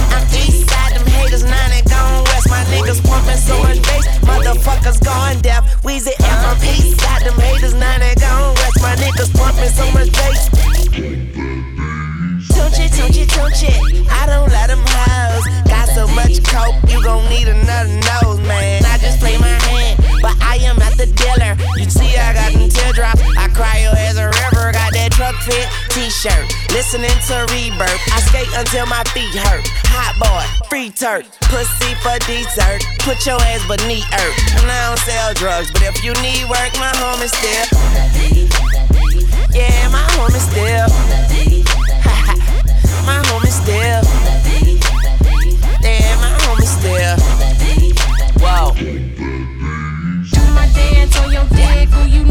gone. 2.47 2.53
My 2.53 2.63
niggas 2.65 3.03
pumping 3.03 3.37
so 3.37 3.57
much 3.63 3.81
bass, 3.81 4.07
motherfuckers 4.19 5.03
going 5.03 5.41
deaf. 5.41 5.81
Weezy 5.83 6.13
and 6.19 6.37
from 6.43 6.57
east 6.67 6.99
side, 7.01 7.25
them 7.25 7.39
haters, 7.39 7.73
now 7.73 7.99
they 7.99 8.15
gone 8.15 8.53
west. 8.55 8.81
My 8.81 8.95
niggas 8.95 9.33
pumping 9.33 9.69
so 9.69 9.91
much 9.91 10.11
bass. 10.11 11.92
Tunechi, 12.51 12.89
tunechi, 12.89 13.25
tunechi. 13.27 13.71
I 14.09 14.25
don't 14.25 14.49
let 14.51 14.67
them 14.67 14.83
hoes. 14.83 15.45
Got 15.67 15.87
so 15.89 16.07
much 16.07 16.43
coke, 16.43 16.75
you 16.89 17.01
gon' 17.03 17.27
need 17.29 17.47
another 17.47 17.93
nose, 18.11 18.39
man. 18.47 18.83
I 18.85 18.97
just 18.97 19.19
play 19.19 19.37
my 19.37 19.55
hand, 19.69 19.99
but 20.21 20.35
I 20.41 20.57
am 20.63 20.77
not 20.77 20.97
the 20.97 21.07
dealer. 21.07 21.55
You 21.77 21.89
see, 21.89 22.17
I 22.17 22.33
got 22.33 22.53
them 22.53 22.69
teardrops. 22.69 23.21
I 23.37 23.47
cry 23.49 23.85
your 23.85 23.95
as 23.95 24.17
a 24.17 24.27
river. 24.27 24.71
Got 24.73 24.93
that 24.93 25.11
truck 25.13 25.35
fit 25.45 25.67
t-shirt. 25.93 26.45
Listening 26.71 27.15
to 27.29 27.45
rebirth. 27.53 28.01
I 28.11 28.19
skate 28.27 28.51
until 28.57 28.85
my 28.87 29.03
feet 29.13 29.33
hurt. 29.35 29.63
Hot 29.93 30.17
boy, 30.19 30.43
free 30.69 30.89
turk. 30.89 31.25
Pussy 31.47 31.93
for 32.01 32.17
dessert. 32.25 32.81
Put 33.05 33.25
your 33.25 33.39
ass 33.53 33.63
beneath 33.69 34.07
earth. 34.09 34.37
And 34.59 34.69
I 34.69 34.89
don't 34.89 34.99
sell 35.05 35.33
drugs, 35.33 35.71
but 35.71 35.83
if 35.83 36.03
you 36.03 36.13
need 36.21 36.49
work, 36.49 36.73
my 36.81 36.91
home 36.97 37.21
is 37.21 37.31
still. 37.31 37.65
Yeah, 39.53 39.87
my 39.89 40.01
home 40.17 40.33
is 40.33 40.43
still. 40.49 41.92
My 43.05 43.21
home 43.27 43.43
is 43.43 43.55
still. 43.55 44.03
My 46.21 46.31
home 46.43 46.59
is 46.59 46.69
still. 46.69 47.17
Whoa. 48.41 48.73
Do 48.75 50.41
my 50.53 50.67
dance 50.73 51.15
on 51.19 51.31
your 51.31 51.45
dick, 51.49 51.89
ooh, 51.95 52.07
you 52.07 52.23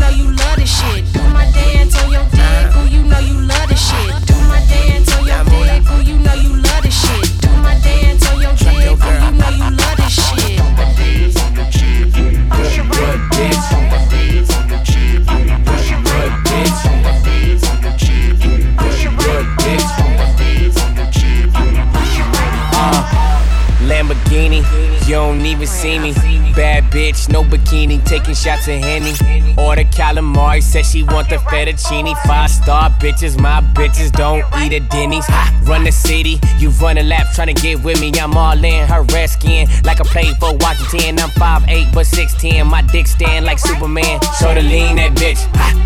see 25.82 25.98
me. 25.98 26.12
Bad 26.54 26.84
bitch, 26.92 27.28
no 27.28 27.42
bikini, 27.42 28.04
taking 28.06 28.34
shots 28.34 28.68
of 28.68 28.78
Henny. 28.78 29.12
Order 29.58 29.84
calamari, 29.84 30.62
said 30.62 30.86
she 30.86 31.02
want 31.02 31.28
the 31.28 31.36
fettuccine. 31.50 32.14
Five 32.24 32.50
star 32.50 32.90
bitches, 33.00 33.38
my 33.40 33.60
bitches 33.74 34.12
don't 34.12 34.44
eat 34.62 34.72
at 34.72 34.88
Denny's. 34.90 35.26
Run 35.64 35.82
the 35.84 35.90
city, 35.90 36.38
you 36.58 36.70
run 36.82 36.98
a 36.98 37.02
lap 37.02 37.26
trying 37.34 37.52
to 37.54 37.60
get 37.60 37.82
with 37.82 38.00
me. 38.00 38.12
I'm 38.20 38.36
all 38.36 38.64
in 38.64 38.86
her 38.86 39.02
red 39.14 39.26
skin, 39.30 39.66
like 39.84 40.00
I 40.00 40.04
played 40.04 40.36
for 40.36 40.54
Washington. 40.56 41.18
I'm 41.18 41.30
5'8 41.30 41.92
but 41.92 42.06
6'10, 42.06 42.64
my 42.70 42.82
dick 42.82 43.06
stand 43.06 43.44
like 43.44 43.58
Superman. 43.58 44.20
Show 44.38 44.54
the 44.54 44.62
lean 44.62 44.96
that 44.96 45.12
bitch, 45.16 45.40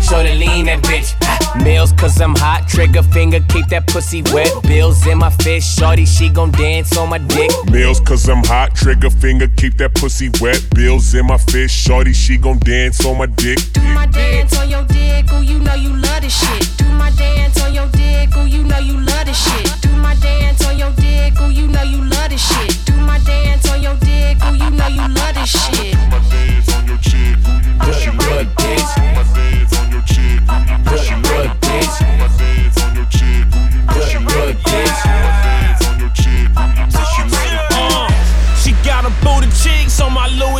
show 0.07 0.21
the 0.21 0.35
lean 0.35 0.65
that 0.65 0.83
bitch. 0.83 1.46
Meals 1.63 1.91
cause 1.93 2.19
I'm 2.21 2.35
hot, 2.35 2.67
trigger 2.67 3.03
finger, 3.03 3.39
keep 3.49 3.67
that 3.67 3.87
pussy 3.87 4.21
wet. 4.33 4.51
Bills 4.63 5.05
in 5.07 5.17
my 5.17 5.29
fist, 5.29 5.77
shorty, 5.77 6.05
she 6.05 6.29
gon' 6.29 6.51
dance 6.51 6.95
on 6.97 7.09
my 7.09 7.17
dick. 7.17 7.51
Meals 7.71 7.99
cause 7.99 8.27
I'm 8.29 8.43
hot, 8.43 8.75
trigger 8.75 9.09
finger, 9.09 9.47
keep 9.57 9.77
that 9.77 9.93
pussy 9.95 10.29
wet. 10.41 10.63
Bills 10.73 11.13
in 11.13 11.25
my 11.27 11.37
fist, 11.37 11.75
shorty, 11.75 12.13
she 12.13 12.37
gon' 12.37 12.59
dance 12.59 13.05
on 13.05 13.17
my 13.17 13.25
dick. 13.25 13.59
Do 13.73 13.81
my 13.81 14.05
dance 14.05 14.57
on 14.57 14.69
your 14.69 14.83
dick, 14.85 15.31
ooh, 15.33 15.41
you 15.41 15.59
know 15.59 15.75
you 15.75 15.95
love 15.95 16.21
this 16.21 16.39
shit. 16.39 16.77
Do 16.77 16.85
my 16.91 17.11
dance 17.11 17.61
on 17.61 17.73
your 17.73 17.87
dick, 17.89 18.35
ooh, 18.37 18.45
you 18.45 18.63
know 18.63 18.79
you 18.79 18.99
love 18.99 19.25
this 19.25 19.37
shit. 19.37 19.81
Do 19.81 19.89
my 19.95 20.15
dance 20.15 20.65
on 20.65 20.77
your 20.77 20.91
dick, 20.93 21.39
ooh, 21.41 21.49
you 21.49 21.67
know 21.67 21.83
you 21.83 22.03
love 22.03 22.29
this 22.29 22.41
shit. 22.47 22.85
Do 22.85 22.95
my 22.97 23.19
dance 23.19 23.69
on 23.69 23.81
your 23.81 23.95
dick, 23.97 24.37
ooh, 24.43 24.55
you 24.55 24.69
know 24.71 24.87
you 24.87 25.07
love 25.07 25.33
this 25.35 25.49
shit. 25.49 25.93
Do 25.93 26.07
My 26.07 26.19
dance 26.29 26.73
on 26.73 26.87
your 26.87 26.97
chick, 26.97 27.37
ooh, 27.47 27.57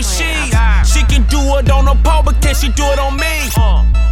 She 0.07 1.03
can 1.03 1.23
do 1.27 1.39
it 1.57 1.69
on 1.69 1.87
a 1.87 1.95
pole, 2.03 2.23
but 2.23 2.41
can 2.41 2.55
she 2.55 2.69
do 2.69 2.83
it 2.85 2.99
on 2.99 3.17
me? 3.17 3.49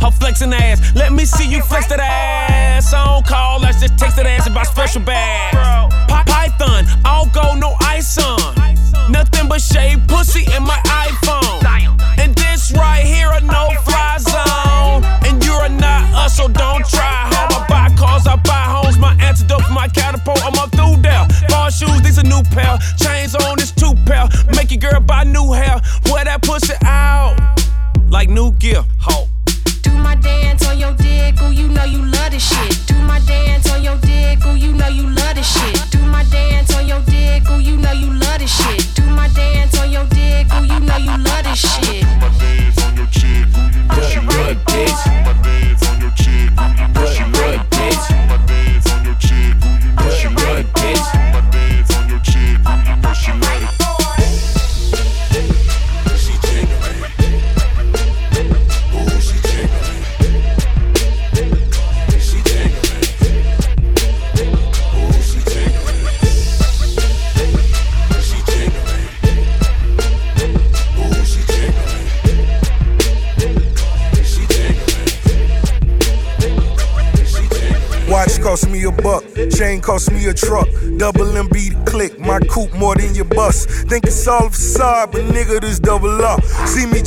Her 0.01 0.11
flexing 0.11 0.53
ass, 0.53 0.93
let 0.95 1.13
me 1.13 1.25
see 1.25 1.47
you 1.47 1.61
flex 1.61 1.87
that 1.87 1.99
ass. 1.99 2.93
I 2.93 3.05
don't 3.05 3.25
call, 3.25 3.63
I 3.65 3.71
just 3.71 3.97
text 3.97 4.17
that 4.17 4.25
ass 4.27 4.47
about 4.47 4.67
special 4.67 5.01
bags. 5.01 6.04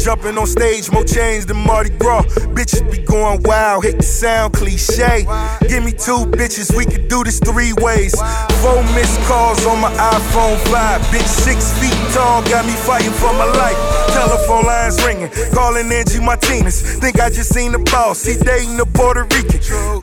Jumping 0.08 0.38
on 0.38 0.46
stage, 0.46 0.90
more 0.90 1.04
chains 1.04 1.44
than 1.44 1.58
Mardi 1.58 1.90
Gras. 1.90 2.22
Bitches 2.56 2.90
be 2.90 2.96
going 3.02 3.42
wild, 3.42 3.84
hit 3.84 3.98
the 3.98 4.02
sound 4.02 4.54
cliche. 4.54 5.26
Give 5.78 5.86
me 5.86 5.92
two 5.92 6.26
bitches, 6.34 6.76
we 6.76 6.84
could 6.84 7.06
do 7.06 7.22
this 7.22 7.38
three 7.38 7.72
ways. 7.74 8.12
Four 8.58 8.82
missed 8.98 9.20
calls 9.28 9.64
on 9.64 9.80
my 9.80 9.92
iPhone 9.92 10.58
5. 10.66 11.00
Bitch, 11.02 11.22
six 11.22 11.70
feet 11.78 11.94
tall, 12.12 12.42
got 12.50 12.66
me 12.66 12.72
fighting 12.72 13.12
for 13.12 13.32
my 13.34 13.44
life. 13.44 13.78
Telephone 14.08 14.66
lines 14.66 15.00
ringing, 15.04 15.30
calling 15.54 15.86
Angie 15.92 16.18
Martinez. 16.18 16.82
Think 16.98 17.20
I 17.20 17.30
just 17.30 17.54
seen 17.54 17.70
the 17.70 17.78
boss, 17.78 18.24
he 18.24 18.34
dating 18.34 18.80
a 18.80 18.86
Puerto 18.86 19.22
Rican. 19.22 19.60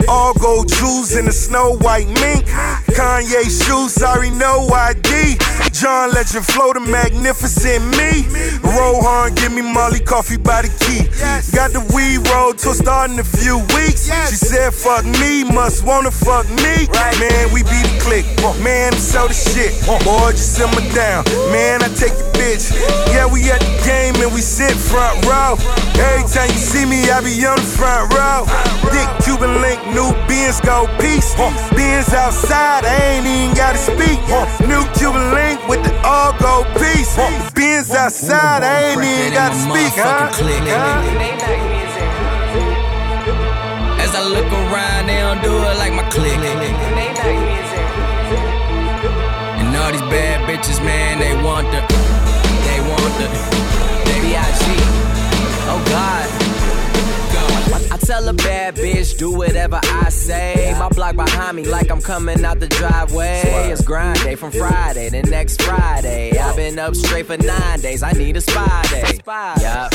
All 0.07 0.33
gold 0.35 0.69
jewels 0.69 1.17
in 1.17 1.27
a 1.27 1.33
snow 1.33 1.75
white 1.75 2.07
mink. 2.07 2.45
Kanye 2.95 3.43
shoes, 3.43 3.91
sorry, 3.91 4.29
no 4.29 4.69
ID. 4.71 5.35
John 5.73 6.11
Legend 6.11 6.45
flow 6.45 6.71
the 6.71 6.79
magnificent 6.79 7.83
me. 7.99 8.23
Rohan, 8.63 9.35
give 9.35 9.51
me 9.51 9.61
Molly 9.61 9.99
coffee 9.99 10.37
by 10.37 10.61
the 10.61 10.71
key. 10.87 11.03
Got 11.51 11.71
the 11.73 11.83
weed 11.93 12.23
roll 12.31 12.53
till 12.53 12.73
start 12.73 13.11
in 13.11 13.19
a 13.19 13.25
few 13.25 13.57
weeks. 13.75 14.07
She 14.29 14.35
said, 14.35 14.73
fuck 14.73 15.03
me, 15.03 15.43
must 15.65 15.81
wanna 15.83 16.11
fuck 16.11 16.45
me. 16.61 16.85
Man, 17.17 17.49
we 17.51 17.63
be 17.63 17.81
the 17.81 17.97
click. 17.97 18.25
Man, 18.61 18.93
I'm 18.93 18.99
so 18.99 19.25
the 19.25 19.33
shit. 19.33 19.73
Boy, 20.05 20.29
just 20.29 20.53
simmer 20.53 20.85
down. 20.93 21.25
Man, 21.49 21.81
I 21.81 21.89
take 21.89 22.13
your 22.13 22.29
bitch. 22.37 22.69
Yeah, 23.09 23.25
we 23.25 23.49
at 23.49 23.57
the 23.65 23.73
game 23.81 24.13
and 24.21 24.29
we 24.29 24.41
sit 24.41 24.77
front 24.77 25.25
row. 25.25 25.57
Every 25.97 26.29
time 26.29 26.53
you 26.53 26.61
see 26.61 26.85
me, 26.85 27.09
I 27.09 27.17
be 27.25 27.33
on 27.49 27.57
the 27.57 27.65
front 27.65 28.13
row. 28.13 28.45
Dick 28.93 29.09
Cuban 29.25 29.57
link, 29.65 29.81
new 29.89 30.13
beans 30.29 30.61
go 30.61 30.85
peace. 31.01 31.33
Beans 31.73 32.13
outside, 32.13 32.85
I 32.85 33.17
ain't 33.17 33.25
even 33.25 33.57
gotta 33.57 33.81
speak. 33.81 34.21
New 34.69 34.85
Cuban 34.93 35.33
link 35.33 35.57
with 35.65 35.81
the 35.81 35.89
all 36.05 36.37
go 36.37 36.61
peace. 36.77 37.17
Beans 37.57 37.89
outside, 37.89 38.61
I 38.61 38.93
ain't 38.93 39.01
even 39.01 39.33
gotta 39.33 39.57
speak, 39.57 39.97
huh? 39.97 40.29
As 43.97 44.13
I 44.13 44.21
look 44.21 44.45
around, 44.45 44.53
they 44.53 44.54
don't 45.35 45.43
do 45.43 45.57
it 45.57 45.77
like 45.77 45.93
my 45.93 46.03
clique. 46.09 46.37
And 49.59 49.75
all 49.75 49.91
these 49.91 50.01
bad 50.01 50.47
bitches, 50.47 50.83
man, 50.83 51.19
they 51.19 51.33
want 51.43 51.67
the, 51.71 51.81
they 52.65 52.79
want 52.89 53.13
the, 53.19 53.27
they 54.05 54.19
B.I.G. 54.21 54.65
Oh 55.67 55.83
God. 55.89 56.54
I 57.91 57.97
tell 57.97 58.27
a 58.27 58.33
bad 58.33 58.75
bitch, 58.75 59.17
do 59.17 59.31
whatever 59.31 59.79
I 59.83 60.09
say. 60.09 60.73
My 60.79 60.89
block 60.89 61.15
behind 61.15 61.57
me, 61.57 61.65
like 61.65 61.91
I'm 61.91 62.01
coming 62.01 62.43
out 62.45 62.59
the 62.59 62.67
driveway. 62.67 63.41
It's 63.71 63.81
grind 63.83 64.19
day 64.21 64.35
from 64.35 64.51
Friday 64.51 65.09
to 65.09 65.21
next 65.23 65.61
Friday. 65.61 66.37
I've 66.37 66.55
been 66.55 66.79
up 66.79 66.95
straight 66.95 67.25
for 67.25 67.37
nine 67.37 67.79
days. 67.79 68.03
I 68.03 68.11
need 68.13 68.37
a 68.37 68.41
spy 68.41 68.81
day. 68.89 69.19
Yup. 69.61 69.93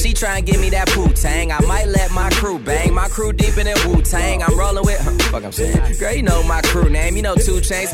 She 0.00 0.12
try 0.12 0.38
and 0.38 0.46
give 0.46 0.60
me 0.60 0.70
that 0.70 0.86
poo 0.88 1.08
tang. 1.12 1.50
I 1.50 1.60
might 1.66 1.88
let 1.88 2.12
my 2.12 2.30
crew 2.30 2.60
bang. 2.60 2.94
My 2.94 3.08
crew 3.08 3.32
deep 3.32 3.58
in 3.58 3.66
Wu 3.84 4.00
Tang. 4.00 4.42
I'm 4.42 4.56
rolling 4.56 4.84
with. 4.84 5.00
Huh, 5.00 5.10
fuck, 5.30 5.44
I'm 5.44 5.50
saying. 5.50 5.98
Girl, 5.98 6.12
you 6.12 6.22
know 6.22 6.42
my 6.44 6.62
crew 6.62 6.88
name. 6.88 7.16
You 7.16 7.22
know 7.22 7.34
two 7.34 7.60
chains. 7.60 7.90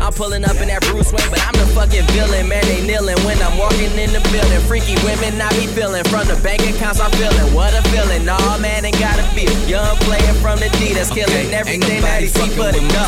I'm 0.00 0.12
pulling 0.12 0.44
up 0.44 0.56
in 0.56 0.68
that 0.68 0.80
Bruce 0.88 1.12
Wayne, 1.12 1.28
but 1.28 1.40
I'm 1.44 1.52
the 1.52 1.68
fucking 1.76 2.06
villain. 2.16 2.48
Man, 2.48 2.64
they 2.64 2.80
kneeling 2.86 3.20
when 3.28 3.36
I'm 3.42 3.58
walking 3.58 3.92
in 4.00 4.08
the 4.16 4.24
building. 4.32 4.60
Freaky 4.64 4.96
women 5.04 5.36
I 5.36 5.50
be 5.60 5.66
feeling 5.68 6.04
from 6.04 6.24
the 6.28 6.40
bank 6.40 6.64
accounts. 6.64 7.00
I'm 7.00 7.12
feeling 7.12 7.52
what 7.52 7.76
a 7.76 7.82
feeling. 7.92 8.24
Nah, 8.46 8.58
man, 8.58 8.84
ain't 8.84 8.98
gotta 9.00 9.24
feel. 9.34 9.50
Young 9.66 9.96
player 10.06 10.32
from 10.38 10.60
the 10.60 10.70
D 10.78 10.94
that's 10.94 11.10
killing 11.10 11.50
everything 11.52 12.00
that 12.02 12.22
he 12.22 12.28
see 12.28 12.46
for 12.54 12.70
the 12.70 12.78
go. 12.94 13.04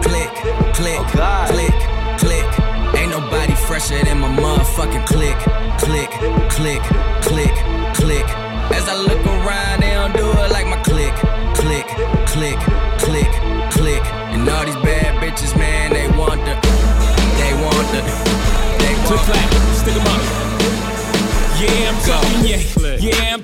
click, 0.00 0.32
click, 0.72 0.96
oh, 1.20 1.44
click, 1.52 1.76
click. 2.16 2.48
Ain't 2.96 3.12
nobody 3.12 3.54
fresher 3.68 4.02
than 4.02 4.18
my 4.18 4.32
motherfucking 4.32 5.04
click, 5.04 5.36
click, 5.76 6.08
click, 6.48 6.80
click, 7.20 7.54
click. 7.92 8.26
As 8.72 8.88
I 8.88 8.96
look 8.96 9.20
around, 9.28 9.82
they 9.84 9.92
don't 9.92 10.16
do 10.16 10.24
it 10.24 10.50
like 10.56 10.66
my 10.66 10.80
click, 10.80 11.12
click, 11.52 11.86
click, 12.32 12.56
click, 12.96 13.30
click. 13.76 14.02
And 14.32 14.48
all 14.48 14.64
these 14.64 14.80
bad 14.80 15.20
bitches, 15.20 15.52
man, 15.54 15.92
they 15.92 16.08
want 16.16 16.40
the, 16.48 16.56
they 17.36 17.52
want 17.60 17.86
the, 17.92 18.00
they 18.80 18.94
want 19.04 19.20
Click 19.20 19.20
clack, 19.28 19.48
stick 19.76 19.96
'em 20.00 20.06
up. 20.08 20.22
Yeah, 21.60 21.92
I'm 21.92 21.98
talking 22.08 22.40
yeah. 22.48 22.72
Yeah, 23.02 23.34
I'm 23.34 23.41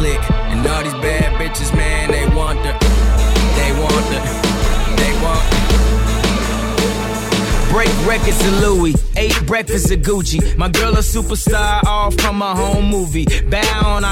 click. 0.00 0.30
And 0.50 0.66
all 0.66 0.82
these 0.82 0.94
bad 0.94 1.28
bitches, 1.38 1.74
man, 1.76 2.10
they 2.10 2.26
want 2.34 2.58
the, 2.64 2.72
they 3.58 3.70
want 3.82 4.06
the, 4.12 4.20
they 5.00 5.12
want. 5.22 5.44
break 7.70 7.92
records 8.04 8.40
of 8.46 8.60
Louis, 8.60 8.94
eight 9.16 9.38
breakfasts 9.46 9.90
of 9.90 10.00
Gucci. 10.00 10.40
My 10.56 10.68
girl 10.68 10.94
a 10.94 11.02
superstar, 11.02 11.84
all 11.84 12.10
from 12.10 12.42
a 12.42 12.54
home 12.54 12.86
movie. 12.86 13.26
Bow 13.48 13.96
on 13.96 14.04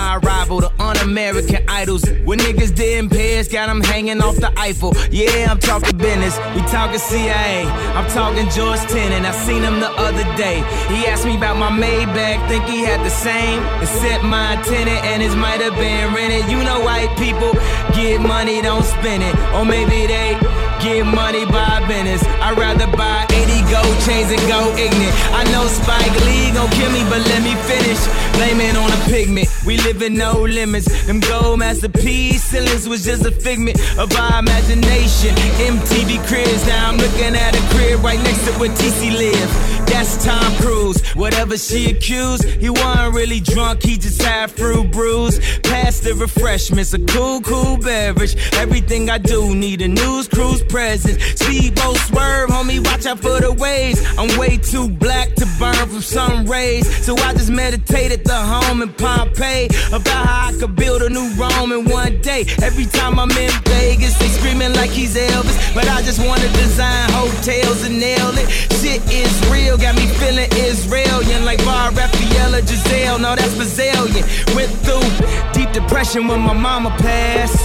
un-American 1.09 1.65
idols. 1.69 2.05
When 2.25 2.39
niggas 2.39 2.75
didn't 2.75 3.11
pay 3.11 3.41
us, 3.41 3.49
got 3.49 3.67
them 3.67 3.81
hanging 3.81 4.21
off 4.21 4.37
the 4.37 4.53
Eiffel. 4.59 4.95
Yeah, 5.11 5.51
I'm 5.51 5.59
talking 5.59 5.97
business. 5.97 6.37
We 6.55 6.61
talking 6.69 6.99
CIA. 6.99 7.65
I'm 7.97 8.09
talking 8.11 8.49
George 8.51 8.81
Tenet. 8.93 9.25
I 9.25 9.33
seen 9.47 9.63
him 9.63 9.81
the 9.81 9.91
other 9.91 10.25
day. 10.37 10.59
He 10.93 11.07
asked 11.07 11.25
me 11.25 11.37
about 11.37 11.57
my 11.57 11.71
Maybach, 11.71 12.47
think 12.49 12.65
he 12.65 12.81
had 12.83 13.01
the 13.05 13.11
same. 13.11 13.63
Except 13.81 14.25
my 14.25 14.61
tenant 14.65 15.05
and 15.07 15.23
his 15.23 15.35
might 15.35 15.61
have 15.61 15.75
been 15.77 16.15
rented. 16.15 16.51
You 16.51 16.63
know 16.63 16.81
white 16.81 17.13
people 17.17 17.53
get 17.95 18.21
money, 18.21 18.61
don't 18.61 18.85
spend 18.85 19.23
it. 19.23 19.35
Or 19.55 19.65
maybe 19.65 20.07
they 20.07 20.37
get 20.81 21.05
money 21.07 21.45
by 21.47 21.85
business. 21.87 22.23
I'd 22.41 22.59
rather 22.59 22.87
buy 22.97 23.27
80 23.31 23.63
gold 23.71 23.97
chains 24.07 24.31
and 24.31 24.43
go 24.49 24.61
ignorant. 24.77 25.15
I 25.35 25.45
know 25.53 25.67
Spike 25.67 26.15
Lee 26.27 26.53
gon' 26.53 26.71
kill 26.71 26.91
me, 26.93 27.03
but 27.11 27.21
let 27.29 27.43
me 27.43 27.55
finish. 27.67 28.01
Blame 28.37 28.61
it 28.61 28.77
on 28.77 28.91
a 28.91 29.01
pigment. 29.11 29.49
We 29.67 29.77
live 29.79 30.03
in 30.03 30.15
no 30.15 30.43
limits. 30.43 30.87
Them 31.07 31.21
gold 31.21 31.59
masterpiece 31.59 32.45
ceilings 32.45 32.89
was 32.89 33.05
just 33.05 33.25
a 33.27 33.33
figment 33.33 33.79
of 33.99 34.15
our 34.17 34.41
imagination. 34.41 35.35
MTV 35.69 36.27
cribs, 36.27 36.67
now 36.67 36.89
I'm 36.89 36.97
looking 36.97 37.35
at 37.35 37.55
a 37.55 37.63
crib 37.75 38.03
right 38.03 38.21
next 38.23 38.45
to 38.47 38.53
where 38.59 38.71
TC 38.71 39.17
live. 39.17 39.88
That's 39.99 40.25
Tom 40.25 40.55
Cruise. 40.59 41.03
Whatever 41.17 41.59
she 41.59 41.91
accused, 41.91 42.45
he 42.45 42.71
wasn't 42.71 43.15
really 43.15 43.41
drunk, 43.41 43.83
he 43.83 43.99
just 43.99 44.23
had 44.23 44.49
fruit 44.49 44.93
brews. 44.93 45.41
Pass 45.65 45.99
the 45.99 46.15
refreshments, 46.15 46.95
a 46.95 47.01
cool, 47.01 47.41
cool 47.41 47.77
beverage. 47.79 48.37
Everything 48.55 49.11
I 49.11 49.19
do 49.19 49.57
need 49.57 49.83
a 49.83 49.89
news 49.89 50.29
cruise 50.29 50.63
presence. 50.63 51.21
Speedboat 51.41 51.97
swerve, 51.97 52.49
homie, 52.49 52.79
watch 52.87 53.07
out 53.07 53.19
for 53.19 53.41
the 53.41 53.53
waves. 53.53 54.01
I'm 54.17 54.39
way 54.39 54.57
too 54.59 54.89
black 54.89 55.35
to 55.35 55.47
burn 55.59 55.75
from 55.75 56.01
sun 56.01 56.47
rays. 56.47 56.87
So 57.05 57.17
I 57.17 57.33
just 57.33 57.51
meditate 57.51 58.13
at 58.13 58.23
the 58.23 58.37
home 58.37 58.83
in 58.83 58.93
Pompeii 58.93 59.67
about 59.89 60.27
how 60.27 60.49
I 60.51 60.53
could 60.53 60.77
build 60.77 61.03
a 61.03 61.11
new 61.11 61.29
Rome 61.35 61.73
in 61.73 61.87
one 61.87 62.21
day. 62.21 62.47
Every 62.63 62.87
time 62.87 63.19
I'm 63.19 63.33
in 63.33 63.51
Vegas, 63.65 64.17
they 64.21 64.29
screaming 64.29 64.75
like 64.75 64.91
he's 64.91 65.17
Elvis. 65.17 65.75
But 65.75 65.89
I 65.89 66.03
just 66.03 66.25
wanna 66.25 66.47
design 66.53 67.11
hotels 67.11 67.83
and 67.83 67.99
nail 67.99 68.31
it. 68.39 68.49
Shit 68.79 69.03
is 69.11 69.51
real, 69.51 69.77
got 69.77 69.88
me 69.95 70.07
feeling 70.19 70.49
Israelian 70.53 71.45
like 71.45 71.59
Bar 71.65 71.91
Refaeli 71.93 72.67
Gisele. 72.67 73.19
No, 73.19 73.37
that's 73.37 73.55
Brazilian. 73.55 74.25
Went 74.55 74.71
through 74.85 75.07
deep 75.53 75.73
depression 75.73 76.27
when 76.27 76.41
my 76.41 76.55
mama 76.55 76.91
passed. 76.99 77.59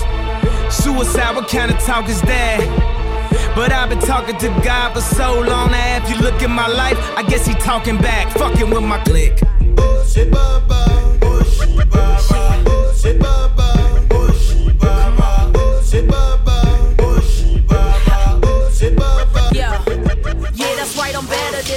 Suicide, 0.72 1.36
what 1.36 1.50
kind 1.50 1.72
of 1.72 1.80
talk 1.80 2.08
is 2.10 2.22
that? 2.22 2.62
But 3.56 3.72
I've 3.72 3.90
been 3.90 4.00
talking 4.00 4.38
to 4.38 4.48
God 4.64 4.94
for 4.94 5.02
so 5.02 5.40
long 5.42 5.72
now. 5.72 5.98
If 5.98 6.10
you 6.10 6.18
look 6.24 6.42
at 6.42 6.50
my 6.50 6.68
life, 6.68 6.98
I 7.18 7.24
guess 7.24 7.46
he 7.46 7.54
talking 7.56 7.98
back, 7.98 8.32
fucking 8.38 8.70
with 8.70 8.84
my 8.84 9.00
click. 9.04 9.40
Yeah, 10.16 10.64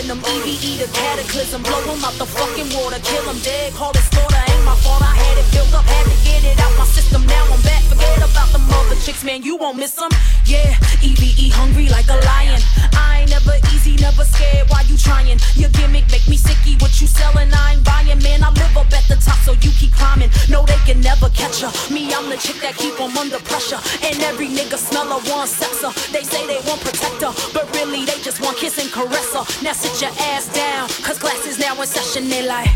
Than 0.06 0.22
them. 0.22 0.36
EVE 0.46 0.78
the 0.78 0.86
cataclysm, 0.92 1.62
blow 1.62 1.82
'em 1.82 2.04
out 2.04 2.14
the 2.18 2.26
fucking 2.26 2.70
water, 2.74 3.00
kill 3.02 3.28
'em 3.28 3.38
dead, 3.40 3.74
call 3.74 3.90
it 3.90 4.04
slaughter. 4.12 4.42
Ain't 4.50 4.64
my 4.64 4.76
fault, 4.76 5.02
I 5.02 5.14
had 5.16 5.36
it 5.38 5.50
built 5.50 5.74
up, 5.74 5.85
had 5.96 6.06
to 6.12 6.18
get 6.24 6.42
it 6.44 6.56
out 6.60 6.72
my 6.78 6.84
system. 6.84 7.24
Now 7.26 7.44
I'm 7.48 7.60
back, 7.62 7.82
forget 7.88 8.18
about 8.18 8.52
them 8.52 8.64
other 8.68 8.96
chicks, 9.00 9.24
man, 9.24 9.42
you 9.42 9.56
won't 9.56 9.78
miss 9.78 9.94
them. 9.96 10.10
Yeah, 10.44 10.76
EVE 11.02 11.52
hungry 11.52 11.88
like 11.88 12.08
a 12.08 12.18
lion. 12.28 12.60
I 12.92 13.24
ain't 13.24 13.30
never 13.30 13.56
easy, 13.72 13.96
never 13.96 14.24
scared. 14.24 14.68
Why 14.68 14.82
you 14.86 14.96
trying? 14.96 15.38
Your 15.56 15.70
gimmick 15.70 16.06
make 16.10 16.26
me 16.28 16.36
sicky. 16.36 16.80
What 16.80 17.00
you 17.00 17.06
selling? 17.06 17.50
I 17.52 17.74
ain't 17.74 17.84
buying, 17.84 18.20
man. 18.22 18.42
I 18.44 18.50
live 18.50 18.76
up 18.76 18.92
at 18.92 19.06
the 19.08 19.16
top, 19.16 19.38
so 19.46 19.52
you 19.64 19.70
keep 19.80 19.92
climbing. 19.92 20.30
No, 20.48 20.64
they 20.66 20.78
can 20.86 21.00
never 21.00 21.28
catch 21.30 21.60
her. 21.64 21.72
Me, 21.92 22.12
I'm 22.14 22.28
the 22.28 22.36
chick 22.36 22.60
that 22.62 22.76
keep 22.76 22.98
'em 23.00 23.16
under 23.16 23.40
pressure. 23.50 23.80
And 24.02 24.16
every 24.22 24.48
nigga 24.48 24.78
smell 24.78 25.08
her, 25.14 25.20
want 25.30 25.50
sex 25.50 25.82
her. 25.82 25.92
They 26.12 26.22
say 26.22 26.46
they 26.46 26.60
want 26.68 26.80
protect 26.82 27.20
her, 27.26 27.32
but 27.54 27.64
really 27.74 28.04
they 28.04 28.18
just 28.22 28.40
want 28.40 28.56
kiss 28.58 28.78
and 28.78 28.90
caress 28.92 29.32
her. 29.36 29.44
Now 29.64 29.72
sit 29.72 29.94
your 30.00 30.14
ass 30.32 30.46
down, 30.62 30.88
cause 31.04 31.18
class 31.18 31.46
is 31.46 31.58
now 31.58 31.74
in 31.80 31.86
session. 31.86 32.28
They 32.28 32.42
like, 32.46 32.70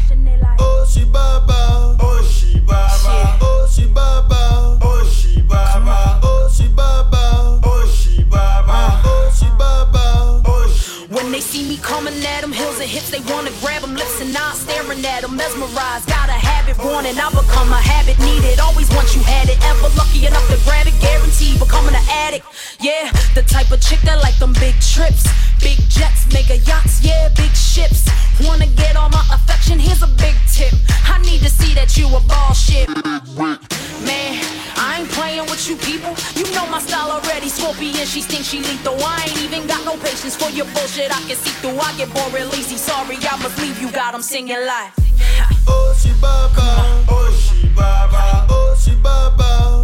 Oh, 0.59 0.87
she. 0.93 1.01
Oh, 1.15 2.10
baba. 2.71 3.39
Oh, 3.43 3.67
she 3.71 3.87
baba. 3.87 4.79
Oh, 4.83 5.05
she 5.05 5.43
baba. 5.43 6.21
Oh, 6.23 6.49
she 6.53 6.69
baba. 6.69 7.20
Coming 11.81 12.15
at 12.25 12.41
them, 12.43 12.53
hills 12.53 12.79
and 12.81 12.89
hips, 12.89 13.11
they 13.11 13.21
wanna 13.33 13.51
grab 13.61 13.83
them, 13.83 13.95
lips 13.95 14.21
and 14.21 14.37
eyes 14.37 14.61
staring 14.61 15.05
at 15.05 15.23
them, 15.23 15.37
mesmerized. 15.37 16.07
Got 16.07 16.29
a 16.29 16.39
habit 16.39 16.79
wanting, 16.79 17.19
I 17.19 17.29
become 17.31 17.73
a 17.73 17.81
habit 17.81 18.19
needed. 18.21 18.61
Always 18.61 18.89
once 18.95 19.15
you 19.15 19.23
had 19.23 19.49
it, 19.49 19.59
ever 19.65 19.89
lucky 19.97 20.27
enough 20.27 20.47
to 20.49 20.59
grab 20.65 20.87
it, 20.87 20.95
guaranteed 21.01 21.59
becoming 21.59 21.95
an 21.95 22.07
addict. 22.09 22.47
Yeah, 22.81 23.11
the 23.35 23.43
type 23.43 23.71
of 23.71 23.81
chick 23.81 24.01
that 24.03 24.21
like 24.23 24.39
them 24.39 24.53
big 24.61 24.75
trips, 24.81 25.27
big 25.61 25.79
jets, 25.89 26.27
mega 26.33 26.57
yachts, 26.69 27.01
yeah, 27.03 27.29
big 27.35 27.53
ships. 27.55 28.09
Wanna 28.45 28.67
get 28.67 28.97
all 28.97 29.11
my 29.11 29.25
affection? 29.33 29.79
Here's 29.79 30.03
a 30.03 30.11
big 30.21 30.37
tip. 30.53 30.73
I 31.05 31.19
need 31.23 31.41
to 31.41 31.51
see 31.51 31.75
that 31.75 31.97
you 31.97 32.07
a 32.09 32.21
ball 32.21 32.55
shit. 32.55 32.89
Man, 34.05 34.60
I 34.81 35.01
ain't 35.01 35.11
playing 35.11 35.45
with 35.45 35.69
you 35.69 35.77
people. 35.77 36.17
You 36.35 36.51
know 36.55 36.67
my 36.67 36.81
style 36.81 37.11
already. 37.11 37.49
Scorpion, 37.51 38.07
she 38.07 38.23
thinks 38.23 38.49
she 38.49 38.61
lethal. 38.61 38.97
I 39.05 39.27
ain't 39.29 39.43
even 39.43 39.67
got 39.67 39.85
no 39.85 39.97
patience 39.99 40.35
for 40.35 40.49
your 40.51 40.65
bullshit. 40.73 41.15
I 41.15 41.21
can 41.29 41.37
see 41.37 41.53
through. 41.61 41.79
I 41.79 41.93
get 41.99 42.13
bored 42.15 42.33
real 42.33 42.49
easy. 42.55 42.79
Sorry, 42.79 43.17
I 43.21 43.37
must 43.43 43.59
leave 43.61 43.79
you. 43.81 43.91
Got 43.93 44.15
'em 44.15 44.23
singing 44.23 44.57
live. 44.57 44.93
Oh, 45.69 45.95
she 46.01 46.13
baba. 46.21 47.05
Oh, 47.09 47.29
she 47.31 47.69
baba. 47.69 48.47
Oh, 48.49 48.75
she 48.83 48.95
baba. 48.97 49.80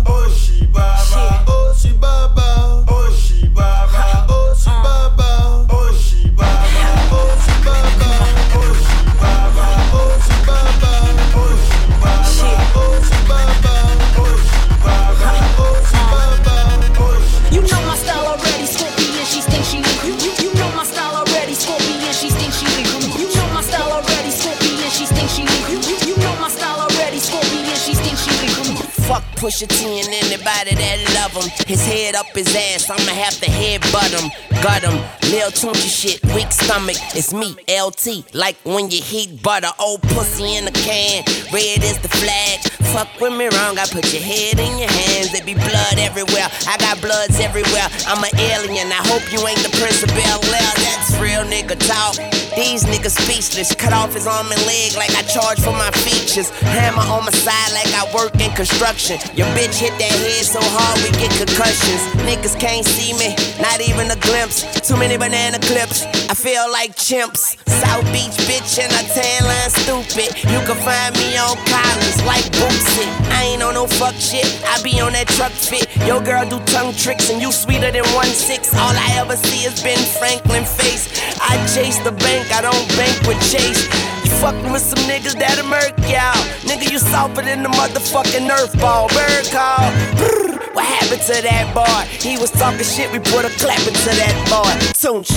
Up 32.28 32.36
his 32.36 32.54
ass, 32.54 32.90
I'ma 32.90 33.12
have 33.12 33.34
to 33.40 33.46
headbutt 33.46 34.12
him. 34.18 34.30
Gut 34.62 34.82
him. 34.82 35.25
Lil 35.46 35.52
Tunechi 35.52 35.86
shit, 35.86 36.34
weak 36.34 36.50
stomach. 36.50 36.96
It's 37.14 37.32
me, 37.32 37.54
LT. 37.70 38.34
Like 38.34 38.56
when 38.64 38.90
you 38.90 39.00
heat 39.00 39.40
butter, 39.44 39.70
old 39.78 40.02
pussy 40.02 40.56
in 40.56 40.66
a 40.66 40.72
can. 40.72 41.22
Red 41.54 41.86
is 41.86 41.98
the 42.02 42.08
flag. 42.08 42.58
Fuck 42.90 43.20
with 43.20 43.36
me 43.36 43.46
wrong, 43.54 43.78
I 43.78 43.86
put 43.86 44.10
your 44.12 44.22
head 44.22 44.58
in 44.58 44.78
your 44.78 44.90
hands. 44.90 45.30
There 45.30 45.46
be 45.46 45.54
blood 45.54 45.98
everywhere. 46.02 46.50
I 46.66 46.74
got 46.78 46.98
bloods 47.00 47.38
everywhere. 47.38 47.86
I'm 48.10 48.24
an 48.24 48.34
alien. 48.34 48.90
I 48.90 49.02
hope 49.06 49.22
you 49.30 49.38
ain't 49.46 49.62
the 49.62 49.70
Prince 49.78 50.02
of 50.02 50.10
Bel 50.18 50.42
Air. 50.50 50.74
That's 50.82 51.14
real 51.22 51.46
nigga 51.46 51.78
talk. 51.78 52.18
These 52.56 52.88
niggas 52.88 53.14
speechless. 53.20 53.74
Cut 53.74 53.92
off 53.92 54.14
his 54.14 54.26
arm 54.26 54.50
and 54.50 54.62
leg 54.66 54.96
like 54.96 55.14
I 55.14 55.22
charge 55.28 55.60
for 55.60 55.76
my 55.76 55.90
features. 55.92 56.48
Hammer 56.74 57.04
on 57.06 57.22
my 57.22 57.30
side 57.30 57.70
like 57.76 57.92
I 57.92 58.08
work 58.16 58.34
in 58.40 58.50
construction. 58.56 59.20
Your 59.36 59.46
bitch 59.52 59.76
hit 59.76 59.92
that 60.00 60.14
head 60.24 60.42
so 60.42 60.58
hard 60.62 60.96
we 61.04 61.12
get 61.20 61.30
concussions. 61.36 62.00
Niggas 62.24 62.58
can't 62.58 62.86
see 62.86 63.12
me, 63.20 63.36
not 63.60 63.84
even 63.84 64.10
a 64.10 64.16
glimpse. 64.16 64.64
Too 64.80 64.96
many 64.96 65.18
banana 65.36 65.58
clips. 65.58 66.04
I 66.30 66.34
feel 66.34 66.64
like 66.72 66.96
chimps. 66.96 67.60
South 67.68 68.04
Beach 68.12 68.36
bitch 68.48 68.80
and 68.80 68.92
a 68.92 69.02
tan 69.12 69.44
line 69.44 69.70
stupid. 69.70 70.32
You 70.48 70.60
can 70.64 70.78
find 70.80 71.12
me 71.20 71.36
on 71.36 71.56
Collins 71.68 72.20
like 72.24 72.44
Bootsy. 72.56 73.06
I 73.36 73.52
ain't 73.52 73.62
on 73.62 73.74
no 73.74 73.86
fuck 73.86 74.14
shit. 74.14 74.48
I 74.64 74.80
be 74.82 74.98
on 75.00 75.12
that 75.12 75.28
Trukfit. 75.28 75.84
Your 76.06 76.22
girl 76.22 76.48
do 76.48 76.58
tongue 76.72 76.94
tricks 76.94 77.28
and 77.30 77.40
you 77.42 77.52
sweeter 77.52 77.90
than 77.92 78.06
one 78.14 78.32
six. 78.32 78.72
All 78.74 78.96
I 78.96 79.08
ever 79.20 79.36
see 79.36 79.66
is 79.68 79.82
Ben 79.82 80.00
Franklin 80.18 80.64
face. 80.64 81.04
I 81.40 81.54
chase 81.74 81.98
the 81.98 82.12
bank, 82.12 82.50
I 82.52 82.62
don't 82.62 82.88
bank 82.96 83.16
with 83.28 83.40
Chase. 83.52 83.84
You 84.24 84.30
fucking 84.40 84.72
with 84.72 84.82
some 84.82 85.04
niggas 85.04 85.38
that'll 85.38 85.68
murk 85.68 85.92
y'all. 86.08 86.40
Nigga, 86.64 86.90
you 86.90 86.98
softer 86.98 87.42
than 87.42 87.62
the 87.62 87.68
motherfucking 87.68 88.48
Earth 88.48 88.78
ball. 88.80 89.08
Bird 89.08 89.44
call. 89.52 90.55
What 90.76 90.84
happened 90.84 91.22
to 91.22 91.40
that 91.42 91.74
boy? 91.74 92.04
He 92.20 92.36
was 92.36 92.50
talking 92.50 92.84
shit, 92.84 93.10
we 93.10 93.18
put 93.18 93.46
a 93.46 93.50
clap 93.56 93.80
into 93.80 94.12
that 94.20 94.36
boy. 94.52 94.68
Noise, 95.02 95.32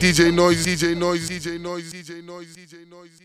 DJ 0.00 0.32
Noise, 0.32 0.66
DJ 0.66 0.96
Noise, 0.96 1.28
DJ 1.28 1.60
Noise, 1.60 1.92
DJ 1.92 2.24
Noise, 2.24 2.56
DJ 2.56 2.88
Noise. 2.88 3.23